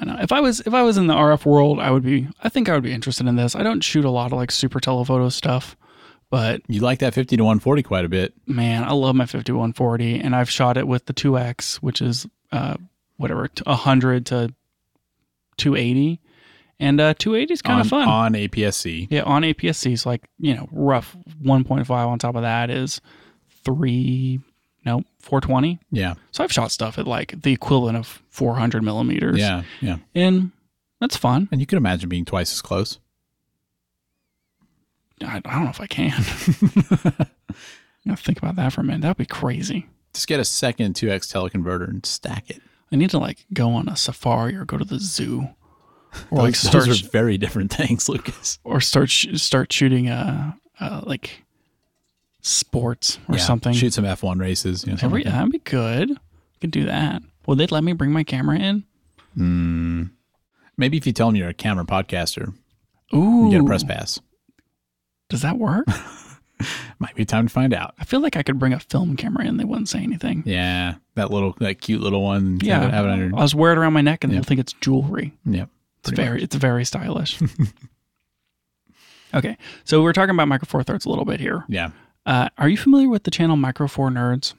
But 0.00 0.08
I 0.08 0.12
know 0.14 0.22
if 0.22 0.32
I 0.32 0.40
was 0.40 0.60
if 0.60 0.74
I 0.74 0.82
was 0.82 0.96
in 0.96 1.06
the 1.06 1.14
RF 1.14 1.44
world, 1.44 1.78
I 1.78 1.90
would 1.90 2.02
be. 2.02 2.26
I 2.42 2.48
think 2.48 2.68
I 2.68 2.74
would 2.74 2.82
be 2.82 2.92
interested 2.92 3.26
in 3.26 3.36
this. 3.36 3.54
I 3.54 3.62
don't 3.62 3.82
shoot 3.82 4.04
a 4.04 4.10
lot 4.10 4.32
of 4.32 4.38
like 4.38 4.50
super 4.50 4.80
telephoto 4.80 5.28
stuff, 5.28 5.76
but 6.30 6.62
you 6.68 6.80
like 6.80 6.98
that 7.00 7.14
50 7.14 7.36
to 7.36 7.42
140 7.44 7.82
quite 7.82 8.04
a 8.04 8.08
bit. 8.08 8.32
man, 8.46 8.82
I 8.84 8.92
love 8.92 9.14
my 9.14 9.26
5140, 9.26 10.20
and 10.20 10.34
I've 10.34 10.50
shot 10.50 10.76
it 10.76 10.88
with 10.88 11.04
the 11.06 11.12
2X, 11.14 11.76
which 11.76 12.00
is 12.00 12.26
uh, 12.50 12.76
whatever, 13.18 13.48
t- 13.48 13.62
100 13.66 14.26
to 14.26 14.54
280, 15.58 16.20
and 16.78 17.00
uh, 17.00 17.14
280 17.18 17.52
is 17.52 17.62
kind 17.62 17.80
of 17.80 17.86
fun. 17.88 18.08
on 18.08 18.32
APS-C. 18.32 19.08
yeah, 19.10 19.22
on 19.22 19.42
APS-C, 19.42 19.96
so 19.96 20.08
like 20.08 20.28
you 20.38 20.54
know, 20.54 20.68
rough 20.72 21.14
1.5 21.42 21.90
on 21.90 22.18
top 22.18 22.34
of 22.36 22.42
that 22.42 22.70
is 22.70 23.00
three, 23.64 24.40
no, 24.84 25.04
420. 25.20 25.78
Yeah, 25.90 26.14
So 26.32 26.42
I've 26.42 26.52
shot 26.52 26.70
stuff 26.70 26.98
at 26.98 27.06
like 27.06 27.42
the 27.42 27.52
equivalent 27.52 27.96
of 27.96 28.22
400 28.30 28.82
millimeters. 28.82 29.38
yeah, 29.38 29.62
yeah. 29.80 29.98
and 30.14 30.52
that's 31.00 31.16
fun. 31.16 31.48
And 31.50 31.60
you 31.60 31.66
can 31.66 31.78
imagine 31.78 32.08
being 32.08 32.24
twice 32.24 32.52
as 32.52 32.62
close. 32.62 32.98
I, 35.22 35.40
I 35.44 35.54
don't 35.54 35.64
know 35.64 35.70
if 35.70 35.80
I 35.80 35.86
can. 35.86 36.12
I 38.10 38.14
think 38.14 38.38
about 38.38 38.56
that 38.56 38.72
for 38.72 38.80
a 38.80 38.84
minute. 38.84 39.02
That'd 39.02 39.18
be 39.18 39.26
crazy. 39.26 39.86
Just 40.14 40.26
get 40.26 40.40
a 40.40 40.44
second 40.44 40.94
2x 40.94 41.32
teleconverter 41.32 41.88
and 41.88 42.04
stack 42.04 42.50
it. 42.50 42.60
I 42.92 42.96
need 42.96 43.10
to 43.10 43.18
like 43.18 43.46
go 43.52 43.70
on 43.70 43.88
a 43.88 43.96
safari 43.96 44.56
or 44.56 44.64
go 44.64 44.76
to 44.76 44.84
the 44.84 44.98
zoo, 44.98 45.48
or 46.30 46.38
like 46.38 46.54
Those, 46.54 46.58
start 46.58 46.86
those 46.86 47.04
are 47.04 47.08
very 47.08 47.38
different 47.38 47.72
things, 47.76 48.08
Lucas. 48.08 48.58
or 48.64 48.80
start 48.80 49.10
start 49.10 49.72
shooting 49.72 50.08
uh, 50.08 50.52
uh 50.80 51.02
like 51.04 51.44
sports 52.42 53.18
or 53.28 53.36
Yeah, 53.36 53.42
something. 53.42 53.72
Shoot 53.72 53.92
some 53.94 54.04
F1 54.04 54.40
races. 54.40 54.84
You 54.86 54.92
know, 54.92 54.98
Every, 55.02 55.20
like 55.22 55.32
that. 55.32 55.38
that'd 55.38 55.52
be 55.52 55.58
good. 55.58 56.18
Could 56.60 56.70
do 56.70 56.84
that. 56.86 57.22
Would 57.46 57.58
they 57.58 57.66
let 57.66 57.84
me 57.84 57.92
bring 57.92 58.12
my 58.12 58.24
camera 58.24 58.58
in? 58.58 58.84
Hmm. 59.34 60.04
Maybe 60.76 60.96
if 60.96 61.06
you 61.06 61.12
tell 61.12 61.28
them 61.28 61.36
you're 61.36 61.48
a 61.48 61.54
camera 61.54 61.84
podcaster, 61.84 62.54
Ooh, 63.14 63.44
you 63.46 63.50
get 63.50 63.60
a 63.60 63.64
press 63.64 63.84
pass. 63.84 64.20
does 65.28 65.42
that 65.42 65.58
work? 65.58 65.86
Might 66.98 67.14
be 67.14 67.24
time 67.24 67.46
to 67.46 67.52
find 67.52 67.72
out. 67.72 67.94
I 67.98 68.04
feel 68.04 68.20
like 68.20 68.36
I 68.36 68.42
could 68.42 68.58
bring 68.58 68.72
a 68.74 68.80
film 68.80 69.16
camera 69.16 69.46
in. 69.46 69.56
They 69.56 69.64
wouldn't 69.64 69.88
say 69.88 70.00
anything. 70.02 70.42
Yeah, 70.44 70.94
that 71.14 71.30
little, 71.30 71.54
that 71.60 71.80
cute 71.80 72.00
little 72.02 72.22
one. 72.22 72.58
Yeah, 72.62 72.80
have 72.80 72.88
it, 72.88 72.92
have 72.94 73.06
it 73.06 73.10
under. 73.10 73.36
I'll 73.36 73.44
just 73.44 73.54
wear 73.54 73.72
it 73.72 73.78
around 73.78 73.94
my 73.94 74.02
neck, 74.02 74.24
and 74.24 74.32
Yeah. 74.32 74.38
they'll 74.40 74.44
think 74.44 74.60
it's 74.60 74.74
jewelry. 74.74 75.32
Yep. 75.46 75.68
It's 76.00 76.10
very, 76.10 76.42
it's 76.42 76.56
very 76.56 76.84
stylish. 76.84 77.38
okay, 79.34 79.56
so 79.84 80.02
we're 80.02 80.12
talking 80.12 80.34
about 80.34 80.48
Micro 80.48 80.66
Four 80.66 80.82
Thirds 80.82 81.04
a 81.06 81.08
little 81.08 81.24
bit 81.24 81.40
here. 81.40 81.64
Yeah, 81.68 81.90
Uh, 82.26 82.48
are 82.58 82.68
you 82.68 82.76
familiar 82.76 83.08
with 83.08 83.24
the 83.24 83.30
channel 83.30 83.56
Micro 83.56 83.88
Four 83.88 84.10
Nerds? 84.10 84.54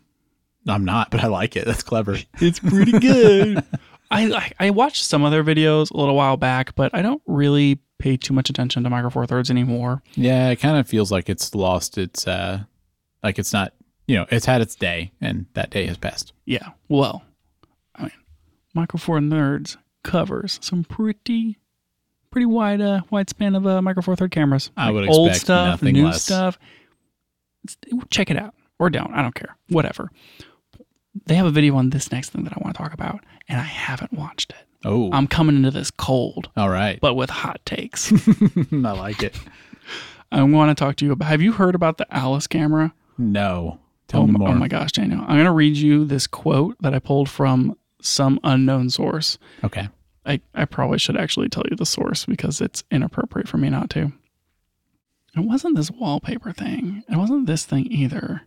I'm 0.68 0.86
not, 0.86 1.10
but 1.12 1.24
I 1.24 1.28
like 1.28 1.56
it. 1.56 1.66
That's 1.66 1.84
clever. 1.84 2.18
It's 2.40 2.60
pretty 2.60 2.92
good. 2.92 3.64
I, 4.12 4.26
I 4.34 4.52
I 4.60 4.70
watched 4.72 5.04
some 5.06 5.24
of 5.24 5.32
their 5.32 5.44
videos 5.44 5.90
a 5.92 5.98
little 5.98 6.16
while 6.16 6.38
back, 6.38 6.76
but 6.76 6.94
I 6.94 7.02
don't 7.02 7.22
really 7.26 7.80
pay 7.98 8.18
too 8.18 8.34
much 8.34 8.50
attention 8.50 8.84
to 8.84 8.90
Micro 8.90 9.10
Four 9.10 9.26
Thirds 9.26 9.50
anymore. 9.50 10.04
Yeah, 10.16 10.50
it 10.50 10.58
kind 10.58 10.78
of 10.78 10.88
feels 10.88 11.12
like 11.12 11.30
it's 11.30 11.56
lost 11.56 11.98
its, 11.98 12.28
uh, 12.28 12.64
like 13.24 13.40
it's 13.40 13.54
not, 13.54 13.74
you 14.08 14.18
know, 14.18 14.26
it's 14.30 14.46
had 14.46 14.60
its 14.62 14.76
day, 14.76 15.12
and 15.22 15.46
that 15.54 15.70
day 15.70 15.86
has 15.86 15.98
passed. 15.98 16.34
Yeah, 16.46 16.70
well, 16.90 17.24
I 17.96 18.04
mean, 18.04 18.12
Micro 18.74 19.00
Four 19.00 19.20
Nerds 19.20 19.78
covers 20.04 20.60
some 20.62 20.84
pretty 20.84 21.58
pretty 22.32 22.46
wide 22.46 22.82
uh 22.82 23.02
wide 23.12 23.30
span 23.30 23.56
of 23.56 23.66
uh, 23.68 23.82
Micro 23.82 24.02
Four 24.04 24.16
Third 24.18 24.32
cameras. 24.32 24.72
I 24.76 24.92
would 24.92 25.08
old 25.08 25.30
expect 25.30 25.46
stuff, 25.46 25.68
nothing 25.82 25.94
new 25.94 26.06
less. 26.06 26.24
stuff. 26.24 26.60
Check 28.10 28.30
it 28.32 28.38
out 28.38 28.54
or 28.80 28.90
don't. 28.90 29.14
I 29.14 29.22
don't 29.22 29.36
care. 29.36 29.56
Whatever. 29.70 30.12
They 31.26 31.36
have 31.36 31.46
a 31.46 31.52
video 31.52 31.76
on 31.76 31.90
this 31.90 32.12
next 32.12 32.30
thing 32.30 32.44
that 32.46 32.54
I 32.54 32.60
want 32.62 32.76
to 32.76 32.82
talk 32.82 32.94
about, 32.94 33.20
and 33.50 33.60
I 33.60 33.64
haven't 33.64 34.14
watched 34.14 34.52
it. 34.52 34.66
Oh, 34.84 35.12
I'm 35.12 35.28
coming 35.28 35.56
into 35.56 35.70
this 35.70 35.92
cold, 35.92 36.50
all 36.58 36.70
right. 36.70 37.00
but 37.02 37.14
with 37.14 37.30
hot 37.30 37.64
takes. 37.66 38.12
I 38.72 38.76
like 38.76 39.22
it. 39.22 39.38
I 40.32 40.42
want 40.44 40.76
to 40.76 40.82
talk 40.82 40.96
to 40.98 41.06
you 41.06 41.12
about. 41.12 41.28
Have 41.28 41.42
you 41.42 41.52
heard 41.52 41.76
about 41.76 41.98
the 41.98 42.08
Alice 42.10 42.48
camera? 42.48 42.94
No, 43.18 43.80
tell 44.08 44.22
oh, 44.22 44.28
me 44.28 44.34
my- 44.34 44.40
more. 44.40 44.50
oh 44.50 44.56
my 44.56 44.68
gosh, 44.68 44.94
Daniel! 44.94 45.22
I'm 45.22 45.36
going 45.36 45.46
to 45.46 45.52
read 45.52 45.76
you 45.76 46.06
this 46.06 46.26
quote 46.26 46.78
that 46.80 46.96
I 46.96 47.00
pulled 47.00 47.30
from 47.30 47.78
some 48.02 48.40
unknown 48.44 48.90
source. 48.90 49.38
Okay. 49.64 49.90
I, 50.26 50.40
I 50.54 50.66
probably 50.66 51.00
should 51.00 51.18
actually 51.18 51.50
tell 51.50 51.64
you 51.70 51.76
the 51.76 51.86
source 51.86 52.26
because 52.26 52.62
it's 52.62 52.84
inappropriate 52.92 53.48
for 53.48 53.58
me 53.58 53.70
not 53.70 53.90
to. 53.92 54.12
It 55.36 55.42
wasn't 55.42 55.78
this 55.78 55.92
wallpaper 55.92 56.52
thing. 56.52 57.04
It 57.10 57.16
wasn't 57.16 57.48
this 57.48 57.66
thing 57.66 57.88
either. 57.92 58.42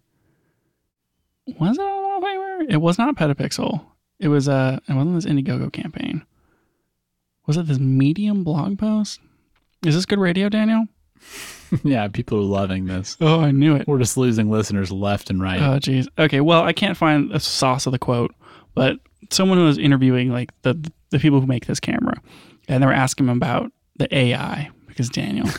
Was 1.59 1.79
it 1.79 1.83
a 1.83 1.85
wallpaper? 1.85 2.67
It 2.69 2.81
was 2.81 2.99
not 2.99 3.11
a 3.11 3.15
Petapixel. 3.15 3.85
It 4.19 4.29
was 4.29 4.49
a. 4.49 4.81
It 4.89 4.95
wasn't 4.95 5.15
this 5.15 5.27
Indiegogo 5.27 5.73
campaign. 5.73 6.25
Was 7.47 7.57
it 7.57 7.67
this 7.67 7.79
Medium 7.79 8.45
blog 8.45 8.79
post? 8.79 9.21
Is 9.85 9.95
this 9.95 10.07
good 10.07 10.19
radio, 10.19 10.49
Daniel? 10.49 10.87
yeah, 11.83 12.09
people 12.09 12.39
are 12.39 12.43
loving 12.43 12.87
this. 12.87 13.17
Oh, 13.21 13.41
I 13.41 13.51
knew 13.51 13.77
it. 13.77 13.87
We're 13.87 13.99
just 13.99 14.17
losing 14.17 14.51
listeners 14.51 14.91
left 14.91 15.31
and 15.31 15.43
right. 15.43 15.61
Oh, 15.61 15.79
jeez. 15.79 16.07
Okay. 16.19 16.41
Well, 16.41 16.63
I 16.63 16.73
can't 16.73 16.97
find 16.97 17.31
the 17.31 17.41
sauce 17.41 17.87
of 17.87 17.93
the 17.93 17.99
quote, 17.99 18.35
but 18.75 18.99
someone 19.31 19.59
who 19.59 19.65
was 19.65 19.79
interviewing 19.79 20.31
like 20.31 20.51
the 20.63 20.91
the 21.11 21.19
people 21.19 21.41
who 21.41 21.47
make 21.47 21.67
this 21.67 21.81
camera, 21.81 22.21
and 22.69 22.83
they 22.83 22.87
were 22.87 22.93
asking 22.93 23.27
him 23.27 23.37
about 23.37 23.73
the 23.97 24.15
AI 24.15 24.71
because 24.87 25.09
Daniel. 25.09 25.49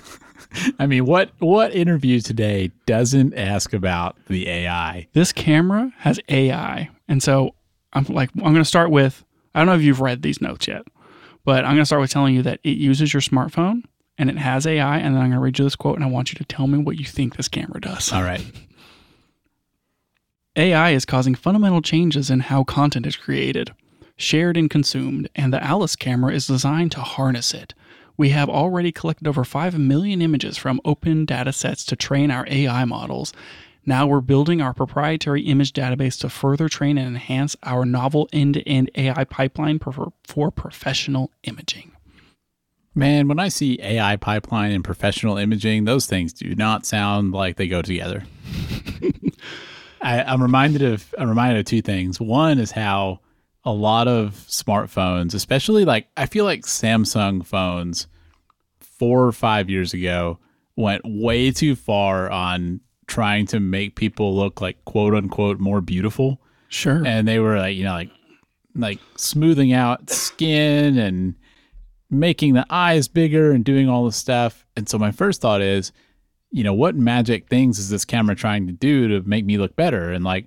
I 0.79 0.87
mean, 0.87 1.05
what 1.05 1.31
what 1.39 1.73
interview 1.73 2.19
today 2.19 2.71
doesn't 2.85 3.33
ask 3.33 3.73
about 3.73 4.17
the 4.27 4.47
AI? 4.47 5.07
this 5.13 5.31
camera 5.31 5.91
has 5.97 6.19
AI, 6.29 6.89
and 7.07 7.21
so 7.21 7.55
I'm 7.93 8.05
like, 8.05 8.29
I'm 8.35 8.41
going 8.41 8.55
to 8.55 8.65
start 8.65 8.91
with. 8.91 9.23
I 9.53 9.59
don't 9.59 9.67
know 9.67 9.75
if 9.75 9.81
you've 9.81 10.01
read 10.01 10.21
these 10.21 10.41
notes 10.41 10.67
yet, 10.67 10.83
but 11.45 11.63
I'm 11.63 11.71
going 11.71 11.81
to 11.81 11.85
start 11.85 12.01
with 12.01 12.11
telling 12.11 12.35
you 12.35 12.41
that 12.43 12.59
it 12.63 12.77
uses 12.77 13.13
your 13.13 13.21
smartphone 13.21 13.83
and 14.17 14.29
it 14.29 14.37
has 14.37 14.65
AI, 14.65 14.97
and 14.97 15.15
then 15.15 15.21
I'm 15.21 15.29
going 15.29 15.33
to 15.33 15.39
read 15.39 15.59
you 15.59 15.65
this 15.65 15.75
quote, 15.75 15.95
and 15.95 16.03
I 16.03 16.09
want 16.09 16.31
you 16.31 16.37
to 16.37 16.45
tell 16.45 16.67
me 16.67 16.77
what 16.77 16.97
you 16.97 17.05
think 17.05 17.35
this 17.35 17.47
camera 17.47 17.81
does. 17.81 18.11
All 18.13 18.23
right. 18.23 18.41
AI 20.55 20.91
is 20.91 21.05
causing 21.05 21.35
fundamental 21.35 21.81
changes 21.81 22.29
in 22.29 22.39
how 22.39 22.63
content 22.63 23.05
is 23.05 23.17
created, 23.17 23.73
shared, 24.15 24.55
and 24.55 24.69
consumed, 24.69 25.29
and 25.35 25.51
the 25.51 25.61
Alice 25.61 25.97
camera 25.97 26.33
is 26.33 26.47
designed 26.47 26.93
to 26.93 27.01
harness 27.01 27.53
it. 27.53 27.73
We 28.17 28.29
have 28.29 28.49
already 28.49 28.91
collected 28.91 29.27
over 29.27 29.43
5 29.43 29.77
million 29.77 30.21
images 30.21 30.57
from 30.57 30.79
open 30.85 31.25
data 31.25 31.51
sets 31.51 31.83
to 31.85 31.95
train 31.95 32.31
our 32.31 32.45
AI 32.49 32.85
models. 32.85 33.33
Now 33.85 34.07
we're 34.07 34.21
building 34.21 34.61
our 34.61 34.73
proprietary 34.73 35.41
image 35.41 35.73
database 35.73 36.19
to 36.21 36.29
further 36.29 36.67
train 36.69 36.97
and 36.97 37.07
enhance 37.07 37.55
our 37.63 37.85
novel 37.85 38.27
end 38.33 38.55
to 38.55 38.67
end 38.67 38.89
AI 38.95 39.25
pipeline 39.25 39.79
for, 39.79 40.51
professional 40.51 41.31
imaging. 41.43 41.91
Man, 42.95 43.27
when 43.27 43.39
I 43.39 43.49
see 43.49 43.77
AI 43.81 44.15
pipeline 44.15 44.71
and 44.71 44.83
professional 44.83 45.37
imaging, 45.37 45.83
those 45.83 46.07
things 46.07 46.33
do 46.33 46.55
not 46.55 46.85
sound 46.85 47.33
like 47.33 47.57
they 47.57 47.67
go 47.67 47.81
together. 47.81 48.23
I, 50.01 50.23
I'm 50.23 50.41
reminded 50.41 50.81
of 50.81 51.13
I'm 51.17 51.27
reminded 51.27 51.59
of 51.59 51.65
two 51.65 51.81
things. 51.81 52.19
One 52.19 52.57
is 52.57 52.71
how 52.71 53.19
a 53.65 53.71
lot 53.71 54.07
of 54.07 54.33
smartphones, 54.47 55.33
especially 55.33 55.85
like 55.85 56.07
I 56.15 56.27
feel 56.27 56.45
like 56.45 56.61
Samsung 56.61 57.45
phones 57.45 58.07
four 58.79 59.25
or 59.25 59.31
five 59.31 59.69
years 59.69 59.93
ago 59.93 60.39
went 60.77 61.01
way 61.03 61.51
too 61.51 61.75
far 61.75 62.29
on 62.29 62.79
trying 63.07 63.45
to 63.47 63.59
make 63.59 63.95
people 63.95 64.35
look 64.35 64.61
like 64.61 64.83
quote 64.85 65.15
unquote 65.15 65.59
more 65.59 65.81
beautiful. 65.81 66.39
Sure. 66.67 67.05
and 67.05 67.27
they 67.27 67.39
were 67.39 67.57
like 67.57 67.77
you 67.77 67.83
know 67.83 67.93
like 67.93 68.09
like 68.75 68.99
smoothing 69.15 69.71
out 69.71 70.09
skin 70.09 70.97
and 70.97 71.35
making 72.09 72.53
the 72.53 72.65
eyes 72.69 73.07
bigger 73.07 73.51
and 73.51 73.63
doing 73.63 73.87
all 73.87 74.05
this 74.05 74.17
stuff. 74.17 74.65
And 74.75 74.89
so 74.89 74.97
my 74.97 75.11
first 75.11 75.41
thought 75.41 75.61
is 75.61 75.91
you 76.51 76.63
know 76.63 76.73
what 76.73 76.95
magic 76.95 77.47
things 77.47 77.79
is 77.79 77.89
this 77.89 78.05
camera 78.05 78.35
trying 78.35 78.67
to 78.67 78.73
do 78.73 79.07
to 79.07 79.27
make 79.27 79.43
me 79.43 79.57
look 79.57 79.75
better? 79.75 80.11
And 80.11 80.23
like 80.23 80.45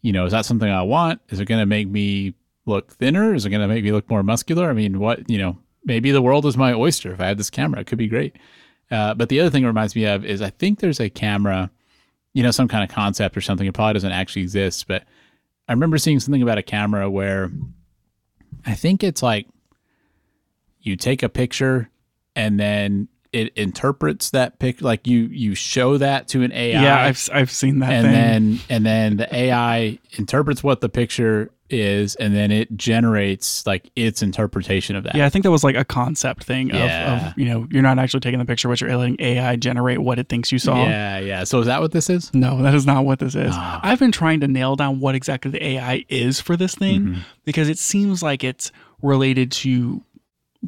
you 0.00 0.12
know 0.12 0.26
is 0.26 0.32
that 0.32 0.44
something 0.44 0.70
i 0.70 0.82
want? 0.82 1.20
Is 1.28 1.40
it 1.40 1.46
going 1.46 1.60
to 1.60 1.66
make 1.66 1.88
me 1.88 2.34
look 2.66 2.92
thinner? 2.92 3.34
Is 3.34 3.44
it 3.44 3.50
going 3.50 3.62
to 3.62 3.68
make 3.68 3.84
me 3.84 3.92
look 3.92 4.08
more 4.08 4.22
muscular? 4.22 4.70
I 4.70 4.72
mean 4.72 4.98
what 4.98 5.28
you 5.28 5.38
know 5.38 5.58
maybe 5.84 6.10
the 6.10 6.22
world 6.22 6.46
is 6.46 6.56
my 6.56 6.72
oyster 6.72 7.12
if 7.12 7.20
i 7.20 7.26
had 7.26 7.38
this 7.38 7.50
camera. 7.50 7.80
It 7.80 7.86
could 7.86 7.98
be 7.98 8.08
great. 8.08 8.36
Uh, 8.90 9.14
but 9.14 9.28
the 9.28 9.40
other 9.40 9.50
thing 9.50 9.64
it 9.64 9.66
reminds 9.66 9.96
me 9.96 10.04
of 10.04 10.24
is 10.24 10.42
i 10.42 10.50
think 10.50 10.78
there's 10.78 11.00
a 11.00 11.10
camera 11.10 11.70
you 12.34 12.42
know 12.42 12.50
some 12.50 12.68
kind 12.68 12.84
of 12.84 12.94
concept 12.94 13.36
or 13.36 13.40
something. 13.40 13.66
It 13.66 13.74
probably 13.74 13.94
doesn't 13.94 14.12
actually 14.12 14.42
exist 14.42 14.86
but 14.86 15.04
I 15.68 15.72
remember 15.72 15.98
seeing 15.98 16.20
something 16.20 16.42
about 16.42 16.58
a 16.58 16.62
camera 16.62 17.08
where 17.08 17.50
I 18.66 18.74
think 18.74 19.02
it's 19.02 19.22
like 19.22 19.46
you 20.80 20.96
take 20.96 21.22
a 21.22 21.28
picture 21.28 21.88
and 22.34 22.58
then 22.58 23.08
it 23.32 23.52
interprets 23.56 24.30
that 24.30 24.58
pic 24.58 24.82
like 24.82 25.06
you 25.06 25.20
you 25.32 25.54
show 25.54 25.96
that 25.98 26.28
to 26.28 26.42
an 26.42 26.52
AI 26.52 26.82
yeah, 26.82 27.02
I've, 27.04 27.28
I've 27.32 27.50
seen 27.50 27.78
that 27.78 27.90
and 27.92 28.04
thing. 28.04 28.12
then 28.12 28.60
and 28.68 28.86
then 28.86 29.16
the 29.16 29.34
AI 29.34 29.98
interprets 30.18 30.62
what 30.62 30.80
the 30.80 30.88
picture 30.88 31.50
is 31.70 32.14
and 32.16 32.34
then 32.36 32.50
it 32.50 32.76
generates 32.76 33.66
like 33.66 33.90
its 33.96 34.20
interpretation 34.22 34.94
of 34.94 35.04
that. 35.04 35.14
Yeah, 35.14 35.24
I 35.24 35.30
think 35.30 35.44
that 35.44 35.50
was 35.50 35.64
like 35.64 35.74
a 35.74 35.86
concept 35.86 36.44
thing 36.44 36.70
of, 36.70 36.76
Yeah. 36.76 37.28
of, 37.28 37.38
you 37.38 37.46
know, 37.46 37.66
you're 37.70 37.82
not 37.82 37.98
actually 37.98 38.20
taking 38.20 38.38
the 38.38 38.44
picture, 38.44 38.68
but 38.68 38.78
you're 38.78 38.94
letting 38.94 39.16
AI 39.18 39.56
generate 39.56 39.98
what 40.00 40.18
it 40.18 40.28
thinks 40.28 40.52
you 40.52 40.58
saw. 40.58 40.76
Yeah, 40.84 41.18
yeah. 41.20 41.44
So 41.44 41.60
is 41.60 41.66
that 41.66 41.80
what 41.80 41.92
this 41.92 42.10
is? 42.10 42.32
No, 42.34 42.60
that 42.60 42.74
is 42.74 42.84
not 42.84 43.06
what 43.06 43.20
this 43.20 43.34
is. 43.34 43.52
Ah. 43.54 43.80
I've 43.82 43.98
been 43.98 44.12
trying 44.12 44.40
to 44.40 44.48
nail 44.48 44.76
down 44.76 45.00
what 45.00 45.14
exactly 45.14 45.50
the 45.50 45.64
AI 45.66 46.04
is 46.10 46.42
for 46.42 46.58
this 46.58 46.74
thing 46.74 47.00
Mm-hmm. 47.00 47.20
because 47.46 47.70
it 47.70 47.78
seems 47.78 48.22
like 48.22 48.44
it's 48.44 48.70
related 49.00 49.50
to, 49.52 50.02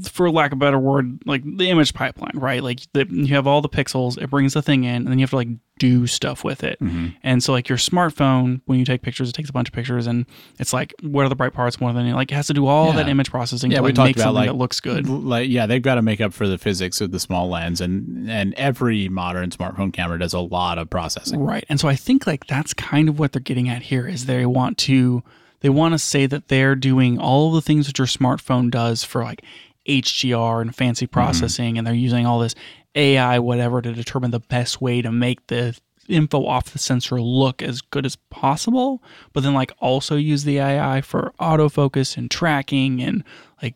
for 0.02 0.30
lack 0.30 0.50
of 0.52 0.58
a 0.58 0.60
better 0.60 0.78
word, 0.78 1.20
like 1.24 1.42
the 1.44 1.70
image 1.70 1.94
pipeline, 1.94 2.32
right? 2.34 2.62
Like 2.62 2.80
the, 2.94 3.06
you 3.08 3.34
have 3.34 3.46
all 3.46 3.60
the 3.60 3.68
pixels, 3.68 4.20
it 4.20 4.28
brings 4.30 4.54
the 4.54 4.62
thing 4.62 4.84
in, 4.84 4.96
and 4.96 5.06
then 5.06 5.18
you 5.18 5.22
have 5.22 5.30
to 5.30 5.36
like 5.36 5.48
do 5.78 6.06
stuff 6.06 6.42
with 6.42 6.64
it. 6.64 6.80
Mm-hmm. 6.80 7.08
And 7.22 7.42
so, 7.42 7.52
like 7.52 7.68
your 7.68 7.78
smartphone, 7.78 8.60
when 8.66 8.78
you 8.80 8.84
take 8.84 9.02
pictures, 9.02 9.28
it 9.28 9.34
takes 9.34 9.50
a 9.50 9.52
bunch 9.52 9.68
of 9.68 9.72
pictures, 9.72 10.06
and 10.08 10.26
it's 10.58 10.72
like, 10.72 10.94
what 11.02 11.24
are 11.24 11.28
the 11.28 11.36
bright 11.36 11.52
parts 11.52 11.80
more 11.80 11.92
than 11.92 12.10
like 12.12 12.32
it 12.32 12.34
has 12.34 12.48
to 12.48 12.54
do 12.54 12.66
all 12.66 12.88
Yeah. 12.90 12.96
that 12.96 13.08
image 13.08 13.30
processing 13.30 13.70
Yeah, 13.70 13.78
to 13.78 13.82
we 13.84 13.88
like, 13.88 13.94
talked 13.94 14.06
make 14.06 14.16
about, 14.16 14.22
something 14.24 14.34
like, 14.40 14.48
that 14.48 14.56
looks 14.56 14.80
good. 14.80 15.08
Like 15.08 15.48
yeah, 15.48 15.66
they've 15.66 15.82
got 15.82 15.94
to 15.94 16.02
make 16.02 16.20
up 16.20 16.32
for 16.32 16.48
the 16.48 16.58
physics 16.58 17.00
of 17.00 17.12
the 17.12 17.20
small 17.20 17.48
lens 17.48 17.80
and 17.80 18.28
and 18.28 18.52
every 18.54 19.08
modern 19.08 19.50
smartphone 19.50 19.92
camera 19.92 20.18
does 20.18 20.32
a 20.34 20.40
lot 20.40 20.78
of 20.78 20.90
processing. 20.90 21.40
Right. 21.40 21.64
And 21.68 21.78
so 21.78 21.88
I 21.88 21.94
think 21.94 22.26
like 22.26 22.46
that's 22.46 22.74
kind 22.74 23.08
of 23.08 23.18
what 23.18 23.32
they're 23.32 23.40
getting 23.40 23.68
at 23.68 23.82
here 23.82 24.08
is 24.08 24.26
they 24.26 24.44
want 24.46 24.76
to 24.78 25.22
they 25.60 25.68
want 25.70 25.92
to 25.94 25.98
say 25.98 26.26
that 26.26 26.48
they're 26.48 26.74
doing 26.76 27.18
all 27.18 27.50
the 27.50 27.62
things 27.62 27.86
that 27.86 27.98
your 27.98 28.06
smartphone 28.06 28.70
does 28.70 29.02
for 29.02 29.22
like 29.24 29.42
HDR 29.88 30.60
and 30.60 30.74
fancy 30.74 31.06
mm-hmm. 31.06 31.12
processing 31.12 31.78
and 31.78 31.86
they're 31.86 31.94
using 31.94 32.26
all 32.26 32.38
this 32.38 32.54
AI 32.94 33.38
whatever 33.38 33.82
to 33.82 33.92
determine 33.92 34.30
the 34.30 34.40
best 34.40 34.80
way 34.80 35.02
to 35.02 35.10
make 35.10 35.46
the 35.48 35.76
info 36.08 36.46
off 36.46 36.70
the 36.70 36.78
sensor 36.78 37.20
look 37.20 37.62
as 37.62 37.80
good 37.80 38.06
as 38.06 38.16
possible, 38.30 39.02
but 39.32 39.42
then 39.42 39.54
like 39.54 39.72
also 39.78 40.16
use 40.16 40.44
the 40.44 40.58
AI 40.58 41.00
for 41.00 41.32
autofocus 41.40 42.16
and 42.16 42.30
tracking 42.30 43.02
and 43.02 43.24
like 43.62 43.74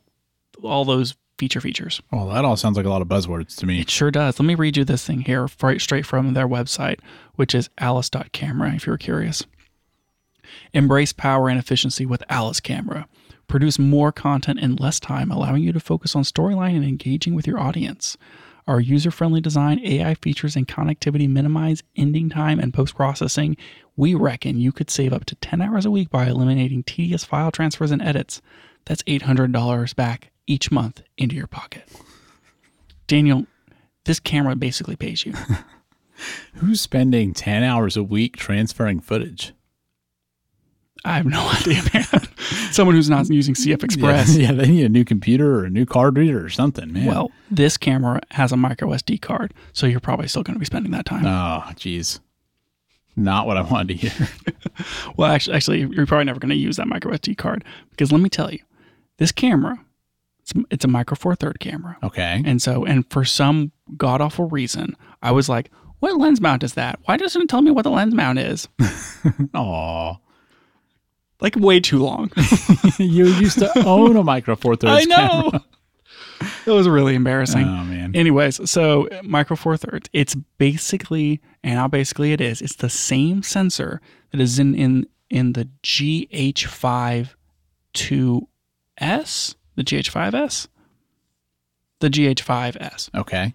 all 0.62 0.84
those 0.84 1.14
feature 1.38 1.60
features. 1.60 2.02
Well, 2.10 2.28
that 2.28 2.44
all 2.44 2.56
sounds 2.56 2.76
like 2.76 2.86
a 2.86 2.90
lot 2.90 3.02
of 3.02 3.08
buzzwords 3.08 3.56
to 3.58 3.66
me. 3.66 3.80
It 3.80 3.90
sure 3.90 4.10
does. 4.10 4.38
Let 4.38 4.46
me 4.46 4.54
read 4.54 4.76
you 4.76 4.84
this 4.84 5.06
thing 5.06 5.22
here 5.22 5.48
right 5.62 5.80
straight 5.80 6.04
from 6.04 6.34
their 6.34 6.48
website, 6.48 6.98
which 7.36 7.54
is 7.54 7.70
alice.camera 7.78 8.74
if 8.74 8.86
you're 8.86 8.98
curious. 8.98 9.44
Embrace 10.72 11.12
power 11.12 11.48
and 11.48 11.58
efficiency 11.58 12.04
with 12.04 12.22
Alice 12.28 12.60
Camera. 12.60 13.06
Produce 13.48 13.78
more 13.78 14.12
content 14.12 14.60
in 14.60 14.76
less 14.76 15.00
time, 15.00 15.30
allowing 15.30 15.62
you 15.62 15.72
to 15.72 15.80
focus 15.80 16.14
on 16.14 16.22
storyline 16.22 16.76
and 16.76 16.84
engaging 16.84 17.34
with 17.34 17.46
your 17.46 17.58
audience. 17.58 18.16
Our 18.66 18.78
user 18.78 19.10
friendly 19.10 19.40
design, 19.40 19.80
AI 19.82 20.14
features, 20.14 20.54
and 20.54 20.68
connectivity 20.68 21.26
minimize 21.26 21.82
ending 21.96 22.28
time 22.28 22.60
and 22.60 22.74
post 22.74 22.94
processing. 22.94 23.56
We 23.96 24.14
reckon 24.14 24.60
you 24.60 24.70
could 24.70 24.90
save 24.90 25.14
up 25.14 25.24
to 25.24 25.34
10 25.36 25.62
hours 25.62 25.86
a 25.86 25.90
week 25.90 26.10
by 26.10 26.26
eliminating 26.26 26.82
tedious 26.82 27.24
file 27.24 27.50
transfers 27.50 27.90
and 27.90 28.02
edits. 28.02 28.42
That's 28.84 29.02
$800 29.04 29.96
back 29.96 30.30
each 30.46 30.70
month 30.70 31.02
into 31.16 31.34
your 31.34 31.46
pocket. 31.46 31.88
Daniel, 33.06 33.46
this 34.04 34.20
camera 34.20 34.54
basically 34.54 34.96
pays 34.96 35.24
you. 35.24 35.32
Who's 36.54 36.82
spending 36.82 37.32
10 37.32 37.62
hours 37.62 37.96
a 37.96 38.02
week 38.02 38.36
transferring 38.36 39.00
footage? 39.00 39.54
I 41.04 41.16
have 41.16 41.26
no 41.26 41.40
idea, 41.60 41.82
man. 41.94 42.04
Someone 42.72 42.94
who's 42.96 43.08
not 43.10 43.28
using 43.30 43.54
CF 43.54 43.82
Express. 43.82 44.36
Yeah, 44.36 44.46
yeah, 44.48 44.52
they 44.52 44.68
need 44.68 44.84
a 44.84 44.88
new 44.88 45.04
computer 45.04 45.60
or 45.60 45.64
a 45.64 45.70
new 45.70 45.86
card 45.86 46.16
reader 46.18 46.44
or 46.44 46.48
something, 46.48 46.92
man. 46.92 47.06
Well, 47.06 47.30
this 47.50 47.76
camera 47.76 48.20
has 48.32 48.52
a 48.52 48.56
micro 48.56 48.88
SD 48.90 49.20
card, 49.20 49.54
so 49.72 49.86
you're 49.86 50.00
probably 50.00 50.28
still 50.28 50.42
going 50.42 50.54
to 50.54 50.60
be 50.60 50.66
spending 50.66 50.92
that 50.92 51.06
time. 51.06 51.24
oh, 51.26 51.70
geez. 51.76 52.20
Not 53.16 53.46
what 53.46 53.56
I 53.56 53.62
wanted 53.62 53.88
to 54.00 54.08
hear. 54.08 54.28
Well, 55.16 55.28
actually, 55.32 55.56
actually, 55.56 55.80
you're 55.90 56.06
probably 56.06 56.26
never 56.26 56.38
going 56.38 56.50
to 56.50 56.54
use 56.54 56.76
that 56.76 56.86
micro 56.86 57.10
SD 57.12 57.36
card 57.36 57.64
because 57.90 58.12
let 58.12 58.20
me 58.20 58.28
tell 58.28 58.52
you, 58.52 58.60
this 59.16 59.32
camera, 59.32 59.84
it's, 60.38 60.52
it's 60.70 60.84
a 60.84 60.88
micro 60.88 61.16
four 61.16 61.34
third 61.34 61.58
camera, 61.58 61.96
Okay. 62.04 62.40
and 62.46 62.62
so 62.62 62.84
and 62.84 63.04
for 63.10 63.24
some 63.24 63.72
god 63.96 64.20
awful 64.20 64.48
reason, 64.48 64.96
I 65.20 65.32
was 65.32 65.48
like, 65.48 65.68
"What 65.98 66.16
lens 66.16 66.40
mount 66.40 66.62
is 66.62 66.74
that? 66.74 67.00
Why 67.06 67.16
doesn't 67.16 67.42
it 67.42 67.48
tell 67.48 67.60
me 67.60 67.72
what 67.72 67.82
the 67.82 67.90
lens 67.90 68.14
mount 68.14 68.38
is?" 68.38 68.68
Aw. 69.54 70.14
Like 71.40 71.56
way 71.56 71.80
too 71.80 71.98
long. 71.98 72.30
you 72.98 73.26
used 73.26 73.58
to 73.58 73.84
own 73.84 74.16
a 74.16 74.24
Micro 74.24 74.56
Four 74.56 74.76
Thirds 74.76 74.92
I 74.92 75.04
know. 75.04 75.52
it 76.66 76.70
was 76.70 76.88
really 76.88 77.14
embarrassing. 77.14 77.64
Oh, 77.64 77.84
man. 77.84 78.14
Anyways, 78.14 78.70
so 78.70 79.08
Micro 79.22 79.56
Four 79.56 79.76
Thirds, 79.76 80.08
it's 80.12 80.34
basically, 80.58 81.40
and 81.62 81.78
how 81.78 81.88
basically 81.88 82.32
it 82.32 82.40
is, 82.40 82.60
it's 82.62 82.76
the 82.76 82.90
same 82.90 83.42
sensor 83.42 84.00
that 84.30 84.40
is 84.40 84.58
in 84.58 84.74
in 84.74 85.06
in 85.30 85.52
the 85.52 85.68
GH5 85.82 87.28
2S, 87.94 89.54
the 89.74 89.84
GH5S, 89.84 90.68
the 92.00 92.08
GH5S. 92.08 93.14
Okay. 93.14 93.54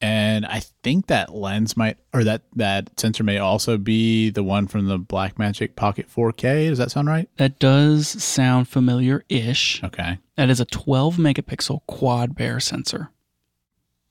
And 0.00 0.46
I 0.46 0.60
think 0.82 1.08
that 1.08 1.34
lens 1.34 1.76
might, 1.76 1.96
or 2.14 2.22
that 2.22 2.42
that 2.54 2.98
sensor 3.00 3.24
may 3.24 3.38
also 3.38 3.76
be 3.76 4.30
the 4.30 4.44
one 4.44 4.68
from 4.68 4.86
the 4.86 4.98
Blackmagic 4.98 5.74
Pocket 5.74 6.08
4K. 6.08 6.68
Does 6.68 6.78
that 6.78 6.92
sound 6.92 7.08
right? 7.08 7.28
That 7.36 7.58
does 7.58 8.06
sound 8.06 8.68
familiar-ish. 8.68 9.82
Okay. 9.82 10.18
That 10.36 10.50
is 10.50 10.60
a 10.60 10.64
12 10.66 11.16
megapixel 11.16 11.80
quad 11.88 12.36
Bayer 12.36 12.60
sensor. 12.60 13.10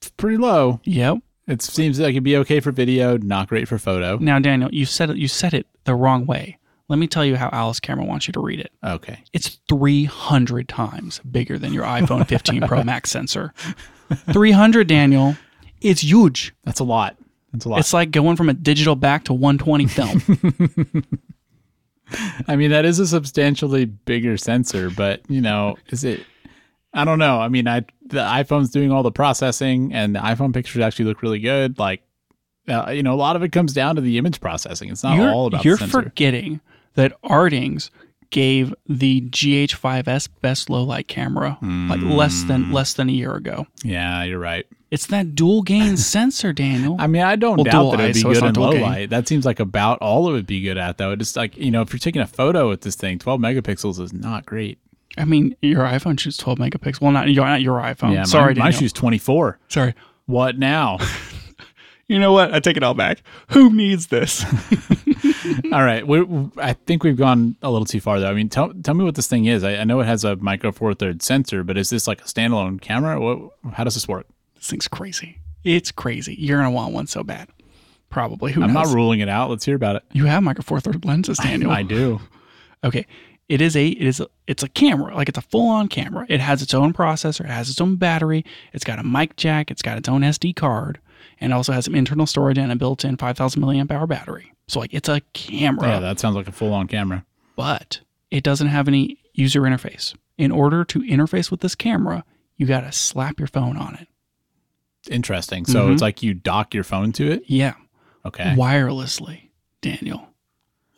It's 0.01 0.09
pretty 0.09 0.37
low. 0.37 0.81
Yep. 0.83 1.19
It 1.47 1.61
seems 1.61 1.99
like 1.99 2.11
it'd 2.11 2.23
be 2.23 2.35
okay 2.37 2.59
for 2.59 2.71
video, 2.73 3.17
not 3.17 3.47
great 3.47 3.69
for 3.69 3.77
photo. 3.77 4.17
Now, 4.17 4.37
Daniel, 4.39 4.69
you 4.73 4.85
said 4.85 5.09
it. 5.09 5.15
You 5.15 5.29
said 5.29 5.53
it 5.53 5.65
the 5.85 5.95
wrong 5.95 6.25
way. 6.25 6.57
Let 6.89 6.99
me 6.99 7.07
tell 7.07 7.23
you 7.23 7.37
how 7.37 7.49
Alice 7.53 7.79
Camera 7.79 8.05
wants 8.05 8.27
you 8.27 8.33
to 8.33 8.41
read 8.41 8.59
it. 8.59 8.71
Okay. 8.83 9.23
It's 9.33 9.59
300 9.69 10.67
times 10.67 11.19
bigger 11.19 11.57
than 11.57 11.73
your 11.73 11.85
iPhone 11.85 12.27
15 12.27 12.67
Pro 12.67 12.83
Max 12.83 13.09
sensor. 13.09 13.53
300, 14.31 14.87
Daniel. 14.87 15.37
It's 15.81 16.01
huge. 16.03 16.53
That's 16.63 16.79
a 16.79 16.83
lot. 16.83 17.17
That's 17.53 17.65
a 17.65 17.69
lot. 17.69 17.79
It's 17.79 17.93
like 17.93 18.11
going 18.11 18.35
from 18.35 18.49
a 18.49 18.53
digital 18.53 18.95
back 18.95 19.25
to 19.25 19.33
120 19.33 19.87
film. 19.87 21.07
I 22.47 22.55
mean, 22.55 22.71
that 22.71 22.85
is 22.85 22.99
a 22.99 23.07
substantially 23.07 23.85
bigger 23.85 24.37
sensor, 24.37 24.89
but 24.89 25.21
you 25.29 25.41
know, 25.41 25.75
is 25.89 26.03
it? 26.03 26.23
I 26.93 27.03
don't 27.03 27.19
know. 27.19 27.39
I 27.41 27.49
mean, 27.49 27.67
I 27.67 27.81
the 28.05 28.19
iPhone's 28.21 28.69
doing 28.69 28.91
all 28.91 29.03
the 29.03 29.11
processing, 29.11 29.93
and 29.93 30.15
the 30.15 30.19
iPhone 30.19 30.53
pictures 30.53 30.81
actually 30.81 31.05
look 31.05 31.21
really 31.21 31.39
good. 31.39 31.77
Like, 31.77 32.01
uh, 32.69 32.91
you 32.91 33.03
know, 33.03 33.13
a 33.13 33.15
lot 33.15 33.35
of 33.35 33.43
it 33.43 33.51
comes 33.51 33.73
down 33.73 33.95
to 33.95 34.01
the 34.01 34.17
image 34.17 34.39
processing. 34.39 34.89
It's 34.89 35.03
not 35.03 35.17
you're 35.17 35.29
all 35.31 35.47
about 35.47 35.65
you're 35.65 35.75
the 35.75 35.79
sensor. 35.79 36.01
forgetting 36.03 36.61
that 36.93 37.21
Artings 37.23 37.89
gave 38.29 38.73
the 38.87 39.21
GH5S 39.21 40.29
best 40.41 40.69
low 40.69 40.83
light 40.83 41.07
camera 41.07 41.57
like 41.61 42.01
less 42.01 42.41
Hmm. 42.43 42.47
than 42.47 42.71
less 42.71 42.93
than 42.93 43.09
a 43.09 43.13
year 43.13 43.33
ago. 43.35 43.67
yeah, 43.83 44.23
you're 44.23 44.39
right. 44.39 44.65
It's 44.89 45.05
that 45.07 45.35
dual 45.35 45.63
gain 45.63 45.97
sensor, 46.15 46.53
Daniel. 46.53 46.95
I 46.99 47.07
mean, 47.07 47.21
I 47.23 47.35
don't 47.35 47.57
Well, 47.57 47.65
doubt 47.65 47.91
that 47.97 47.99
it'd 48.09 48.15
be 48.15 48.23
good 48.23 48.43
in 48.43 48.53
low 48.53 48.71
gain. 48.71 48.81
light. 48.81 49.09
That 49.09 49.27
seems 49.27 49.45
like 49.45 49.59
about 49.59 49.99
all 49.99 50.29
it 50.29 50.31
would 50.31 50.47
be 50.47 50.61
good 50.61 50.77
at, 50.77 50.97
though. 50.97 51.11
It's 51.11 51.35
like 51.35 51.57
you 51.57 51.71
know, 51.71 51.81
if 51.81 51.91
you're 51.91 51.99
taking 51.99 52.21
a 52.21 52.27
photo 52.27 52.69
with 52.69 52.81
this 52.81 52.95
thing, 52.95 53.19
12 53.19 53.39
megapixels 53.41 53.99
is 53.99 54.13
not 54.13 54.45
great. 54.45 54.79
I 55.17 55.25
mean, 55.25 55.55
your 55.61 55.83
iPhone 55.83 56.19
shoots 56.19 56.37
12 56.37 56.59
megapixels. 56.59 57.01
Well, 57.01 57.11
not 57.11 57.29
your 57.29 57.45
not 57.45 57.61
your 57.61 57.79
iPhone. 57.81 58.13
Yeah, 58.13 58.23
Sorry, 58.23 58.53
my, 58.53 58.65
my 58.65 58.71
shoots 58.71 58.93
24. 58.93 59.59
Sorry. 59.67 59.93
What 60.25 60.57
now? 60.57 60.97
You 62.09 62.19
know 62.19 62.31
what? 62.31 62.53
I 62.53 62.61
take 62.61 62.77
it 62.77 62.83
all 62.83 62.93
back. 62.93 63.21
Who 63.49 63.69
needs 63.73 64.07
this? 64.07 64.45
All 65.73 65.83
right, 65.83 66.07
we, 66.07 66.25
I 66.57 66.71
think 66.71 67.03
we've 67.03 67.17
gone 67.17 67.57
a 67.61 67.69
little 67.69 67.85
too 67.85 67.99
far 67.99 68.21
though. 68.21 68.29
I 68.29 68.33
mean, 68.33 68.47
tell 68.47 68.71
tell 68.81 68.93
me 68.93 69.03
what 69.03 69.15
this 69.15 69.27
thing 69.27 69.43
is. 69.43 69.61
I, 69.65 69.75
I 69.75 69.83
know 69.83 69.99
it 69.99 70.05
has 70.05 70.23
a 70.23 70.37
micro 70.37 70.71
four 70.71 70.93
thirds 70.93 71.25
sensor, 71.25 71.65
but 71.65 71.77
is 71.77 71.89
this 71.89 72.07
like 72.07 72.21
a 72.21 72.23
standalone 72.23 72.79
camera? 72.79 73.19
What? 73.19 73.51
How 73.73 73.83
does 73.83 73.95
this 73.95 74.07
work? 74.07 74.25
This 74.57 74.69
thing's 74.69 74.87
crazy. 74.87 75.39
It's 75.63 75.91
crazy. 75.91 76.35
You're 76.37 76.57
gonna 76.59 76.71
want 76.71 76.93
one 76.93 77.07
so 77.07 77.23
bad. 77.23 77.47
Probably. 78.09 78.51
Who 78.53 78.63
I'm 78.63 78.73
knows? 78.73 78.87
not 78.89 78.95
ruling 78.95 79.19
it 79.19 79.29
out. 79.29 79.49
Let's 79.49 79.65
hear 79.65 79.75
about 79.75 79.97
it. 79.97 80.03
you 80.13 80.25
have 80.25 80.41
micro 80.43 80.63
four 80.63 80.79
third 80.79 81.03
lenses, 81.05 81.37
Daniel. 81.43 81.71
I 81.71 81.83
do. 81.83 82.19
Okay. 82.83 83.05
It 83.49 83.61
is 83.61 83.75
a 83.77 83.87
it 83.87 84.05
is 84.05 84.19
a, 84.19 84.27
it's 84.45 84.63
a 84.63 84.67
camera 84.69 85.15
like 85.15 85.29
it's 85.29 85.37
a 85.37 85.41
full 85.41 85.69
on 85.69 85.87
camera. 85.87 86.25
It 86.29 86.39
has 86.41 86.61
its 86.61 86.73
own 86.73 86.93
processor. 86.93 87.41
It 87.41 87.47
has 87.51 87.69
its 87.69 87.79
own 87.79 87.95
battery. 87.95 88.43
It's 88.73 88.83
got 88.83 88.99
a 88.99 89.03
mic 89.03 89.35
jack. 89.37 89.71
It's 89.71 89.81
got 89.81 89.97
its 89.97 90.09
own 90.09 90.21
SD 90.21 90.55
card, 90.55 90.99
and 91.39 91.53
also 91.53 91.71
has 91.71 91.85
some 91.85 91.95
internal 91.95 92.25
storage 92.25 92.57
and 92.57 92.71
a 92.71 92.75
built-in 92.75 93.15
5,000 93.15 93.61
milliamp 93.61 93.89
hour 93.91 94.05
battery. 94.05 94.51
So 94.67 94.79
like 94.81 94.93
it's 94.93 95.07
a 95.07 95.21
camera, 95.33 95.87
Yeah, 95.87 95.99
that 96.01 96.19
sounds 96.19 96.35
like 96.35 96.47
a 96.49 96.51
full 96.51 96.73
on 96.73 96.87
camera. 96.87 97.25
but 97.55 98.01
it 98.31 98.43
doesn't 98.43 98.67
have 98.67 98.89
any 98.89 99.17
user 99.33 99.61
interface. 99.61 100.13
In 100.37 100.51
order 100.51 100.83
to 100.83 100.99
interface 100.99 101.49
with 101.49 101.61
this 101.61 101.73
camera, 101.73 102.25
you 102.57 102.65
got 102.65 102.81
to 102.81 102.91
slap 102.91 103.39
your 103.39 103.47
phone 103.47 103.77
on 103.77 103.95
it. 103.95 104.07
Interesting. 105.09 105.65
So 105.65 105.83
Mm-hmm. 105.83 105.93
it's 105.93 106.01
like 106.01 106.23
you 106.23 106.33
dock 106.33 106.73
your 106.73 106.83
phone 106.83 107.11
to 107.13 107.31
it. 107.31 107.43
Yeah, 107.47 107.73
Okay. 108.25 108.53
wirelessly, 108.57 109.49
Daniel. 109.81 110.27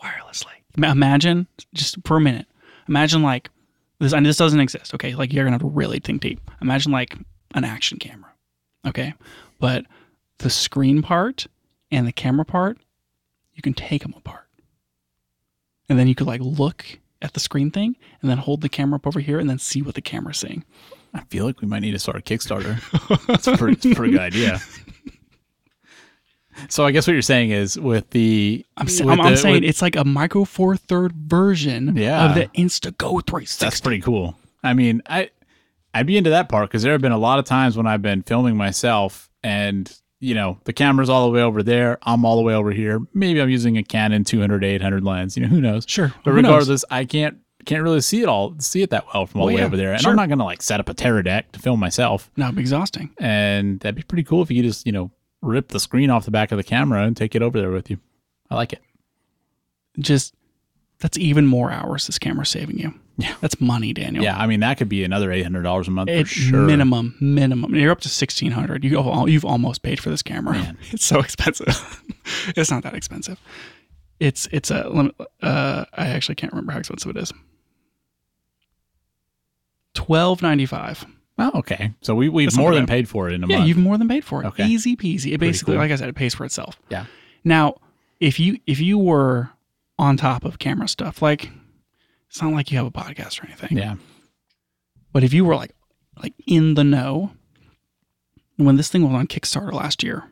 Wirelessly. 0.04 0.54
Ma- 0.78 0.92
Imagine 0.92 1.48
just 1.74 1.98
for 2.06 2.18
a 2.18 2.22
minute. 2.22 2.48
Imagine 2.88 3.22
like 3.22 3.50
this. 4.00 4.14
I 4.14 4.20
know 4.20 4.30
this 4.30 4.38
doesn't 4.38 4.60
exist. 4.60 4.94
Okay, 4.94 5.14
like 5.16 5.34
you're 5.34 5.44
gonna 5.44 5.56
have 5.56 5.62
to 5.62 5.68
really 5.68 6.00
think 6.00 6.22
deep. 6.22 6.40
Imagine 6.62 6.92
like 6.92 7.16
an 7.54 7.64
action 7.64 7.98
camera. 8.00 8.32
Okay, 8.88 9.14
but 9.60 9.86
the 10.38 10.50
screen 10.50 11.02
part 11.02 11.48
and 11.92 12.08
the 12.08 12.12
camera 12.14 12.46
part, 12.46 12.78
you 13.54 13.62
can 13.62 13.74
take 13.74 14.04
them 14.04 14.14
apart, 14.16 14.48
and 15.90 16.00
then 16.00 16.08
you 16.08 16.16
could 16.16 16.28
like 16.28 16.42
look 16.42 16.86
at 17.22 17.34
the 17.34 17.40
screen 17.42 17.70
thing 17.72 17.98
and 18.22 18.32
then 18.32 18.38
hold 18.38 18.62
the 18.62 18.70
camera 18.70 18.96
up 18.96 19.06
over 19.06 19.20
here 19.20 19.40
and 19.40 19.50
then 19.50 19.60
see 19.60 19.82
what 19.82 19.96
the 19.96 20.02
camera's 20.02 20.38
seeing. 20.38 20.64
I 21.14 21.22
feel 21.30 21.46
like 21.46 21.62
we 21.62 21.68
might 21.68 21.80
need 21.80 21.92
to 21.92 22.00
start 22.00 22.18
a 22.18 22.22
Kickstarter. 22.22 22.80
That's 23.28 23.48
a 23.48 23.58
pretty, 23.58 23.94
pretty 23.96 24.12
good 24.14 24.22
idea. 24.22 24.60
So 26.68 26.86
I 26.86 26.92
guess 26.92 27.08
what 27.08 27.14
you're 27.14 27.22
saying 27.22 27.52
is 27.52 27.80
with 27.80 28.10
the 28.10 28.66
I'm, 28.76 28.86
with 28.88 29.02
I'm, 29.02 29.22
I'm 29.22 29.32
the- 29.32 29.38
saying 29.38 29.56
with- 29.56 29.64
it's 29.64 29.82
like 29.82 29.96
a 29.96 30.04
micro 30.04 30.44
four 30.44 30.76
third 30.76 31.14
version 31.14 31.96
Yeah. 31.96 32.28
of 32.30 32.36
the 32.36 32.48
Insta 32.48 32.92
Instago 32.92 33.26
360. 33.26 33.66
That's 33.66 33.80
pretty 33.80 34.02
cool. 34.02 34.38
I 34.62 34.74
mean, 34.74 35.02
I 35.08 35.30
I'd 35.94 36.06
be 36.06 36.18
into 36.18 36.32
that 36.32 36.50
part 36.50 36.70
because 36.70 36.84
there 36.84 36.92
have 36.92 37.02
been 37.02 37.14
a 37.14 37.18
lot 37.18 37.40
of 37.40 37.46
times 37.46 37.78
when 37.78 37.88
I've 37.88 38.02
been 38.02 38.24
filming 38.24 38.58
myself 38.58 39.30
and 39.42 39.92
you 40.20 40.36
know 40.36 40.60
the 40.66 40.74
camera's 40.74 41.10
all 41.10 41.26
the 41.28 41.32
way 41.32 41.42
over 41.42 41.64
there, 41.64 41.98
I'm 42.04 42.26
all 42.26 42.36
the 42.36 42.42
way 42.44 42.54
over 42.54 42.72
here. 42.72 43.00
Maybe 43.14 43.42
I'm 43.42 43.50
using 43.50 43.78
a 43.78 43.84
Canon 43.84 44.26
200 44.26 44.64
800 44.66 45.04
lens. 45.04 45.38
You 45.38 45.44
know, 45.44 45.50
who 45.50 45.62
knows? 45.62 45.86
Sure. 45.88 46.14
But 46.26 46.32
Who 46.32 46.42
knows? 46.42 46.50
regardless, 46.52 46.86
I 46.92 47.06
can't 47.06 47.38
can't 47.66 47.84
really 47.84 48.02
see 48.02 48.22
it 48.22 48.30
all 48.30 48.56
see 48.60 48.82
it 48.82 48.90
that 48.92 49.06
well 49.14 49.26
from 49.26 49.42
all 49.42 49.48
Well, 49.48 49.52
the 49.52 49.56
way 49.56 49.62
yeah, 49.62 49.68
over 49.68 49.78
there, 49.78 49.92
and 49.94 50.02
sure. 50.02 50.10
I'm 50.12 50.16
not 50.16 50.30
gonna 50.30 50.46
like 50.46 50.62
set 50.62 50.80
up 50.80 50.90
a 50.90 50.94
Teradek 50.94 51.52
to 51.52 51.60
film 51.60 51.80
myself. 51.80 52.30
It'd 52.38 52.56
be 52.56 52.62
exhausting. 52.62 53.12
And 53.20 53.80
that'd 53.82 53.96
be 53.96 54.04
pretty 54.04 54.24
cool 54.24 54.42
if 54.42 54.50
you 54.52 54.62
could 54.62 54.70
just 54.70 54.86
you 54.86 54.92
know 54.92 55.12
rip 55.42 55.70
the 55.70 55.80
screen 55.80 56.10
off 56.10 56.26
the 56.26 56.32
back 56.32 56.52
of 56.52 56.58
the 56.58 56.64
camera 56.64 57.04
and 57.04 57.16
take 57.16 57.36
it 57.36 57.42
over 57.42 57.60
there 57.60 57.72
with 57.72 57.90
you. 57.90 57.98
I 58.50 58.56
like 58.56 58.74
it. 58.74 58.82
Just 60.00 60.34
that's 61.00 61.18
even 61.18 61.46
more 61.46 61.72
hours 61.72 62.08
this 62.08 62.20
camera's 62.20 62.50
saving 62.50 62.78
you. 62.78 62.94
Yeah. 63.18 63.36
That's 63.42 63.60
money, 63.60 63.92
Daniel. 63.94 64.24
Yeah, 64.24 64.38
I 64.38 64.48
mean 64.48 64.62
that 64.62 64.78
could 64.78 64.88
be 64.90 65.04
another 65.04 65.32
eight 65.32 65.44
hundred 65.44 65.64
dollars 65.64 65.88
a 65.88 65.92
month 65.92 66.10
It, 66.10 66.28
for 66.28 66.34
sure. 66.34 66.62
Minimum, 66.62 67.16
minimum. 67.20 67.76
You're 67.76 67.92
up 67.92 68.02
to 68.02 68.10
sixteen 68.10 68.52
hundred. 68.52 68.84
You 68.86 69.26
you've 69.28 69.46
almost 69.46 69.82
paid 69.82 70.00
for 70.00 70.10
this 70.10 70.22
camera. 70.22 70.54
Man. 70.54 70.78
It's 70.92 71.06
so 71.06 71.20
expensive. 71.20 72.02
it's 72.56 72.72
not 72.72 72.84
that 72.84 72.94
expensive. 72.96 73.38
It's 74.20 74.48
it's 74.52 74.70
a. 74.72 74.86
Uh, 75.42 75.86
I 75.94 76.08
actually 76.08 76.36
can't 76.36 76.52
remember 76.52 76.74
how 76.74 76.80
expensive 76.80 77.16
it 77.16 77.18
is. 77.18 77.32
Twelve 79.94 80.42
ninety 80.42 80.66
five 80.66 81.06
Oh, 81.42 81.52
okay. 81.60 81.94
So 82.02 82.16
we 82.16 82.28
we've 82.28 82.48
That's 82.50 82.58
more 82.58 82.76
than 82.76 82.86
paid 82.86 83.08
for 83.08 83.30
it 83.30 83.34
in 83.34 83.44
a 83.46 83.48
Yeah, 83.48 83.58
month. 83.60 83.70
you've 83.70 83.78
more 83.78 83.98
than 83.98 84.10
paid 84.10 84.26
for 84.26 84.44
it. 84.44 84.48
Okay. 84.48 84.66
Easy 84.68 84.98
peasy. 84.98 85.32
It 85.34 85.38
basically, 85.40 85.76
cool. 85.76 85.82
like 85.82 85.90
I 85.92 85.96
said, 85.96 86.10
it 86.10 86.16
pays 86.16 86.36
for 86.36 86.44
itself. 86.46 86.78
yeah. 86.90 87.06
Now, 87.46 87.76
if 88.20 88.42
you 88.42 88.60
if 88.68 88.82
you 88.82 88.98
were 88.98 89.50
on 89.98 90.18
top 90.18 90.44
of 90.44 90.60
camera 90.60 90.90
stuff, 90.90 91.22
like 91.22 91.50
it's 92.28 92.42
not 92.42 92.52
like 92.52 92.72
you 92.72 92.78
have 92.78 92.88
a 92.88 92.92
podcast 92.92 93.42
or 93.42 93.48
anything. 93.48 93.78
Yeah. 93.78 93.96
But 95.14 95.24
if 95.24 95.34
you 95.34 95.46
were 95.46 95.56
like 95.56 95.72
like 96.22 96.34
in 96.46 96.74
the 96.74 96.84
know, 96.84 97.32
when 98.58 98.76
this 98.76 98.90
thing 98.90 99.04
was 99.04 99.14
on 99.14 99.28
Kickstarter 99.28 99.72
last 99.72 100.04
year, 100.04 100.26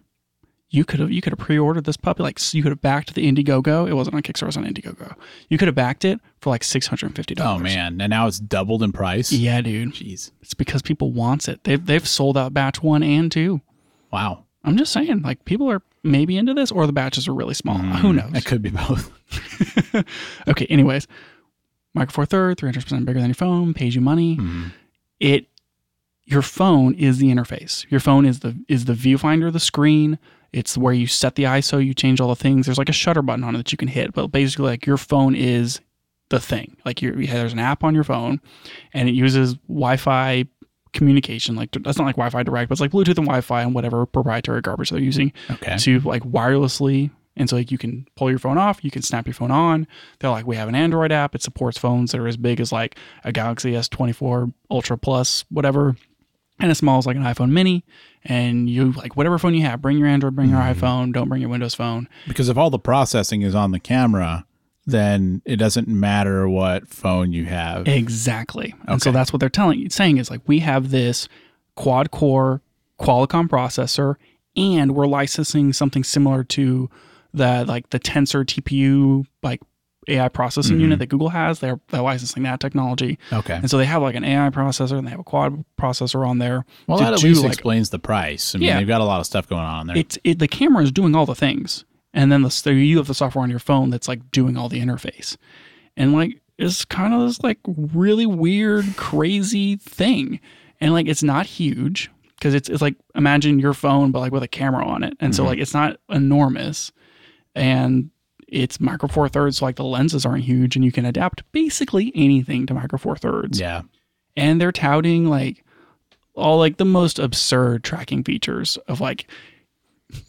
you 0.70 0.84
could 0.84 1.00
have 1.00 1.12
you 1.12 1.22
could 1.22 1.32
have 1.32 1.40
pre-ordered 1.40 1.86
this 1.86 1.98
puppy. 1.98 2.24
Like 2.24 2.40
so 2.40 2.58
you 2.58 2.64
could 2.64 2.72
have 2.72 2.82
backed 2.82 3.14
the 3.14 3.30
Indiegogo. 3.32 3.88
It 3.88 3.94
wasn't 3.94 4.16
on 4.16 4.22
Kickstarter. 4.22 4.44
It 4.44 4.46
was 4.48 4.58
on 4.58 4.66
Indiegogo. 4.66 5.16
You 5.50 5.58
could 5.58 5.68
have 5.68 5.76
backed 5.76 6.04
it 6.06 6.20
for 6.42 6.50
like 6.50 6.64
six 6.64 6.88
hundred 6.88 7.08
and 7.08 7.16
fifty 7.16 7.36
dollars. 7.36 7.62
Oh 7.62 7.64
man. 7.64 8.02
And 8.02 8.10
now 8.10 8.28
it's 8.28 8.40
doubled 8.40 8.84
in 8.84 8.92
price. 8.92 9.32
Yeah, 9.32 9.62
dude. 9.62 9.94
Jeez. 9.94 10.32
It's 10.42 10.54
because 10.54 10.82
people 10.82 11.12
wants 11.12 11.48
it. 11.48 11.64
They've 11.64 11.84
they've 11.84 12.08
sold 12.08 12.38
out 12.38 12.54
batch 12.54 12.84
one 12.84 13.04
and 13.04 13.32
two. 13.32 13.62
Wow. 14.12 14.44
I'm 14.64 14.78
just 14.78 14.92
saying, 14.92 15.22
like 15.22 15.46
people 15.46 15.72
are 15.72 15.82
maybe 16.04 16.36
into 16.38 16.54
this, 16.54 16.72
or 16.72 16.86
the 16.86 16.94
batches 16.94 17.28
are 17.28 17.34
really 17.34 17.54
small. 17.54 17.78
Mm, 17.78 17.96
Who 18.00 18.12
knows? 18.14 18.34
It 18.34 18.46
could 18.46 18.62
be 18.62 18.70
both. 18.72 19.12
Okay, 20.48 20.66
anyways, 20.66 21.08
Micro 21.94 22.12
Four 22.12 22.26
Third, 22.26 22.58
300% 22.58 23.06
bigger 23.06 23.20
than 23.20 23.30
your 23.30 23.36
phone, 23.36 23.74
pays 23.74 23.96
you 23.96 24.02
money. 24.02 24.38
Mm-hmm. 24.38 24.68
It 25.20 25.48
your 26.26 26.42
phone 26.42 26.94
is 26.96 27.20
the 27.20 27.28
interface. 27.28 27.90
Your 27.90 28.00
phone 28.02 28.26
is 28.26 28.42
the 28.42 28.58
is 28.68 28.86
the 28.86 28.94
viewfinder, 28.94 29.52
the 29.52 29.60
screen. 29.60 30.20
It's 30.54 30.78
where 30.78 30.94
you 30.94 31.08
set 31.08 31.36
the 31.36 31.44
ISO, 31.44 31.84
you 31.86 31.94
change 31.94 32.20
all 32.22 32.30
the 32.30 32.36
things. 32.36 32.66
There's 32.66 32.78
like 32.78 32.90
a 32.90 32.94
shutter 32.94 33.22
button 33.22 33.44
on 33.44 33.54
it 33.56 33.58
that 33.60 33.72
you 33.72 33.78
can 33.78 33.88
hit, 33.90 34.14
but 34.14 34.28
basically 34.28 34.66
like 34.66 34.86
your 34.86 34.98
phone 34.98 35.36
is 35.36 35.80
the 36.30 36.40
thing. 36.40 36.78
Like 36.86 37.02
you're, 37.02 37.16
there's 37.16 37.54
an 37.54 37.60
app 37.60 37.84
on 37.84 37.94
your 37.96 38.04
phone 38.04 38.42
and 38.94 39.08
it 39.10 39.14
uses 39.14 39.56
Wi-Fi 39.68 40.46
communication. 40.94 41.56
Like 41.56 41.72
that's 41.72 41.98
not 41.98 42.06
like 42.06 42.16
Wi-Fi 42.16 42.44
direct, 42.44 42.70
but 42.70 42.74
it's 42.74 42.82
like 42.82 42.92
Bluetooth 42.92 43.18
and 43.18 43.28
Wi-Fi 43.28 43.62
and 43.62 43.74
whatever 43.76 44.06
proprietary 44.06 44.62
garbage 44.62 44.90
they're 44.90 45.00
using 45.00 45.32
Okay. 45.52 45.78
to 45.78 46.00
like 46.02 46.24
wirelessly 46.24 47.12
and 47.36 47.48
so 47.50 47.56
like 47.56 47.70
you 47.72 47.78
can 47.78 48.08
pull 48.16 48.32
your 48.32 48.40
phone 48.40 48.58
off 48.58 48.84
you 48.84 48.90
can 48.90 49.04
snap 49.04 49.28
your 49.28 49.34
phone 49.36 49.52
on 49.52 49.86
they're 50.18 50.32
like 50.32 50.48
we 50.48 50.56
have 50.56 50.68
an 50.68 50.74
android 50.74 51.12
app 51.12 51.36
it 51.36 51.44
supports 51.44 51.78
phones 51.78 52.12
that 52.12 52.20
are 52.20 52.28
as 52.28 52.36
big 52.36 52.60
as 52.60 52.72
like 52.72 52.98
a 53.24 53.32
galaxy 53.32 53.74
s24 53.74 54.52
ultra 54.72 54.98
plus 54.98 55.46
whatever 55.50 55.96
and 56.60 56.72
as 56.72 56.78
small 56.78 56.98
as 56.98 57.06
like 57.06 57.16
an 57.16 57.24
iphone 57.24 57.52
mini. 57.52 57.84
And 58.24 58.70
you 58.70 58.92
like 58.92 59.16
whatever 59.16 59.38
phone 59.38 59.54
you 59.54 59.64
have 59.64 59.82
bring 59.82 59.98
your 59.98 60.08
android 60.08 60.36
bring 60.36 60.50
your 60.50 60.60
mm-hmm. 60.60 60.84
iphone. 60.84 61.14
Don't 61.14 61.30
bring 61.30 61.42
your 61.42 61.50
windows 61.50 61.76
phone. 61.76 62.10
Because 62.28 62.50
if 62.50 62.58
all 62.58 62.70
the 62.70 62.80
processing 62.80 63.42
is 63.42 63.56
on 63.56 63.72
the 63.72 63.80
camera, 63.80 64.46
then 64.86 65.42
it 65.46 65.58
doesn't 65.58 65.88
matter 65.88 66.48
what 66.48 66.88
phone 66.88 67.34
you 67.34 67.46
have. 67.46 67.88
exactly. 67.88 68.74
And 68.88 69.02
so 69.02 69.12
that's 69.12 69.34
what 69.34 69.40
they're 69.40 69.50
telling 69.50 69.80
you 69.80 69.90
saying 69.90 70.18
is 70.18 70.32
like 70.32 70.42
we 70.48 70.60
have 70.60 70.92
this 70.92 71.28
quad 71.76 72.12
core 72.12 72.62
qualcomm 73.00 73.48
processor 73.48 74.16
and 74.56 74.96
we're 74.96 75.06
licensing 75.08 75.72
something 75.72 76.04
similar 76.04 76.44
to 76.44 76.90
the 77.34 77.64
like 77.68 77.90
the 77.92 78.00
tensor 78.00 78.44
tpu 78.44 79.26
like 79.44 79.62
ai 80.08 80.28
processing 80.30 80.74
mm-hmm. 80.74 80.82
unit 80.82 81.00
that 81.00 81.08
google 81.08 81.30
has 81.30 81.60
they're, 81.60 81.80
they're 81.90 82.02
licensing 82.02 82.44
that 82.44 82.60
technology 82.60 83.18
Okay. 83.32 83.56
and 83.56 83.70
so 83.70 83.78
they 83.78 83.86
have 83.86 84.02
like 84.02 84.16
an 84.16 84.24
ai 84.24 84.50
processor 84.50 84.98
and 84.98 85.06
they 85.06 85.12
have 85.12 85.20
a 85.20 85.24
quad 85.24 85.64
processor 85.80 86.28
on 86.28 86.38
there 86.38 86.66
Well, 86.88 86.98
that 87.00 87.14
at 87.14 87.24
least 87.24 87.44
like 87.44 87.54
explains 87.54 87.90
the 87.90 88.00
price. 88.00 88.56
I 88.56 88.60
mean, 88.60 88.68
Yeah. 88.68 88.78
they've 88.78 88.88
got 88.88 89.02
a 89.02 89.06
lot 89.06 89.20
of 89.20 89.26
stuff 89.26 89.48
going 89.48 89.66
on 89.66 89.88
there. 89.88 89.98
it's 89.98 90.18
it, 90.24 90.40
the 90.40 90.48
camera 90.48 90.84
is 90.84 90.92
doing 90.92 91.16
all 91.16 91.26
the 91.26 91.36
things 91.36 91.86
and 92.14 92.32
then 92.32 92.42
the 92.42 92.74
you 92.74 92.98
have 92.98 93.08
the 93.08 93.14
software 93.14 93.44
on 93.44 93.50
your 93.50 93.60
phone 93.60 93.90
that's 93.90 94.08
like 94.08 94.32
doing 94.32 94.58
all 94.58 94.70
the 94.70 94.80
interface 94.80 95.38
and 95.96 96.14
like 96.14 96.42
it's 96.58 96.86
kind 96.86 97.14
of 97.14 97.22
this 97.22 97.42
like 97.44 97.60
really 97.66 98.26
weird 98.26 98.86
crazy 98.96 99.76
thing 99.76 100.40
and 100.80 100.94
like 100.94 101.08
it's 101.08 101.24
not 101.24 101.46
huge 101.46 102.10
because 102.36 102.54
it's, 102.54 102.70
it's 102.70 102.82
like 102.82 102.96
imagine 103.16 103.60
your 103.60 103.74
phone 103.74 104.12
but 104.12 104.20
like 104.20 104.32
with 104.32 104.44
a 104.44 104.48
camera 104.48 104.86
on 104.86 105.04
it 105.04 105.16
and 105.20 105.36
so 105.36 105.42
mm-hmm. 105.42 105.50
like 105.50 105.60
it's 105.60 105.74
not 105.74 105.98
enormous 106.10 106.92
and 107.56 108.10
it's 108.48 108.80
micro 108.80 109.10
four 109.10 109.28
thirds 109.28 109.58
so 109.58 109.66
like 109.66 109.76
the 109.76 109.84
lenses 109.84 110.26
aren't 110.26 110.44
huge 110.44 110.76
and 110.76 110.86
you 110.86 110.92
can 110.92 111.06
adapt 111.06 111.44
basically 111.52 112.12
anything 112.16 112.66
to 112.66 112.74
micro 112.74 112.98
four 112.98 113.16
thirds 113.16 113.60
yeah. 113.60 113.82
and 114.36 114.62
they're 114.62 114.72
touting 114.72 115.26
like 115.26 115.64
all 116.38 116.58
like 116.58 116.78
the 116.78 116.86
most 116.86 117.20
absurd 117.20 117.84
tracking 117.84 118.24
features 118.24 118.78
of 118.88 119.02
like 119.02 119.28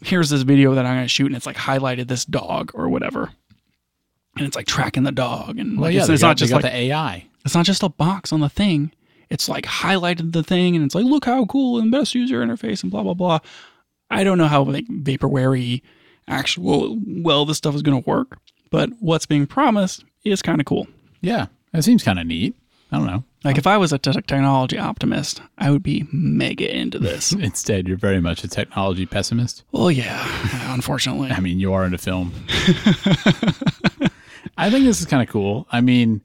here's 0.02 0.30
this 0.30 0.42
video 0.42 0.74
that 0.74 0.86
I'm 0.86 0.96
gonna 0.96 1.08
shoot 1.08 1.26
and 1.26 1.36
it's 1.36 1.46
like 1.46 1.56
highlighted 1.56 2.08
this 2.08 2.24
dog 2.24 2.72
or 2.74 2.88
whatever. 2.88 3.30
And 4.36 4.46
it's 4.46 4.56
like 4.56 4.66
tracking 4.66 5.02
the 5.02 5.12
dog 5.12 5.58
and 5.58 5.78
Well, 5.78 5.88
like 5.88 5.94
yeah, 5.94 6.00
it's, 6.00 6.08
it's 6.08 6.22
got, 6.22 6.28
not 6.28 6.36
just 6.36 6.52
like 6.52 6.62
the 6.62 6.74
AI. 6.74 7.26
it's 7.44 7.54
not 7.54 7.66
just 7.66 7.82
a 7.82 7.88
box 7.88 8.32
on 8.32 8.40
the 8.40 8.48
thing. 8.48 8.92
It's 9.30 9.48
like 9.48 9.64
highlighted 9.64 10.32
the 10.32 10.42
thing 10.42 10.74
and 10.74 10.84
it's 10.84 10.94
like 10.94 11.04
look 11.04 11.24
how 11.24 11.44
cool 11.46 11.78
and 11.78 11.90
best 11.90 12.14
user 12.14 12.44
interface 12.44 12.82
and 12.82 12.90
blah 12.90 13.02
blah 13.02 13.14
blah. 13.14 13.40
I 14.10 14.24
don't 14.24 14.38
know 14.38 14.48
how 14.48 14.62
like 14.62 14.86
vaporware 14.86 15.82
actual 16.28 16.98
well 17.06 17.44
this 17.44 17.58
stuff 17.58 17.74
is 17.74 17.82
gonna 17.82 18.00
work, 18.00 18.38
but 18.70 18.90
what's 19.00 19.26
being 19.26 19.46
promised 19.46 20.04
is 20.24 20.42
kind 20.42 20.60
of 20.60 20.66
cool. 20.66 20.86
Yeah. 21.20 21.46
it 21.74 21.82
seems 21.82 22.02
kind 22.04 22.18
of 22.18 22.26
neat. 22.26 22.54
I 22.90 22.96
don't 22.96 23.06
know. 23.06 23.24
Like 23.44 23.58
if 23.58 23.66
I 23.66 23.76
was 23.76 23.92
a 23.92 23.98
te- 23.98 24.12
technology 24.12 24.78
optimist, 24.78 25.42
I 25.58 25.70
would 25.70 25.82
be 25.82 26.06
mega 26.12 26.74
into 26.74 26.98
this. 26.98 27.32
Instead, 27.48 27.86
you're 27.86 27.96
very 27.98 28.20
much 28.20 28.42
a 28.44 28.48
technology 28.48 29.04
pessimist. 29.06 29.62
well, 29.72 29.90
yeah, 29.90 30.26
unfortunately. 30.74 31.30
I 31.32 31.40
mean, 31.40 31.58
you 31.60 31.72
are 31.72 31.84
into 31.84 31.98
film. 31.98 32.32
I 34.56 34.70
think 34.70 34.84
this 34.84 35.00
is 35.00 35.06
kind 35.06 35.22
of 35.22 35.28
cool. 35.28 35.66
I 35.70 35.80
mean, 35.80 36.20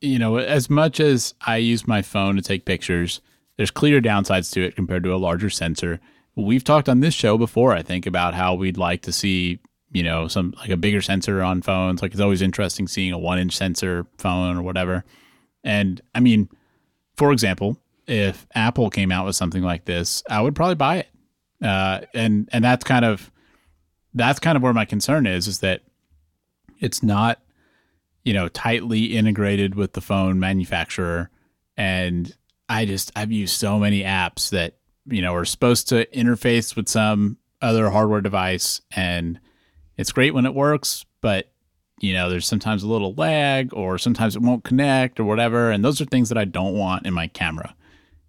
you 0.00 0.18
know, 0.18 0.36
as 0.38 0.68
much 0.70 1.00
as 1.00 1.34
I 1.46 1.56
use 1.58 1.86
my 1.86 2.02
phone 2.02 2.36
to 2.36 2.42
take 2.42 2.64
pictures, 2.64 3.20
there's 3.56 3.70
clear 3.70 4.00
downsides 4.00 4.52
to 4.54 4.62
it 4.64 4.74
compared 4.76 5.04
to 5.04 5.14
a 5.14 5.16
larger 5.16 5.50
sensor. 5.50 6.00
We've 6.38 6.64
talked 6.64 6.88
on 6.88 7.00
this 7.00 7.14
show 7.14 7.36
before, 7.36 7.72
I 7.72 7.82
think, 7.82 8.06
about 8.06 8.34
how 8.34 8.54
we'd 8.54 8.78
like 8.78 9.02
to 9.02 9.12
see, 9.12 9.58
you 9.90 10.02
know, 10.02 10.28
some 10.28 10.54
like 10.58 10.70
a 10.70 10.76
bigger 10.76 11.02
sensor 11.02 11.42
on 11.42 11.62
phones. 11.62 12.00
Like 12.00 12.12
it's 12.12 12.20
always 12.20 12.42
interesting 12.42 12.86
seeing 12.86 13.12
a 13.12 13.18
one 13.18 13.38
inch 13.38 13.56
sensor 13.56 14.06
phone 14.18 14.56
or 14.56 14.62
whatever. 14.62 15.04
And 15.64 16.00
I 16.14 16.20
mean, 16.20 16.48
for 17.16 17.32
example, 17.32 17.76
if 18.06 18.46
Apple 18.54 18.88
came 18.88 19.10
out 19.10 19.26
with 19.26 19.36
something 19.36 19.62
like 19.62 19.84
this, 19.84 20.22
I 20.30 20.40
would 20.40 20.54
probably 20.54 20.76
buy 20.76 20.98
it. 20.98 21.08
Uh, 21.62 22.02
and 22.14 22.48
and 22.52 22.64
that's 22.64 22.84
kind 22.84 23.04
of 23.04 23.32
that's 24.14 24.38
kind 24.38 24.56
of 24.56 24.62
where 24.62 24.72
my 24.72 24.84
concern 24.84 25.26
is 25.26 25.48
is 25.48 25.58
that 25.60 25.82
it's 26.78 27.02
not 27.02 27.40
you 28.24 28.32
know 28.32 28.48
tightly 28.48 29.16
integrated 29.16 29.74
with 29.74 29.92
the 29.92 30.00
phone 30.00 30.38
manufacturer 30.38 31.30
and 31.76 32.36
i 32.68 32.84
just 32.84 33.10
i've 33.16 33.32
used 33.32 33.54
so 33.54 33.78
many 33.78 34.02
apps 34.02 34.50
that 34.50 34.74
you 35.08 35.22
know 35.22 35.34
are 35.34 35.44
supposed 35.44 35.88
to 35.88 36.06
interface 36.06 36.76
with 36.76 36.88
some 36.88 37.38
other 37.60 37.90
hardware 37.90 38.20
device 38.20 38.80
and 38.94 39.40
it's 39.96 40.12
great 40.12 40.34
when 40.34 40.46
it 40.46 40.54
works 40.54 41.04
but 41.20 41.50
you 42.00 42.12
know 42.12 42.30
there's 42.30 42.46
sometimes 42.46 42.82
a 42.82 42.88
little 42.88 43.14
lag 43.14 43.72
or 43.74 43.98
sometimes 43.98 44.36
it 44.36 44.42
won't 44.42 44.64
connect 44.64 45.18
or 45.18 45.24
whatever 45.24 45.70
and 45.70 45.84
those 45.84 46.00
are 46.00 46.04
things 46.04 46.28
that 46.28 46.38
i 46.38 46.44
don't 46.44 46.74
want 46.74 47.06
in 47.06 47.12
my 47.12 47.26
camera 47.28 47.74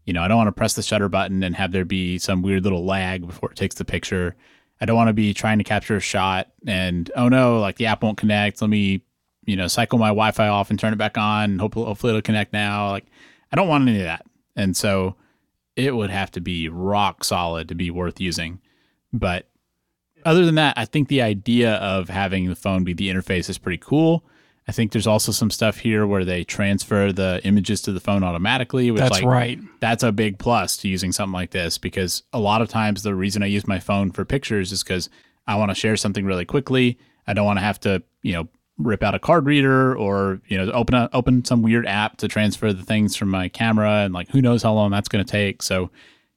you 0.06 0.14
know 0.14 0.24
i 0.24 0.28
don't 0.28 0.38
want 0.38 0.48
to 0.48 0.52
press 0.52 0.74
the 0.74 0.82
shutter 0.82 1.10
button 1.10 1.44
and 1.44 1.56
have 1.56 1.72
there 1.72 1.86
be 1.86 2.18
some 2.18 2.42
weird 2.42 2.64
little 2.64 2.86
lag 2.86 3.26
before 3.26 3.52
it 3.52 3.58
takes 3.58 3.76
the 3.76 3.86
picture 3.86 4.36
I 4.82 4.86
don't 4.86 4.96
want 4.96 5.10
to 5.10 5.14
be 5.14 5.34
trying 5.34 5.58
to 5.58 5.64
capture 5.64 5.98
a 5.98 6.02
shot 6.02 6.48
and 6.66 7.12
oh 7.16 7.28
no, 7.28 7.60
like 7.60 7.78
the 7.78 7.88
app 7.88 8.02
won't 8.02 8.18
connect. 8.18 8.62
Let 8.62 8.70
me, 8.70 9.04
you 9.46 9.56
know, 9.56 9.68
cycle 9.68 10.00
my 10.00 10.10
Wi-Fi 10.10 10.48
off 10.48 10.70
and 10.70 10.80
turn 10.80 10.94
it 10.94 10.98
back 10.98 11.18
on. 11.18 11.60
Hopefully, 11.60 11.86
hopefully 11.86 12.12
it'll 12.12 12.22
connect 12.22 12.54
now. 12.54 12.92
Like 12.92 13.06
I 13.52 13.56
don't 13.56 13.68
want 13.68 13.88
any 13.88 13.98
of 13.98 14.06
that. 14.06 14.26
And 14.56 14.76
so 14.76 15.16
it 15.86 15.96
would 15.96 16.10
have 16.10 16.32
to 16.32 16.42
be 16.42 16.70
rock 16.70 17.24
solid 17.24 17.68
to 17.70 17.76
be 17.76 17.92
worth 17.92 18.20
using. 18.20 18.60
But 19.12 19.48
other 20.26 20.46
than 20.46 20.56
that, 20.56 20.78
I 20.78 20.86
think 20.86 21.08
the 21.08 21.22
idea 21.22 21.76
of 21.76 22.10
having 22.10 22.50
the 22.50 22.56
phone 22.56 22.84
be 22.84 22.94
the 22.94 23.10
interface 23.10 23.50
is 23.50 23.58
pretty 23.58 23.78
cool. 23.78 24.24
I 24.68 24.72
think 24.72 24.92
there's 24.92 25.08
also 25.08 25.32
some 25.32 25.50
stuff 25.50 25.78
here 25.78 26.06
where 26.06 26.24
they 26.24 26.44
transfer 26.44 27.12
the 27.12 27.42
images 27.44 27.82
to 27.82 27.92
the 27.92 28.00
phone 28.00 28.24
automatically, 28.24 28.92
which 28.92 29.00
That's 29.00 29.14
like 29.14 29.26
right. 29.26 29.60
that's 29.80 30.04
a 30.04 30.12
big 30.12 30.38
plus 30.38 30.78
to 30.78 30.88
using 30.88 31.12
something 31.12 31.34
like 31.34 31.50
this 31.50 31.80
because 31.80 32.22
a 32.34 32.40
lot 32.40 32.62
of 32.62 32.70
times 32.70 33.02
the 33.02 33.16
reason 33.16 33.42
I 33.42 33.48
use 33.48 33.68
my 33.68 33.80
phone 33.80 34.12
for 34.12 34.26
pictures 34.26 34.72
is 34.72 34.84
because 34.84 35.10
I 35.48 35.56
want 35.56 35.72
to 35.72 35.76
share 35.76 35.98
something 35.98 36.24
really 36.24 36.46
quickly. 36.46 37.00
I 37.26 37.34
don't 37.34 37.48
want 37.48 37.58
to 37.58 37.64
have 37.64 37.80
to, 37.80 38.04
you 38.22 38.34
know, 38.34 38.48
rip 38.80 39.04
out 39.04 39.14
a 39.14 39.20
card 39.20 39.46
reader 39.46 39.96
or 39.96 40.42
you 40.48 40.58
know 40.58 40.72
open 40.72 40.96
a, 40.96 41.10
open 41.14 41.46
some 41.46 41.62
weird 41.62 41.86
app 41.86 42.18
to 42.18 42.28
transfer 42.28 42.74
the 42.74 42.84
things 42.84 43.16
from 43.16 43.30
my 43.30 43.50
camera 43.50 44.04
and 44.04 44.14
like 44.14 44.30
who 44.30 44.42
knows 44.42 44.64
how 44.64 44.74
long 44.74 44.90
that's 44.90 45.10
going 45.10 45.24
to 45.24 45.30
take. 45.30 45.62
So, 45.62 45.92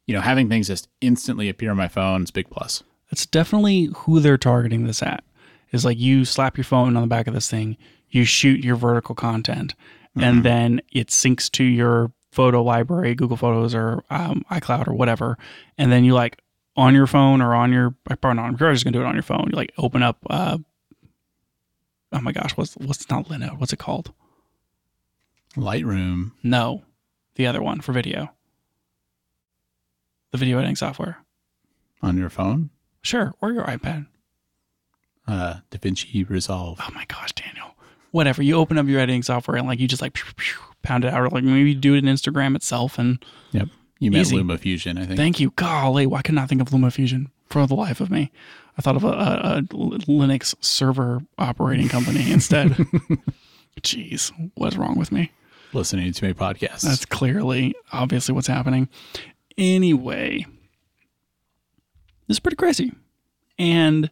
you 0.07 0.15
know, 0.15 0.21
having 0.21 0.49
things 0.49 0.67
just 0.67 0.89
instantly 1.01 1.49
appear 1.49 1.71
on 1.71 1.77
my 1.77 1.89
phone 1.89 2.25
is 2.25 2.31
big 2.31 2.51
plus. 2.51 2.83
That's 3.11 3.25
definitely 3.25 3.91
who 3.95 4.21
they're 4.21 4.39
targeting 4.39 4.87
this 4.87 5.03
at. 5.03 5.25
Is 5.71 5.85
like 5.85 5.99
you 5.99 6.27
slap 6.27 6.59
your 6.59 6.65
phone 6.65 6.97
on 6.97 7.03
the 7.03 7.09
back 7.09 7.27
of 7.27 7.33
this 7.33 7.51
thing, 7.51 7.79
you 8.11 8.25
shoot 8.25 8.63
your 8.63 8.77
vertical 8.77 9.15
content, 9.15 9.75
and 10.15 10.43
then 10.43 10.83
it 10.93 11.09
syncs 11.09 11.51
to 11.53 11.65
your 11.65 12.13
photo 12.31 12.63
library, 12.63 13.15
Google 13.15 13.39
Photos 13.39 13.75
or 13.75 14.05
um, 14.11 14.45
iCloud 14.51 14.89
or 14.89 14.93
whatever, 14.93 15.39
and 15.79 15.91
then 15.91 16.05
you 16.05 16.13
like 16.13 16.43
on 16.77 16.95
your 16.95 17.07
phone 17.07 17.41
or 17.41 17.55
on 17.55 17.73
your 17.73 17.95
probably 18.05 18.35
not. 18.35 18.61
You're 18.61 18.73
just 18.73 18.85
gonna 18.85 18.97
do 18.97 19.03
it 19.03 19.07
on 19.07 19.15
your 19.15 19.23
phone. 19.23 19.49
You 19.51 19.57
like 19.57 19.73
open 19.79 20.03
up. 20.03 20.19
Uh, 20.29 20.59
oh 22.13 22.21
my 22.21 22.33
gosh, 22.33 22.57
what's 22.57 22.75
what's 22.77 23.09
not 23.11 23.27
Linode? 23.29 23.59
What's 23.59 23.73
it 23.73 23.79
called? 23.79 24.13
Lightroom. 25.57 26.33
No, 26.43 26.83
the 27.35 27.47
other 27.47 27.63
one 27.63 27.81
for 27.81 27.93
video. 27.93 28.31
the 30.31 30.39
video 30.39 30.59
editing 30.59 30.77
software? 30.77 31.19
On 32.03 32.17
your 32.17 32.31
phone, 32.31 32.71
Sure, 33.03 33.35
or 33.41 33.53
your 33.53 33.65
iPad. 33.65 34.07
uh, 35.29 35.57
DaVinci 35.71 36.29
Resolve. 36.29 36.79
Oh 36.83 36.91
my 36.95 37.05
gosh, 37.07 37.33
Daniel. 37.33 37.75
Whatever. 38.11 38.43
You 38.43 38.57
open 38.57 38.77
up 38.79 38.87
your 38.87 38.99
editing 39.01 39.23
software 39.23 39.57
and 39.57 39.67
like 39.67 39.79
you 39.79 39.87
just 39.89 40.03
like 40.03 40.15
pew, 40.15 40.25
pew, 40.37 40.59
pound 40.83 41.05
it 41.05 41.13
out, 41.13 41.21
or 41.21 41.29
like 41.29 41.45
maybe 41.45 41.75
do 41.75 41.95
it 41.95 41.99
in 41.99 42.05
Instagram 42.07 42.57
itself. 42.57 42.99
And 42.99 43.25
Yep. 43.53 43.69
You 44.01 44.11
meant 44.11 44.27
Easy. 44.27 44.37
LumaFusion, 44.39 44.99
I 45.01 45.07
think. 45.07 45.17
thank 45.17 45.39
you, 45.39 45.53
golly, 45.55 46.07
why 46.07 46.23
couldn't 46.23 46.39
I 46.39 46.47
think 46.47 46.61
of 46.61 46.71
LumaFusion 46.71 47.27
for 47.49 47.65
the 47.69 47.75
life 47.77 48.01
of 48.01 48.11
me? 48.11 48.33
I 48.79 48.83
thought 48.83 48.97
of 48.97 49.05
a, 49.05 49.09
a, 49.09 49.63
Linux 49.63 50.55
server 50.61 51.21
operating 51.39 51.89
company 51.89 52.31
instead. 52.33 52.71
Jeez, 53.83 54.33
what's 54.55 54.77
wrong 54.77 54.99
with 54.99 55.13
me? 55.13 55.33
Listening 55.73 56.13
to 56.13 56.27
my 56.27 56.33
podcast. 56.33 56.83
That's 56.83 57.05
clearly, 57.05 57.75
obviously, 57.93 58.35
what's 58.35 58.47
happening. 58.47 58.89
Anyway, 59.57 60.47
this 62.27 62.37
is 62.37 62.41
pretty 62.41 62.57
crazy. 62.57 62.93
And 63.59 64.11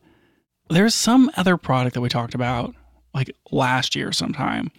there's 0.68 0.94
some 0.94 1.30
other 1.36 1.56
product 1.56 1.94
that 1.94 2.00
we 2.00 2.08
talked 2.08 2.34
about 2.34 2.74
like 3.14 3.34
last 3.50 3.96
year 3.96 4.12
sometime. 4.12 4.70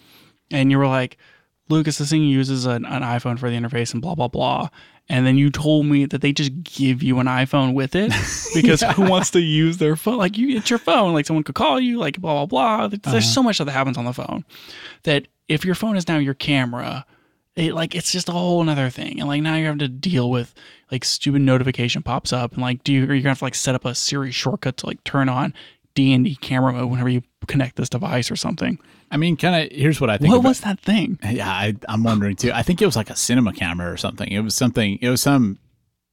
And 0.49 0.71
you 0.71 0.77
were 0.77 0.87
like, 0.87 1.17
Lucas, 1.69 1.97
this 1.97 2.09
thing 2.09 2.23
uses 2.23 2.65
an, 2.65 2.85
an 2.85 3.01
iPhone 3.01 3.39
for 3.39 3.49
the 3.49 3.55
interface 3.55 3.93
and 3.93 4.01
blah, 4.01 4.15
blah, 4.15 4.27
blah. 4.27 4.69
And 5.11 5.27
then 5.27 5.37
you 5.37 5.49
told 5.49 5.87
me 5.87 6.05
that 6.05 6.21
they 6.21 6.31
just 6.31 6.63
give 6.63 7.03
you 7.03 7.19
an 7.19 7.27
iPhone 7.27 7.73
with 7.73 7.95
it 7.95 8.13
because 8.53 8.81
who 8.81 9.09
wants 9.09 9.31
to 9.31 9.41
use 9.41 9.75
their 9.77 9.97
phone? 9.97 10.15
Like, 10.15 10.37
you, 10.37 10.55
it's 10.55 10.69
your 10.69 10.79
phone. 10.79 11.13
Like, 11.13 11.25
someone 11.25 11.43
could 11.43 11.53
call 11.53 11.81
you, 11.81 11.97
like, 11.99 12.21
blah, 12.21 12.45
blah, 12.45 12.45
blah. 12.45 12.87
There's 12.87 13.05
uh-huh. 13.05 13.19
so 13.19 13.43
much 13.43 13.57
that 13.57 13.67
happens 13.67 13.97
on 13.97 14.05
the 14.05 14.13
phone 14.13 14.45
that 15.03 15.27
if 15.49 15.65
your 15.65 15.75
phone 15.75 15.97
is 15.97 16.07
now 16.07 16.17
your 16.17 16.33
camera, 16.33 17.05
it 17.57 17.73
like 17.73 17.93
it's 17.93 18.13
just 18.13 18.29
a 18.29 18.31
whole 18.31 18.61
another 18.61 18.89
thing. 18.89 19.19
And 19.19 19.27
like 19.27 19.41
now 19.41 19.55
you're 19.55 19.65
having 19.65 19.79
to 19.79 19.89
deal 19.89 20.29
with 20.29 20.53
like 20.91 21.03
stupid 21.03 21.41
notification 21.41 22.01
pops 22.01 22.31
up 22.31 22.53
and 22.53 22.61
like 22.61 22.83
do 22.85 22.93
you, 22.93 22.99
you're 22.99 23.17
gonna 23.17 23.29
have 23.29 23.39
to 23.39 23.43
like 23.43 23.55
set 23.55 23.75
up 23.75 23.83
a 23.83 23.93
Siri 23.93 24.31
shortcut 24.31 24.77
to 24.77 24.85
like 24.85 25.03
turn 25.03 25.27
on 25.27 25.53
D 25.93 26.13
and 26.13 26.23
D 26.23 26.37
camera 26.37 26.71
mode 26.71 26.89
whenever 26.89 27.09
you 27.09 27.21
connect 27.47 27.75
this 27.75 27.89
device 27.89 28.31
or 28.31 28.37
something. 28.37 28.79
I 29.13 29.17
mean, 29.17 29.35
kind 29.37 29.65
of. 29.65 29.77
Here's 29.77 29.99
what 29.99 30.09
I 30.09 30.17
think. 30.17 30.29
What 30.31 30.39
about- 30.39 30.49
was 30.49 30.61
that 30.61 30.79
thing? 30.79 31.19
Yeah, 31.29 31.49
I, 31.49 31.75
I'm 31.89 32.03
wondering 32.03 32.35
too. 32.37 32.51
I 32.53 32.63
think 32.63 32.81
it 32.81 32.85
was 32.85 32.95
like 32.95 33.09
a 33.09 33.15
cinema 33.15 33.51
camera 33.53 33.91
or 33.91 33.97
something. 33.97 34.27
It 34.31 34.39
was 34.39 34.55
something. 34.55 34.97
It 35.01 35.09
was 35.09 35.21
some 35.21 35.59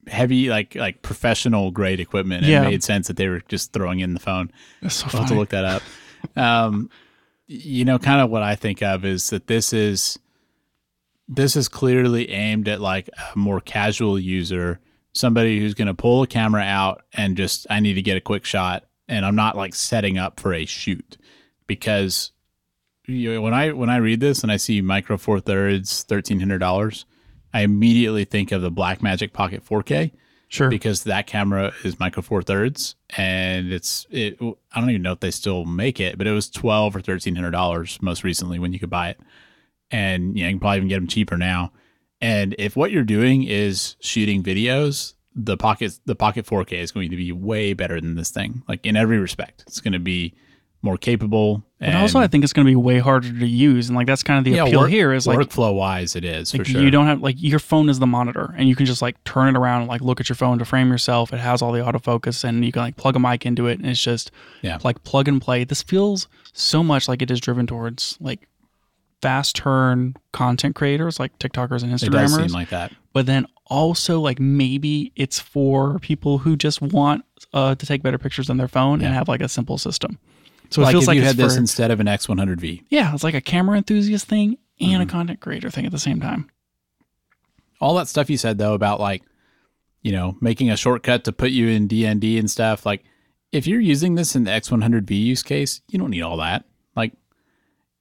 heavy, 0.09 0.49
like 0.49 0.74
like 0.74 1.03
professional 1.03 1.70
grade 1.70 2.01
equipment. 2.01 2.44
It 2.44 2.49
Yeah. 2.51 2.62
made 2.62 2.82
sense 2.82 3.07
that 3.07 3.16
they 3.16 3.28
were 3.28 3.40
just 3.49 3.72
throwing 3.72 4.01
in 4.01 4.14
the 4.14 4.20
phone. 4.20 4.51
It's 4.82 4.96
so 4.96 5.07
I'll 5.12 5.20
have 5.20 5.28
to 5.28 5.34
look 5.36 5.51
that 5.51 5.64
up. 5.64 5.82
Um, 6.36 6.90
you 7.46 7.84
know, 7.84 7.99
kind 7.99 8.20
of 8.20 8.28
what 8.30 8.42
I 8.42 8.57
think 8.57 8.82
of 8.82 9.05
is 9.05 9.30
that 9.30 9.46
this 9.46 9.72
is 9.72 10.18
this 11.28 11.57
is 11.57 11.68
clearly 11.68 12.30
aimed 12.30 12.68
at 12.68 12.80
like 12.80 13.09
a 13.34 13.38
more 13.38 13.61
casual 13.61 14.18
user, 14.18 14.80
somebody 15.12 15.61
who's 15.61 15.74
going 15.74 15.88
to 15.88 15.94
pull 15.94 16.22
a 16.22 16.26
camera 16.26 16.62
out 16.62 17.03
and 17.12 17.36
just 17.36 17.66
I 17.70 17.80
need 17.80 17.94
to 17.94 18.03
get 18.03 18.16
a 18.16 18.20
quick 18.20 18.44
shot, 18.44 18.84
and 19.09 19.24
I'm 19.24 19.36
not 19.36 19.57
like 19.57 19.74
setting 19.74 20.18
up 20.18 20.40
for 20.40 20.53
a 20.53 20.64
shoot 20.66 21.16
because 21.66 22.32
you 23.09 23.34
know, 23.34 23.40
when 23.40 23.54
I 23.54 23.72
when 23.72 23.90
I 23.90 23.96
read 23.96 24.20
this 24.20 24.42
and 24.42 24.52
I 24.52 24.56
see 24.56 24.80
micro 24.80 25.16
four 25.16 25.40
thirds 25.40 26.04
thirteen 26.04 26.38
hundred 26.38 26.59
dollars, 26.59 27.06
I 27.52 27.62
immediately 27.62 28.24
think 28.24 28.52
of 28.52 28.62
the 28.62 28.70
Blackmagic 28.70 29.32
Pocket 29.32 29.64
4K 29.64 30.12
Sure. 30.50 30.70
because 30.70 31.04
that 31.04 31.26
camera 31.26 31.72
is 31.84 32.00
micro 32.00 32.22
four 32.22 32.42
thirds 32.42 32.94
and 33.18 33.70
it's 33.70 34.06
it 34.09 34.38
i 34.40 34.80
don't 34.80 34.88
even 34.88 35.02
know 35.02 35.12
if 35.12 35.20
they 35.20 35.30
still 35.30 35.66
make 35.66 36.00
it 36.00 36.16
but 36.16 36.26
it 36.26 36.32
was 36.32 36.48
12 36.48 36.96
or 36.96 37.00
1300 37.00 37.50
dollars 37.50 37.98
most 38.00 38.24
recently 38.24 38.59
when 38.59 38.72
you 38.72 38.78
could 38.78 38.88
buy 38.88 39.11
it. 39.11 39.20
And 39.90 40.36
you, 40.36 40.44
know, 40.44 40.48
you 40.48 40.54
can 40.54 40.61
probably 40.61 40.76
even 40.78 40.88
get 40.88 40.96
them 40.96 41.06
cheaper 41.06 41.36
now. 41.38 41.72
And 42.20 42.54
if 42.59 42.76
what 42.76 42.90
you're 42.92 43.04
doing 43.04 43.44
is 43.44 43.96
shooting 44.00 44.42
videos 44.42 45.14
the 45.34 45.56
pocket 45.56 45.98
the 46.06 46.16
pocket 46.16 46.46
4k 46.46 46.72
is 46.72 46.92
going 46.92 47.11
to 47.11 47.16
be 47.16 47.30
way 47.30 47.72
better 47.74 48.00
than 48.00 48.14
this 48.16 48.30
thing 48.30 48.62
like 48.68 48.84
in 48.86 48.96
every 48.96 49.18
respect. 49.18 49.64
It's 49.66 49.80
going 49.80 49.92
to 49.92 49.98
be 49.98 50.34
more 50.80 50.96
capable 50.96 51.62
But 51.80 51.94
also, 51.96 52.20
I 52.20 52.28
think 52.28 52.44
it's 52.44 52.52
going 52.52 52.64
to 52.66 52.70
be 52.70 52.76
way 52.76 52.98
harder 53.00 53.28
to 53.28 53.46
use, 53.46 53.88
and 53.88 53.96
like 53.96 54.06
that's 54.06 54.22
kind 54.22 54.38
of 54.38 54.44
the 54.44 54.52
yeah, 54.58 54.64
appeal 54.64 54.80
work- 54.80 54.90
here 54.90 55.12
is 55.12 55.26
like 55.26 55.38
workflow 55.38 55.74
wise 55.74 56.14
it 56.14 56.24
is 56.24 56.54
like 56.54 56.62
for 56.64 56.70
sure 56.70 56.80
you 56.82 56.90
don't 56.90 57.06
have 57.06 57.20
like 57.20 57.34
your 57.38 57.58
phone 57.58 57.88
is 57.88 57.98
the 57.98 58.06
monitor, 58.06 58.54
and 58.56 58.68
you 58.68 58.76
can 58.76 58.86
just 58.86 59.02
like 59.02 59.22
turn 59.24 59.48
it 59.54 59.58
around 59.58 59.80
and 59.82 59.88
like 59.88 60.00
look 60.00 60.20
at 60.20 60.28
your 60.28 60.36
phone 60.36 60.58
to 60.58 60.64
frame 60.64 60.88
yourself. 60.90 61.32
It 61.32 61.38
has 61.38 61.62
all 61.62 61.72
the 61.72 61.80
autofocus, 61.80 62.44
and 62.44 62.64
you 62.64 62.70
can 62.72 62.82
like 62.82 62.96
plug 62.96 63.16
a 63.16 63.18
mic 63.18 63.44
into 63.44 63.66
it, 63.66 63.78
and 63.80 63.88
it's 63.88 64.02
just 64.02 64.30
Yeah. 64.62 64.78
like 64.84 65.02
plug 65.02 65.26
and 65.28 65.40
play. 65.42 65.64
This 65.64 65.82
feels 65.82 66.28
so 66.52 66.82
much 66.84 67.08
like 67.08 67.22
it 67.22 67.30
is 67.30 67.40
driven 67.40 67.66
towards 67.66 68.16
like 68.20 68.46
fast 69.20 69.56
turn 69.56 70.14
content 70.30 70.76
creators 70.76 71.18
like 71.18 71.36
TikTokers 71.40 71.82
and 71.82 71.92
it 71.92 71.98
does 72.08 72.32
seem 72.32 72.44
Instagrammers, 72.44 72.52
like 72.52 72.68
that 72.70 72.92
but 73.12 73.26
then 73.26 73.46
also 73.66 74.20
like 74.20 74.38
maybe 74.38 75.10
it's 75.16 75.40
for 75.40 75.98
people 75.98 76.38
who 76.38 76.56
just 76.56 76.80
want 76.80 77.24
uh, 77.52 77.74
to 77.74 77.84
take 77.84 78.00
better 78.04 78.16
pictures 78.18 78.48
on 78.48 78.58
their 78.58 78.68
phone 78.68 79.02
and 79.02 79.12
have 79.12 79.26
like 79.26 79.40
a 79.40 79.48
simple 79.48 79.76
system. 79.76 80.20
So 80.70 80.82
like 80.82 80.90
it 80.90 80.92
feels 80.92 81.04
if 81.04 81.08
like 81.08 81.16
you 81.16 81.22
had 81.22 81.36
this 81.36 81.54
for- 81.54 81.60
instead 81.60 81.90
of 81.90 82.00
an 82.00 82.06
x100v 82.06 82.84
yeah, 82.90 83.12
it's 83.14 83.24
like 83.24 83.34
a 83.34 83.40
camera 83.40 83.76
enthusiast 83.78 84.26
thing 84.26 84.58
and 84.80 84.90
Mm-hmm. 84.92 85.00
a 85.02 85.06
content 85.06 85.40
creator 85.40 85.70
thing 85.70 85.86
at 85.86 85.92
the 85.92 85.98
same 85.98 86.20
time. 86.20 86.48
all 87.80 87.94
that 87.96 88.08
stuff 88.08 88.30
you 88.30 88.36
said 88.36 88.58
though 88.58 88.74
about 88.74 89.00
like 89.00 89.22
you 90.02 90.12
know 90.12 90.36
making 90.40 90.70
a 90.70 90.76
shortcut 90.76 91.24
to 91.24 91.32
put 91.32 91.50
you 91.50 91.68
in 91.68 91.88
dnd 91.88 92.38
and 92.38 92.50
stuff 92.50 92.84
like 92.86 93.04
if 93.52 93.66
you're 93.66 93.80
using 93.80 94.14
this 94.14 94.36
in 94.36 94.44
the 94.44 94.50
x100v 94.50 95.10
use 95.10 95.42
case 95.42 95.80
you 95.88 95.98
don't 95.98 96.10
need 96.10 96.22
all 96.22 96.36
that 96.36 96.64
like 96.96 97.12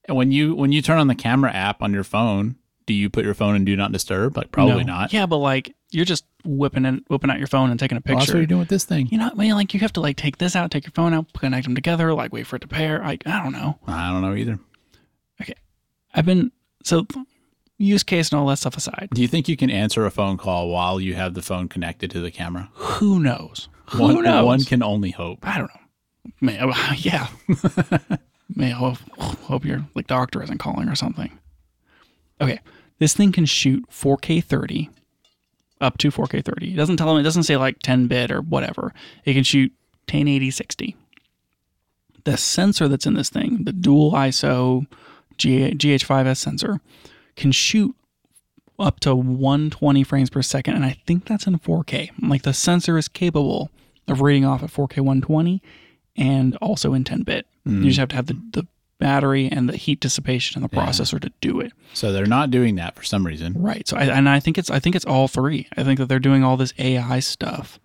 when 0.09 0.32
you 0.32 0.53
when 0.55 0.72
you 0.72 0.82
turn 0.82 0.99
on 0.99 1.07
the 1.07 1.15
camera 1.15 1.51
app 1.51 1.82
on 1.82 1.93
your 1.93 2.03
phone 2.03 2.55
do 2.86 2.93
you 2.93 3.09
put 3.09 3.26
your 3.26 3.34
phone 3.34 3.55
in 3.55 3.65
do 3.65 3.76
not 3.76 3.91
disturb 3.91 4.38
like 4.38 4.51
probably 4.51 4.84
No. 4.84 4.93
not 4.93 5.13
Yeah, 5.13 5.26
but 5.26 5.38
like 5.38 5.76
you're 5.92 6.06
just 6.06 6.26
whipping 6.44 6.86
it, 6.86 7.04
whipping 7.08 7.30
out 7.30 7.38
your 7.38 7.48
phone 7.48 7.70
and 7.70 7.80
taking 7.80 7.98
a 7.98 8.02
Well, 8.06 8.16
that's 8.18 8.28
what 8.28 8.34
picture. 8.34 8.38
you're 8.40 8.46
doing 8.48 8.60
with 8.60 8.70
this 8.70 8.84
thing 8.86 9.08
you 9.12 9.18
know, 9.18 9.30
I 9.32 9.36
mean, 9.36 9.54
like 9.54 9.74
you 9.74 9.80
have 9.82 9.94
to 9.94 10.02
like 10.02 10.18
take 10.18 10.38
this 10.38 10.56
out, 10.56 10.70
take 10.72 10.86
your 10.86 10.92
phone 10.92 11.14
out, 11.14 11.32
connect 11.34 11.66
them 11.66 11.76
together, 11.76 12.14
like 12.14 12.32
wait 12.34 12.46
for 12.48 12.56
it 12.58 12.60
to 12.62 12.68
pair. 12.68 13.00
Like 13.00 13.26
I 13.28 13.42
don't 13.44 13.54
know. 13.54 13.80
i 13.88 14.12
don't 14.12 14.22
know 14.22 14.36
either 14.36 14.60
Okay, 15.42 15.54
I've 16.14 16.26
been 16.26 16.52
so 16.84 17.06
use 17.78 18.02
case 18.04 18.32
and 18.32 18.40
all 18.40 18.48
that 18.48 18.58
stuff 18.58 18.76
aside. 18.76 19.10
do 19.14 19.22
you 19.22 19.28
think 19.28 19.48
you 19.48 19.56
can 19.56 19.70
answer 19.70 20.06
a 20.06 20.12
phone 20.12 20.36
call 20.38 20.70
while 20.70 21.00
you 21.00 21.14
have 21.14 21.34
the 21.36 21.42
phone 21.42 21.68
connected 21.68 22.10
to 22.12 22.20
the 22.22 22.32
camera 22.32 22.70
Who 22.74 23.20
knows? 23.20 23.70
Who 23.92 24.02
one, 24.04 24.24
knows? 24.24 24.46
one 24.46 24.64
can 24.64 24.82
only 24.84 25.12
hope 25.12 25.40
I 25.48 25.58
don't 25.60 25.70
know. 25.74 25.82
May, 26.42 26.60
oh, 26.62 26.74
yeah. 26.98 27.28
May 28.54 28.68
I 28.74 28.76
hope, 28.76 28.98
hope 29.20 29.64
your 29.64 29.86
like 29.96 30.08
doctor 30.08 30.42
isn't 30.44 30.58
calling 30.58 30.90
or 30.90 30.96
something. 30.96 31.32
Okay, 32.42 32.60
this 33.00 33.14
thing 33.14 33.32
can 33.32 33.46
shoot 33.46 33.86
4K 33.90 34.44
30, 34.44 34.90
up 35.82 35.97
to 35.99 36.11
4K 36.11 36.43
30. 36.43 36.73
It 36.73 36.75
doesn't 36.75 36.97
tell 36.97 37.07
them. 37.07 37.17
It 37.17 37.23
doesn't 37.23 37.43
say 37.43 37.57
like 37.57 37.80
10 37.80 38.07
bit 38.07 38.32
or 38.32 38.41
whatever. 38.41 38.93
It 39.25 39.34
can 39.34 39.43
shoot 39.43 39.71
1080 40.05 40.51
60. 40.51 40.95
The 42.23 42.38
sensor 42.38 42.88
that's 42.88 43.05
in 43.05 43.13
this 43.13 43.30
thing, 43.30 43.63
the 43.63 43.71
dual 43.71 44.11
ISO 44.11 44.86
G- 45.38 45.71
GH5S 45.71 46.38
sensor, 46.38 46.82
can 47.36 47.51
shoot 47.51 47.95
up 48.80 48.99
to 49.01 49.15
120 49.15 50.03
frames 50.03 50.30
per 50.30 50.41
second, 50.41 50.75
and 50.75 50.86
I 50.86 50.97
think 51.05 51.25
that's 51.25 51.47
in 51.47 51.57
4K. 51.57 52.11
Like 52.21 52.43
the 52.43 52.53
sensor 52.53 52.97
is 52.97 53.07
capable 53.07 53.71
of 54.07 54.21
reading 54.21 54.45
off 54.45 54.63
at 54.63 54.71
4K 54.71 54.97
120 54.97 55.61
and 56.15 56.55
also 56.57 56.93
in 56.93 57.03
10 57.03 57.23
bit. 57.23 57.45
You 57.65 57.71
hmm. 57.71 57.84
just 57.84 57.99
have 57.99 58.09
to 58.09 58.15
have 58.15 58.28
the, 58.28 58.39
the 58.51 58.67
battery 59.00 59.48
and 59.52 59.70
the 59.70 59.78
heat 59.78 60.00
dissipation 60.00 60.58
in 60.58 60.64
the 60.64 60.70
processor 60.76 61.20
to 61.20 61.32
do 61.41 61.60
it. 61.60 61.72
so 61.93 62.12
they're 62.12 62.26
not 62.26 62.50
doing 62.50 62.76
that 62.76 62.95
for 62.95 63.04
some 63.04 63.26
reason 63.26 63.54
Right. 63.54 63.88
So 63.88 63.95
I, 63.98 64.06
and 64.06 64.28
I 64.28 64.39
think 64.39 64.58
it's 64.58 64.70
I 64.70 64.80
think 64.80 64.95
it's 64.95 65.06
all 65.06 65.28
three. 65.28 65.68
I 65.78 65.84
think 65.84 66.00
that 66.00 66.08
they're 66.08 66.20
doing 66.20 66.43
all 66.43 66.58
this 66.58 66.74
AI 66.80 67.20
stuff. 67.20 67.80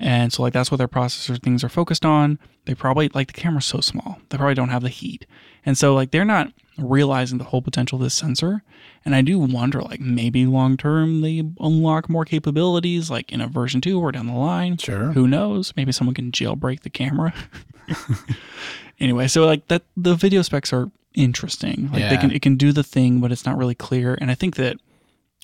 And 0.00 0.32
so 0.32 0.42
like 0.42 0.52
that's 0.52 0.70
what 0.70 0.76
their 0.76 0.88
processor 0.88 1.42
things 1.42 1.64
are 1.64 1.68
focused 1.68 2.04
on. 2.04 2.38
They 2.66 2.74
probably 2.74 3.08
like 3.14 3.26
the 3.28 3.40
camera's 3.40 3.64
so 3.66 3.80
small. 3.80 4.20
They 4.28 4.36
probably 4.36 4.54
don't 4.54 4.68
have 4.68 4.82
the 4.82 4.88
heat. 4.88 5.26
And 5.66 5.76
so 5.76 5.94
like 5.94 6.10
they're 6.12 6.24
not 6.24 6.52
realizing 6.76 7.38
the 7.38 7.44
whole 7.44 7.62
potential 7.62 7.96
of 7.96 8.02
this 8.02 8.14
sensor. 8.14 8.62
And 9.04 9.14
I 9.14 9.22
do 9.22 9.38
wonder 9.38 9.80
like 9.80 10.00
maybe 10.00 10.46
long 10.46 10.76
term 10.76 11.20
they 11.22 11.42
unlock 11.58 12.08
more 12.08 12.24
capabilities 12.24 13.10
like 13.10 13.32
in 13.32 13.40
a 13.40 13.48
version 13.48 13.80
2 13.80 13.98
or 14.00 14.12
down 14.12 14.26
the 14.26 14.34
line. 14.34 14.76
Sure. 14.76 15.12
Who 15.12 15.26
knows? 15.26 15.72
Maybe 15.76 15.92
someone 15.92 16.14
can 16.14 16.30
jailbreak 16.30 16.80
the 16.82 16.90
camera. 16.90 17.32
anyway, 19.00 19.28
so 19.28 19.44
like 19.46 19.66
that 19.68 19.82
the 19.96 20.14
video 20.14 20.42
specs 20.42 20.72
are 20.72 20.90
interesting. 21.14 21.90
Like 21.92 22.08
they 22.08 22.16
can 22.16 22.30
it 22.30 22.42
can 22.42 22.56
do 22.56 22.72
the 22.72 22.82
thing, 22.84 23.20
but 23.20 23.32
it's 23.32 23.44
not 23.46 23.56
really 23.58 23.74
clear. 23.74 24.16
And 24.20 24.30
I 24.30 24.34
think 24.34 24.56
that 24.56 24.76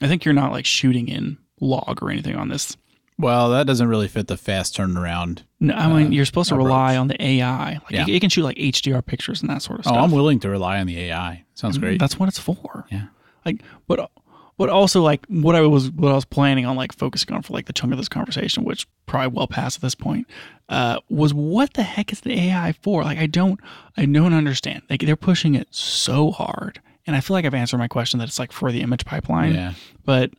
I 0.03 0.09
think 0.09 0.25
you're 0.25 0.35
not 0.35 0.53
like 0.53 0.67
shooting 0.67 1.09
in 1.09 1.39
log 1.61 2.03
or 2.03 2.11
anything 2.11 2.37
on 2.37 2.49
this. 2.49 2.77
well 3.19 3.51
that 3.51 3.67
doesn't 3.67 3.87
really 3.89 4.09
fit 4.09 4.27
the 4.27 4.37
fast 4.37 4.77
turnaround 4.77 5.43
No, 5.61 5.75
I 5.75 5.87
mean 5.89 6.07
uh, 6.09 6.11
you're 6.11 6.25
supposed 6.25 6.49
to 6.49 6.57
rely 6.57 6.93
approach. 6.95 7.01
on 7.01 7.09
the 7.09 7.23
AI. 7.25 7.73
Like 7.75 7.91
Yeah. 7.91 8.03
it, 8.03 8.09
it 8.09 8.21
can 8.21 8.29
shoot 8.31 8.43
like 8.43 8.57
HDR 8.57 9.05
pictures 9.07 9.41
and 9.41 9.49
that 9.51 9.63
sort 9.63 9.79
of 9.79 9.85
stuff. 9.85 9.97
oh 9.97 10.01
i'm 10.01 10.11
willing 10.11 10.41
to 10.41 10.49
rely 10.51 10.81
on 10.81 10.87
the 10.89 10.99
ai 10.99 11.45
sounds 11.55 11.79
mm, 11.79 11.83
great 11.83 12.01
That's 12.01 12.19
what 12.19 12.29
it's 12.29 12.39
for. 12.41 12.87
yeah 12.91 13.07
Like, 13.47 13.63
but 13.87 14.11
but 14.59 14.69
also 14.69 15.01
like 15.03 15.25
what 15.27 15.55
I 15.57 15.61
was 15.63 15.91
what 15.93 16.11
I 16.13 16.15
was 16.15 16.25
planning 16.25 16.67
on 16.67 16.77
like 16.77 16.93
focusing 16.93 17.35
on 17.35 17.43
for 17.43 17.53
like 17.53 17.67
the 17.67 17.73
chunk 17.73 17.93
of 17.93 17.99
this 17.99 18.09
conversation, 18.09 18.65
which 18.65 18.87
probably 19.07 19.29
well 19.37 19.47
past 19.49 19.79
at 19.79 19.83
this 19.83 19.95
point, 19.97 20.27
uh, 20.69 20.99
was 21.09 21.35
what 21.35 21.75
the 21.75 21.83
heck 21.83 22.13
is 22.13 22.21
the 22.21 22.33
AI 22.33 22.73
for? 22.83 23.05
Like, 23.05 23.19
I 23.19 23.27
don't 23.27 23.61
I 23.97 24.07
don't 24.07 24.33
understand. 24.33 24.83
Like 24.89 25.01
they're 25.01 25.17
pushing 25.17 25.55
it 25.55 25.69
so 25.71 26.31
hard, 26.31 26.81
and 27.07 27.15
I 27.15 27.21
feel 27.21 27.35
like 27.35 27.45
I've 27.45 27.55
answered 27.55 27.79
my 27.79 27.89
question 27.89 28.19
that 28.21 28.29
it's 28.29 28.39
like 28.39 28.53
for 28.53 28.73
the 28.73 28.81
image 28.81 29.05
pipeline. 29.05 29.55
yeah 29.55 29.75
But 30.05 30.33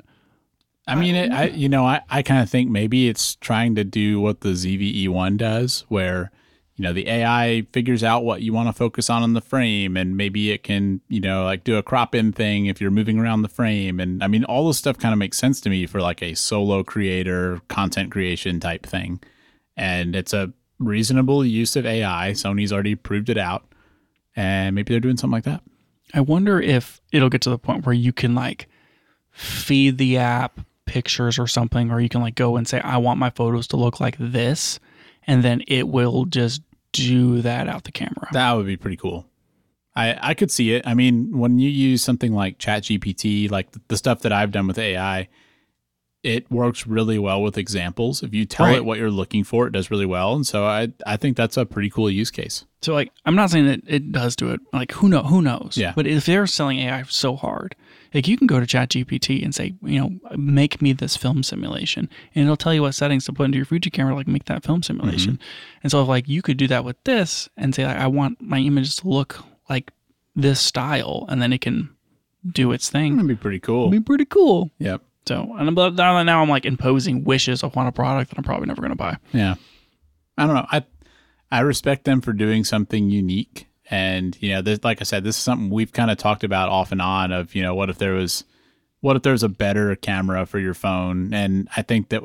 I 0.88 0.96
mean, 0.96 1.16
it, 1.16 1.32
I 1.32 1.48
you 1.48 1.70
know, 1.70 1.86
I, 1.86 2.02
I 2.10 2.22
kind 2.22 2.42
of 2.42 2.50
think 2.50 2.70
maybe 2.70 3.08
it's 3.08 3.36
trying 3.36 3.76
to 3.76 3.84
do 3.84 4.20
what 4.20 4.42
the 4.42 4.50
ZV-E1 4.50 5.38
does, 5.38 5.86
where 5.90 6.32
you 6.76 6.84
know 6.84 6.94
the 6.94 7.08
AI 7.08 7.66
figures 7.72 8.04
out 8.04 8.24
what 8.24 8.42
you 8.42 8.52
want 8.52 8.68
to 8.68 8.74
focus 8.74 9.10
on 9.10 9.24
in 9.24 9.34
the 9.34 9.42
frame, 9.42 9.98
and 9.98 10.18
maybe 10.18 10.52
it 10.52 10.64
can 10.64 11.02
you 11.08 11.22
know 11.22 11.44
like 11.44 11.64
do 11.64 11.78
a 11.78 11.84
crop 11.84 12.14
in 12.14 12.32
thing 12.32 12.68
if 12.68 12.80
you're 12.82 12.92
moving 12.92 13.20
around 13.20 13.42
the 13.42 13.50
frame, 13.50 14.00
and 14.00 14.24
I 14.24 14.28
mean 14.28 14.44
all 14.44 14.68
this 14.68 14.78
stuff 14.78 14.98
kind 14.98 15.14
of 15.14 15.20
makes 15.20 15.38
sense 15.38 15.60
to 15.62 15.70
me 15.70 15.88
for 15.88 16.02
like 16.02 16.22
a 16.22 16.36
solo 16.36 16.84
creator 16.84 17.62
content 17.68 18.12
creation 18.12 18.60
type 18.60 18.86
thing, 18.86 19.22
and 19.78 20.16
it's 20.16 20.34
a 20.34 20.54
reasonable 20.80 21.46
use 21.46 21.76
of 21.76 21.86
AI. 21.86 22.32
Sony's 22.32 22.74
already 22.74 22.96
proved 22.96 23.30
it 23.30 23.38
out, 23.38 23.66
and 24.36 24.76
maybe 24.76 24.94
they're 24.94 25.00
doing 25.00 25.18
something 25.18 25.34
like 25.34 25.44
that. 25.44 25.62
I 26.14 26.22
wonder 26.22 26.62
if 26.62 27.02
it'll 27.12 27.30
get 27.30 27.42
to 27.42 27.50
the 27.50 27.58
point 27.58 27.86
where 27.86 27.94
you 27.94 28.14
can 28.14 28.36
like 28.36 28.68
feed 29.32 29.98
the 29.98 30.18
app 30.18 30.60
pictures 30.86 31.40
or 31.40 31.48
something, 31.48 31.92
or 31.92 32.00
you 32.00 32.10
can 32.10 32.22
like 32.22 32.36
go 32.36 32.56
and 32.56 32.68
say, 32.68 32.80
I 32.80 32.98
want 32.98 33.20
my 33.20 33.30
photos 33.32 33.68
to 33.68 33.78
look 33.78 34.00
like 34.00 34.18
this. 34.20 34.80
And 35.28 35.44
then 35.44 35.64
it 35.68 35.88
will 35.88 36.26
just 36.26 36.62
do 36.92 37.42
that 37.42 37.68
out 37.68 37.84
the 37.84 37.92
camera. 37.92 38.28
That 38.32 38.54
would 38.54 38.68
be 38.68 38.78
pretty 38.78 38.98
cool. 38.98 39.26
I, 39.96 40.18
I 40.30 40.34
could 40.34 40.52
see 40.52 40.74
it. 40.74 40.86
I 40.86 40.94
mean, 40.94 41.38
when 41.38 41.58
you 41.58 41.70
use 41.70 42.04
something 42.04 42.34
like 42.34 42.60
ChatGPT, 42.60 43.50
like 43.50 43.72
the, 43.72 43.82
the 43.88 43.98
stuff 43.98 44.22
that 44.22 44.32
I've 44.32 44.52
done 44.52 44.68
with 44.68 44.78
AI, 44.78 45.28
it 46.26 46.50
works 46.50 46.88
really 46.88 47.20
well 47.20 47.42
with 47.42 47.56
examples. 47.58 48.24
If 48.24 48.34
you 48.34 48.46
tell 48.46 48.66
Right. 48.66 48.78
it 48.78 48.86
what 48.86 48.98
you're 48.98 49.12
looking 49.12 49.44
for, 49.44 49.68
it 49.68 49.72
does 49.74 49.92
really 49.92 50.08
well. 50.08 50.34
And 50.34 50.46
so 50.46 50.66
I 50.66 50.92
I 51.06 51.18
think 51.18 51.38
that's 51.38 51.56
a 51.56 51.66
pretty 51.66 51.90
cool 51.92 52.10
use 52.10 52.32
case. 52.32 52.66
So 52.82 52.94
like 52.94 53.12
I'm 53.26 53.36
not 53.36 53.52
saying 53.52 53.68
that 53.68 53.82
it 53.88 54.12
does 54.12 54.36
do 54.36 54.50
it. 54.52 54.60
Like 54.74 54.92
who 54.94 55.08
know 55.08 55.22
who 55.24 55.42
knows? 55.42 55.78
Yeah. 55.78 55.94
But 55.96 56.08
if 56.08 56.26
they're 56.26 56.48
selling 56.48 56.80
AI 56.80 57.04
so 57.04 57.36
hard, 57.36 57.76
like 58.14 58.28
you 58.28 58.38
can 58.38 58.48
go 58.48 58.60
to 58.60 58.66
ChatGPT 58.66 59.44
and 59.44 59.54
say, 59.54 59.76
you 59.84 60.00
know, 60.00 60.10
make 60.36 60.82
me 60.82 60.94
this 60.94 61.16
film 61.16 61.44
simulation, 61.44 62.10
and 62.34 62.44
it'll 62.44 62.58
tell 62.58 62.74
you 62.74 62.82
what 62.82 62.96
settings 62.96 63.26
to 63.26 63.34
put 63.34 63.44
into 63.46 63.58
your 63.58 63.66
Fuji 63.66 63.90
camera, 63.92 64.16
like 64.16 64.28
make 64.28 64.46
that 64.46 64.64
film 64.64 64.82
simulation. 64.82 65.34
Mm-hmm. 65.34 65.80
And 65.84 65.92
so 65.92 66.02
if 66.02 66.08
like 66.08 66.28
you 66.28 66.42
could 66.42 66.58
do 66.58 66.68
that 66.68 66.84
with 66.84 66.98
this 67.04 67.50
and 67.58 67.76
say, 67.76 67.86
like, 67.86 67.98
I 67.98 68.08
want 68.08 68.42
my 68.42 68.60
images 68.60 68.96
to 68.98 69.10
look 69.10 69.44
like 69.70 69.92
this 70.36 70.60
style, 70.60 71.26
and 71.30 71.42
then 71.42 71.54
it 71.54 71.62
can 71.62 71.90
do 72.52 72.72
its 72.72 72.90
thing. 72.90 73.16
That'd 73.16 73.28
be 73.28 73.36
pretty 73.36 73.60
cool. 73.60 73.88
It'd 73.90 74.04
be 74.04 74.06
pretty 74.06 74.26
cool. 74.26 74.72
Yep. 74.80 75.02
So 75.28 75.56
and 75.58 75.76
but 75.76 75.96
now 75.96 76.22
now 76.24 76.42
I'm 76.42 76.50
like 76.50 76.66
imposing 76.66 77.24
wishes 77.24 77.64
upon 77.64 77.88
a 77.88 77.92
product 77.92 78.30
that 78.30 78.38
I'm 78.38 78.44
probably 78.44 78.68
never 78.68 78.82
gonna 78.82 78.96
buy. 78.96 79.18
Yeah. 79.34 79.56
I 80.38 80.46
don't 80.46 80.56
know. 80.56 80.68
I 80.72 80.84
I 81.52 81.62
respect 81.62 82.06
them 82.06 82.22
for 82.22 82.34
doing 82.34 82.64
something 82.64 83.10
unique. 83.10 83.68
And, 83.90 84.36
you 84.42 84.50
know, 84.50 84.62
this, 84.64 84.84
like 84.84 85.00
I 85.00 85.04
said, 85.04 85.24
this 85.24 85.38
is 85.38 85.44
something 85.44 85.70
we've 85.70 85.94
kind 85.94 86.10
of 86.10 86.18
talked 86.18 86.44
about 86.44 86.70
off 86.70 86.92
and 86.92 87.02
on 87.02 87.32
of, 87.32 87.54
you 87.54 87.62
know, 87.62 87.76
what 87.76 87.90
if 87.90 87.98
there 87.98 88.14
was 88.14 88.44
what 89.02 89.16
if 89.16 89.22
there 89.22 89.34
was 89.34 89.44
a 89.44 89.50
better 89.50 89.96
camera 89.96 90.46
for 90.46 90.60
your 90.60 90.74
phone? 90.74 91.34
And 91.34 91.68
I 91.76 91.82
think 91.82 92.10
that 92.10 92.24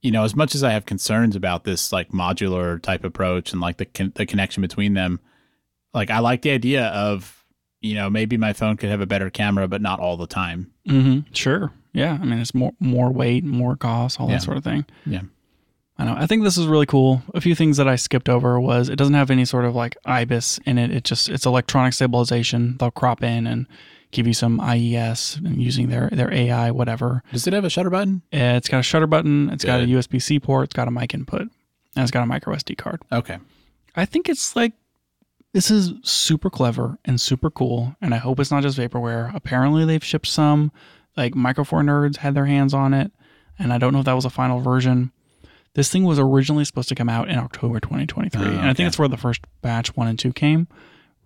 you 0.00 0.10
know, 0.10 0.24
as 0.24 0.34
much 0.34 0.54
as 0.54 0.64
I 0.64 0.72
have 0.72 0.84
concerns 0.84 1.36
about 1.36 1.64
this 1.64 1.92
like 1.92 2.10
modular 2.10 2.82
type 2.82 3.04
approach 3.04 3.52
and 3.52 3.60
like 3.60 3.76
the 3.76 3.84
con- 3.86 4.12
the 4.16 4.26
connection 4.26 4.60
between 4.60 4.94
them, 4.94 5.20
like 5.94 6.10
I 6.10 6.18
like 6.18 6.42
the 6.42 6.50
idea 6.50 6.86
of, 6.86 7.44
you 7.80 7.94
know, 7.94 8.10
maybe 8.10 8.36
my 8.36 8.52
phone 8.52 8.76
could 8.76 8.90
have 8.90 9.00
a 9.00 9.06
better 9.06 9.30
camera 9.30 9.68
but 9.68 9.80
not 9.80 10.00
all 10.00 10.16
the 10.16 10.26
time. 10.26 10.72
Mm-hmm. 10.88 11.32
Sure. 11.32 11.72
Yeah. 11.92 12.18
I 12.20 12.24
mean, 12.24 12.38
it's 12.38 12.54
more 12.54 12.72
more 12.80 13.10
weight, 13.12 13.44
more 13.44 13.76
cost, 13.76 14.20
all 14.20 14.28
Yeah. 14.28 14.36
that 14.36 14.42
sort 14.42 14.56
of 14.56 14.64
thing. 14.64 14.84
Yeah. 15.06 15.22
I 15.98 16.04
know. 16.04 16.14
I 16.16 16.26
think 16.26 16.42
this 16.42 16.56
is 16.56 16.66
really 16.66 16.86
cool. 16.86 17.22
A 17.34 17.40
few 17.40 17.54
things 17.54 17.76
that 17.76 17.86
I 17.86 17.96
skipped 17.96 18.28
over 18.28 18.58
was 18.60 18.88
it 18.88 18.96
doesn't 18.96 19.14
have 19.14 19.30
any 19.30 19.44
sort 19.44 19.64
of 19.66 19.74
like 19.74 19.96
IBIS 20.06 20.58
in 20.64 20.78
it. 20.78 20.90
It 20.90 21.04
just 21.04 21.28
it's 21.28 21.44
electronic 21.46 21.92
stabilization. 21.92 22.76
They'll 22.78 22.90
crop 22.90 23.22
in 23.22 23.46
and 23.46 23.66
give 24.10 24.26
you 24.26 24.34
some 24.34 24.58
IES 24.60 25.36
and 25.36 25.62
using 25.62 25.88
their 25.90 26.08
their 26.10 26.32
AI 26.32 26.70
whatever. 26.70 27.22
Does 27.30 27.46
it 27.46 27.52
have 27.52 27.64
a 27.64 27.70
shutter 27.70 27.90
button? 27.90 28.22
It's 28.32 28.68
got 28.68 28.80
a 28.80 28.82
shutter 28.82 29.06
button. 29.06 29.50
It's 29.50 29.64
got 29.64 29.80
a 29.80 29.84
USB 29.84 30.20
C 30.20 30.40
port. 30.40 30.64
It's 30.64 30.74
got 30.74 30.88
a 30.88 30.90
mic 30.90 31.12
input, 31.14 31.42
and 31.42 31.50
it's 31.96 32.10
got 32.10 32.22
a 32.22 32.26
micro 32.26 32.54
SD 32.54 32.76
card. 32.78 33.02
Okay. 33.12 33.38
I 33.94 34.06
think 34.06 34.28
it's 34.30 34.56
like 34.56 34.72
this 35.52 35.70
is 35.70 35.92
super 36.02 36.48
clever 36.48 36.98
and 37.04 37.20
super 37.20 37.50
cool, 37.50 37.94
and 38.00 38.14
I 38.14 38.16
hope 38.16 38.40
it's 38.40 38.50
not 38.50 38.62
just 38.62 38.78
vaporware. 38.78 39.32
Apparently, 39.34 39.84
they've 39.84 40.02
shipped 40.02 40.26
some. 40.26 40.72
Like 41.16 41.34
Micro 41.34 41.64
Four 41.64 41.82
Nerds 41.82 42.18
had 42.18 42.34
their 42.34 42.46
hands 42.46 42.72
on 42.74 42.94
it, 42.94 43.12
and 43.58 43.72
I 43.72 43.78
don't 43.78 43.92
know 43.92 44.00
if 44.00 44.04
that 44.06 44.14
was 44.14 44.24
a 44.24 44.30
final 44.30 44.60
version. 44.60 45.12
This 45.74 45.90
thing 45.90 46.04
was 46.04 46.18
originally 46.18 46.64
supposed 46.64 46.88
to 46.90 46.94
come 46.94 47.08
out 47.08 47.28
in 47.28 47.38
October 47.38 47.80
2023, 47.80 48.40
Oh, 48.40 48.44
and 48.50 48.60
I 48.60 48.74
think 48.74 48.86
that's 48.86 48.98
where 48.98 49.08
the 49.08 49.16
first 49.16 49.42
batch 49.62 49.96
one 49.96 50.06
and 50.06 50.18
two 50.18 50.32
came. 50.32 50.68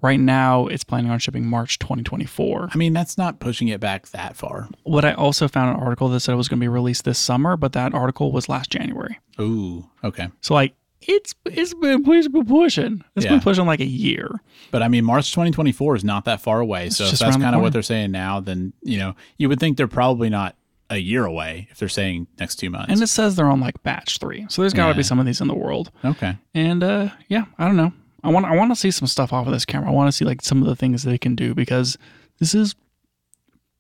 Right 0.03 0.21
now, 0.21 0.67
it's 0.67 0.85
planning 0.85 1.11
on 1.11 1.19
shipping 1.19 1.47
March 1.47 1.79
2024. 1.79 2.69
I 2.73 2.77
mean, 2.77 2.93
that's 2.93 3.17
not 3.17 3.41
pushing 3.41 3.69
it 3.69 3.81
back 3.81 4.07
that 4.09 4.37
far. 4.37 4.69
What 4.83 5.05
I 5.07 5.15
also 5.15 5.49
found 5.49 5.75
an 5.77 5.83
article 5.83 6.09
that 6.11 6.21
said 6.21 6.33
it 6.35 6.37
was 6.37 6.49
going 6.49 6.61
to 6.61 6.65
be 6.65 6.69
released 6.69 7.05
this 7.05 7.19
summer, 7.19 7.57
but 7.57 7.73
that 7.73 7.95
article 7.95 8.31
was 8.31 8.49
last 8.49 8.71
January. 8.71 9.19
Ooh, 9.41 9.89
okay. 10.05 10.29
So 10.43 10.53
like 10.55 10.75
it's 11.09 11.35
it's 11.45 11.75
been 11.75 12.03
it's 12.11 12.29
been 12.29 12.45
pushing. 12.47 13.05
It's 13.15 13.25
Yeah. 13.25 13.33
been 13.33 13.41
pushing 13.41 13.67
like 13.67 13.81
a 13.81 13.85
year. 13.87 14.31
But 14.71 14.83
I 14.83 14.89
mean, 14.89 15.05
March 15.05 15.31
2024 15.31 15.97
is 15.97 16.05
not 16.05 16.25
that 16.25 16.41
far 16.41 16.61
away. 16.61 16.91
so 16.91 17.05
if 17.05 17.19
that's 17.19 17.37
kind 17.37 17.55
of 17.55 17.63
what 17.63 17.73
they're 17.73 17.83
saying 17.83 18.11
now, 18.11 18.41
then, 18.41 18.73
you 18.83 18.99
know, 18.99 19.15
you 19.39 19.49
would 19.49 19.61
think 19.61 19.77
they're 19.77 19.87
probably 19.89 20.29
not 20.29 20.57
a 20.91 20.99
year 20.99 21.25
away 21.25 21.67
if 21.71 21.79
they're 21.79 21.89
saying 21.89 22.27
next 22.39 22.57
two 22.57 22.71
months. 22.71 22.93
And 22.93 23.03
it 23.03 23.07
says 23.09 23.35
they're 23.37 23.49
on 23.49 23.61
like 23.61 23.83
batch 23.83 24.19
three. 24.19 24.47
So 24.49 24.63
there's 24.63 24.73
got 24.73 24.87
to 24.87 24.93
Yeah. 24.93 24.97
be 24.99 25.03
some 25.03 25.19
of 25.19 25.27
these 25.27 25.41
in 25.41 25.49
the 25.49 25.55
world. 25.55 25.91
okay. 26.05 26.37
And 26.55 26.83
uh, 26.83 27.09
yeah, 27.29 27.45
I 27.59 27.67
don't 27.67 27.77
know. 27.77 27.93
I 28.25 28.31
want 28.31 28.47
I 28.47 28.57
want 28.57 28.73
to 28.73 28.77
see 28.77 28.91
some 28.91 29.07
stuff 29.07 29.33
off 29.33 29.47
of 29.47 29.53
this 29.53 29.65
camera. 29.65 29.89
I 29.91 29.93
want 29.93 30.09
to 30.09 30.13
see 30.13 30.25
like 30.25 30.43
some 30.43 30.61
of 30.63 30.67
the 30.69 30.75
things 30.77 31.03
they 31.05 31.19
can 31.19 31.35
do 31.37 31.55
because 31.55 31.97
this 32.41 32.55
is 32.55 32.75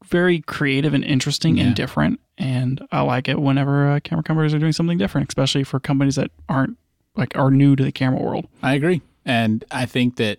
very 0.04 0.40
creative 0.40 0.94
and 0.94 1.04
interesting 1.04 1.56
Yeah. 1.56 1.64
and 1.64 1.74
different. 1.74 2.20
And 2.38 2.86
I 2.92 3.00
like 3.00 3.28
it 3.28 3.40
whenever 3.40 3.88
uh, 3.90 4.00
camera 4.04 4.22
companies 4.22 4.54
are 4.54 4.58
doing 4.58 4.72
something 4.72 4.98
different, 4.98 5.28
especially 5.30 5.64
for 5.64 5.80
companies 5.80 6.14
that 6.16 6.30
aren't 6.48 6.76
like 7.16 7.36
are 7.36 7.50
new 7.50 7.76
to 7.76 7.84
the 7.84 7.92
camera 7.92 8.22
world. 8.22 8.46
I 8.62 8.74
agree. 8.74 9.02
And 9.24 9.64
I 9.70 9.86
think 9.86 10.16
that 10.16 10.38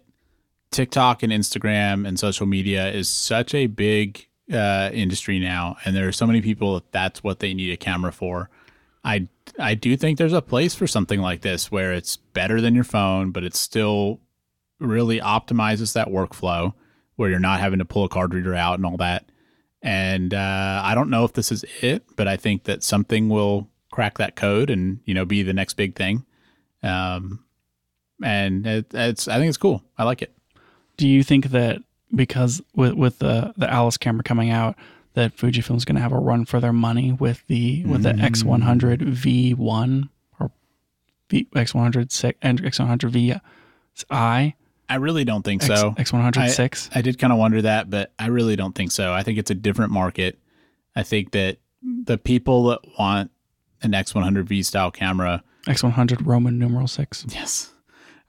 TikTok 0.71 1.23
and 1.23 1.31
Instagram 1.31 2.07
and 2.07 2.19
social 2.19 2.45
media 2.45 2.89
is 2.91 3.09
such 3.09 3.53
a 3.53 3.67
big 3.67 4.27
uh, 4.51 4.89
industry 4.93 5.39
now. 5.39 5.77
And 5.85 5.95
there 5.95 6.07
are 6.07 6.13
so 6.13 6.27
many 6.27 6.41
people 6.41 6.75
that 6.75 6.91
that's 6.91 7.23
what 7.23 7.39
they 7.39 7.53
need 7.53 7.71
a 7.71 7.77
camera 7.77 8.11
for. 8.11 8.49
I, 9.03 9.27
I 9.59 9.75
do 9.75 9.95
think 9.95 10.17
there's 10.17 10.33
a 10.33 10.41
place 10.41 10.75
for 10.75 10.87
something 10.87 11.21
like 11.21 11.41
this 11.41 11.71
where 11.71 11.93
it's 11.93 12.17
better 12.17 12.61
than 12.61 12.75
your 12.75 12.83
phone, 12.83 13.31
but 13.31 13.43
it 13.43 13.55
still 13.55 14.19
really 14.79 15.19
optimizes 15.19 15.93
that 15.93 16.09
workflow 16.09 16.73
where 17.15 17.29
you're 17.29 17.39
not 17.39 17.59
having 17.59 17.79
to 17.79 17.85
pull 17.85 18.03
a 18.03 18.09
card 18.09 18.33
reader 18.33 18.53
out 18.53 18.75
and 18.75 18.85
all 18.85 18.97
that. 18.97 19.25
And 19.81 20.33
uh, 20.33 20.81
I 20.83 20.95
don't 20.95 21.09
know 21.09 21.23
if 21.23 21.33
this 21.33 21.51
is 21.51 21.65
it, 21.81 22.03
but 22.15 22.27
I 22.27 22.37
think 22.37 22.63
that 22.65 22.83
something 22.83 23.29
will 23.29 23.69
crack 23.91 24.17
that 24.17 24.35
code 24.35 24.69
and 24.69 24.99
you 25.05 25.13
know 25.13 25.25
be 25.25 25.43
the 25.43 25.53
next 25.53 25.73
big 25.73 25.95
thing. 25.95 26.25
Um, 26.83 27.43
and 28.23 28.65
it, 28.65 28.93
it's 28.93 29.27
I 29.27 29.37
think 29.37 29.49
it's 29.49 29.57
cool. 29.57 29.83
I 29.97 30.03
like 30.03 30.21
it. 30.21 30.33
Do 30.97 31.07
you 31.07 31.23
think 31.23 31.47
that 31.47 31.81
because 32.13 32.61
with 32.75 32.93
with 32.93 33.19
the 33.19 33.53
the 33.57 33.71
Alice 33.71 33.97
camera 33.97 34.23
coming 34.23 34.49
out, 34.49 34.75
that 35.13 35.35
Fujifilm's 35.35 35.85
going 35.85 35.95
to 35.95 36.01
have 36.01 36.11
a 36.11 36.19
run 36.19 36.45
for 36.45 36.59
their 36.59 36.73
money 36.73 37.11
with 37.11 37.45
the 37.47 37.83
with 37.85 38.03
the 38.03 38.13
X100 38.13 38.99
V1 39.15 40.09
or 40.39 40.51
V 41.29 41.47
X100 41.55 42.11
six 42.11 42.37
and 42.41 42.61
X100 42.61 43.09
V 43.09 43.35
I 44.09 44.53
I 44.89 44.95
really 44.95 45.25
don't 45.25 45.43
think 45.43 45.63
X, 45.63 45.81
so. 45.81 45.91
X100 45.91 46.49
six? 46.49 46.89
I 46.95 47.01
did 47.01 47.19
kind 47.19 47.33
of 47.33 47.39
wonder 47.39 47.61
that, 47.61 47.89
but 47.89 48.13
I 48.17 48.27
really 48.27 48.55
don't 48.55 48.73
think 48.73 48.91
so. 48.91 49.13
I 49.13 49.23
think 49.23 49.37
it's 49.37 49.51
a 49.51 49.55
different 49.55 49.91
market. 49.91 50.39
I 50.95 51.03
think 51.03 51.31
that 51.31 51.57
the 51.81 52.17
people 52.17 52.65
that 52.67 52.79
want 52.97 53.31
an 53.81 53.91
X100V 53.91 54.65
style 54.65 54.91
camera, 54.91 55.43
X100 55.67 56.25
Roman 56.25 56.57
numeral 56.57 56.87
six. 56.87 57.25
yes, 57.29 57.71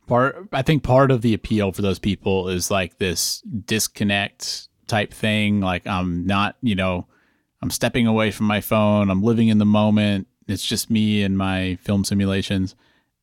part. 0.07 0.49
I 0.53 0.62
think 0.62 0.82
part 0.82 1.11
of 1.11 1.22
the 1.22 1.34
appeal 1.34 1.72
for 1.72 1.82
those 1.82 1.99
people 1.99 2.49
is 2.49 2.70
like 2.70 2.99
this 2.99 3.41
disconnect 3.43 4.68
type 4.86 5.12
thing. 5.12 5.61
Like 5.61 5.86
I'm 5.86 6.26
not, 6.26 6.57
you 6.62 6.74
know, 6.74 7.07
I'm 7.62 7.70
stepping 7.70 8.07
away 8.07 8.30
from 8.30 8.47
my 8.47 8.61
phone. 8.61 9.11
I'm 9.11 9.22
living 9.22 9.49
in 9.49 9.59
the 9.59 9.64
moment. 9.64 10.26
It's 10.47 10.64
just 10.64 10.91
me 10.91 11.22
and 11.22 11.36
my 11.36 11.76
film 11.82 12.05
simulations. 12.05 12.74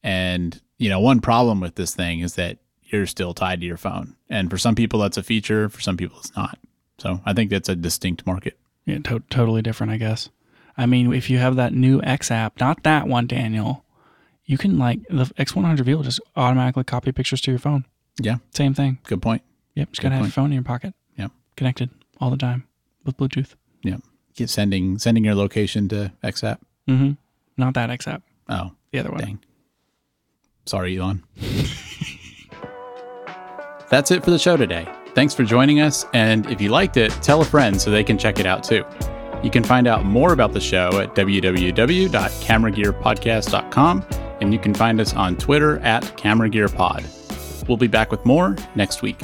And, 0.03 0.61
you 0.77 0.89
know, 0.89 0.99
one 0.99 1.19
problem 1.21 1.59
with 1.59 1.75
this 1.75 1.95
thing 1.95 2.19
is 2.19 2.35
that 2.35 2.57
you're 2.83 3.07
still 3.07 3.33
tied 3.33 3.61
to 3.61 3.65
your 3.65 3.77
phone. 3.77 4.15
And 4.29 4.49
for 4.49 4.57
some 4.57 4.75
people, 4.75 4.99
that's 4.99 5.17
a 5.17 5.23
feature. 5.23 5.69
For 5.69 5.81
some 5.81 5.97
people, 5.97 6.19
it's 6.19 6.35
not. 6.35 6.59
So 6.99 7.19
I 7.25 7.33
think 7.33 7.49
that's 7.49 7.69
a 7.69 7.75
distinct 7.75 8.27
market. 8.27 8.57
Yeah, 8.85 8.99
to- 8.99 9.23
totally 9.31 9.63
different, 9.63 9.91
I 9.91 9.97
guess. 9.97 10.29
I 10.77 10.85
mean, 10.85 11.11
if 11.13 11.29
you 11.29 11.39
have 11.39 11.55
that 11.55 11.73
new 11.73 12.01
X 12.03 12.29
app, 12.29 12.59
not 12.59 12.83
that 12.83 13.07
one, 13.07 13.25
Daniel, 13.25 13.84
you 14.45 14.57
can 14.57 14.77
like 14.77 14.99
the 15.09 15.25
X100V 15.25 15.95
will 15.95 16.03
just 16.03 16.19
automatically 16.35 16.83
copy 16.83 17.11
pictures 17.11 17.41
to 17.41 17.51
your 17.51 17.59
phone. 17.59 17.85
Yeah. 18.19 18.37
Same 18.53 18.73
thing. 18.73 18.99
Good 19.03 19.21
point. 19.21 19.41
Yep, 19.75 19.89
just 19.91 20.01
Good 20.01 20.07
gotta 20.09 20.15
have 20.15 20.25
your 20.25 20.31
phone 20.31 20.45
in 20.47 20.53
your 20.53 20.63
pocket. 20.63 20.93
Yep. 21.17 21.31
connected 21.57 21.89
all 22.21 22.29
the 22.29 22.37
time 22.37 22.65
with 23.03 23.17
Bluetooth. 23.17 23.55
Yeah. 23.83 23.97
Get 24.35 24.49
sending 24.49 24.97
sending 24.99 25.25
your 25.25 25.35
location 25.35 25.87
to 25.89 26.11
XApp. 26.23 26.59
Mm-hmm. 26.87 27.11
Not 27.57 27.73
that 27.73 27.89
X 27.89 28.07
app, 28.07 28.23
Oh, 28.49 28.71
the 28.91 28.99
other 28.99 29.11
one. 29.11 29.19
dang. 29.19 29.39
Sorry, 30.65 30.97
Elon. 30.97 31.23
That's 33.89 34.11
it 34.11 34.23
for 34.23 34.31
the 34.31 34.39
show 34.39 34.57
today. 34.57 34.87
Thanks 35.13 35.33
for 35.33 35.43
joining 35.43 35.79
us. 35.79 36.05
And 36.13 36.49
if 36.49 36.59
you 36.59 36.69
liked 36.69 36.97
it, 36.97 37.11
tell 37.21 37.41
a 37.41 37.45
friend 37.45 37.79
so 37.79 37.91
they 37.91 38.03
can 38.03 38.17
check 38.17 38.39
it 38.39 38.45
out 38.45 38.63
too. 38.63 38.83
You 39.43 39.49
can 39.51 39.63
find 39.63 39.87
out 39.87 40.05
more 40.05 40.33
about 40.33 40.53
the 40.53 40.59
show 40.59 40.99
at 40.99 41.13
www.cameragearpodcast.com, 41.15 44.01
and 44.45 44.53
you 44.53 44.59
can 44.59 44.73
find 44.73 45.01
us 45.01 45.13
on 45.13 45.35
Twitter 45.35 45.79
at 45.79 46.03
CameraGearPod. 46.17 47.67
We'll 47.67 47.77
be 47.77 47.87
back 47.87 48.11
with 48.11 48.23
more 48.25 48.55
next 48.75 49.01
week. 49.01 49.17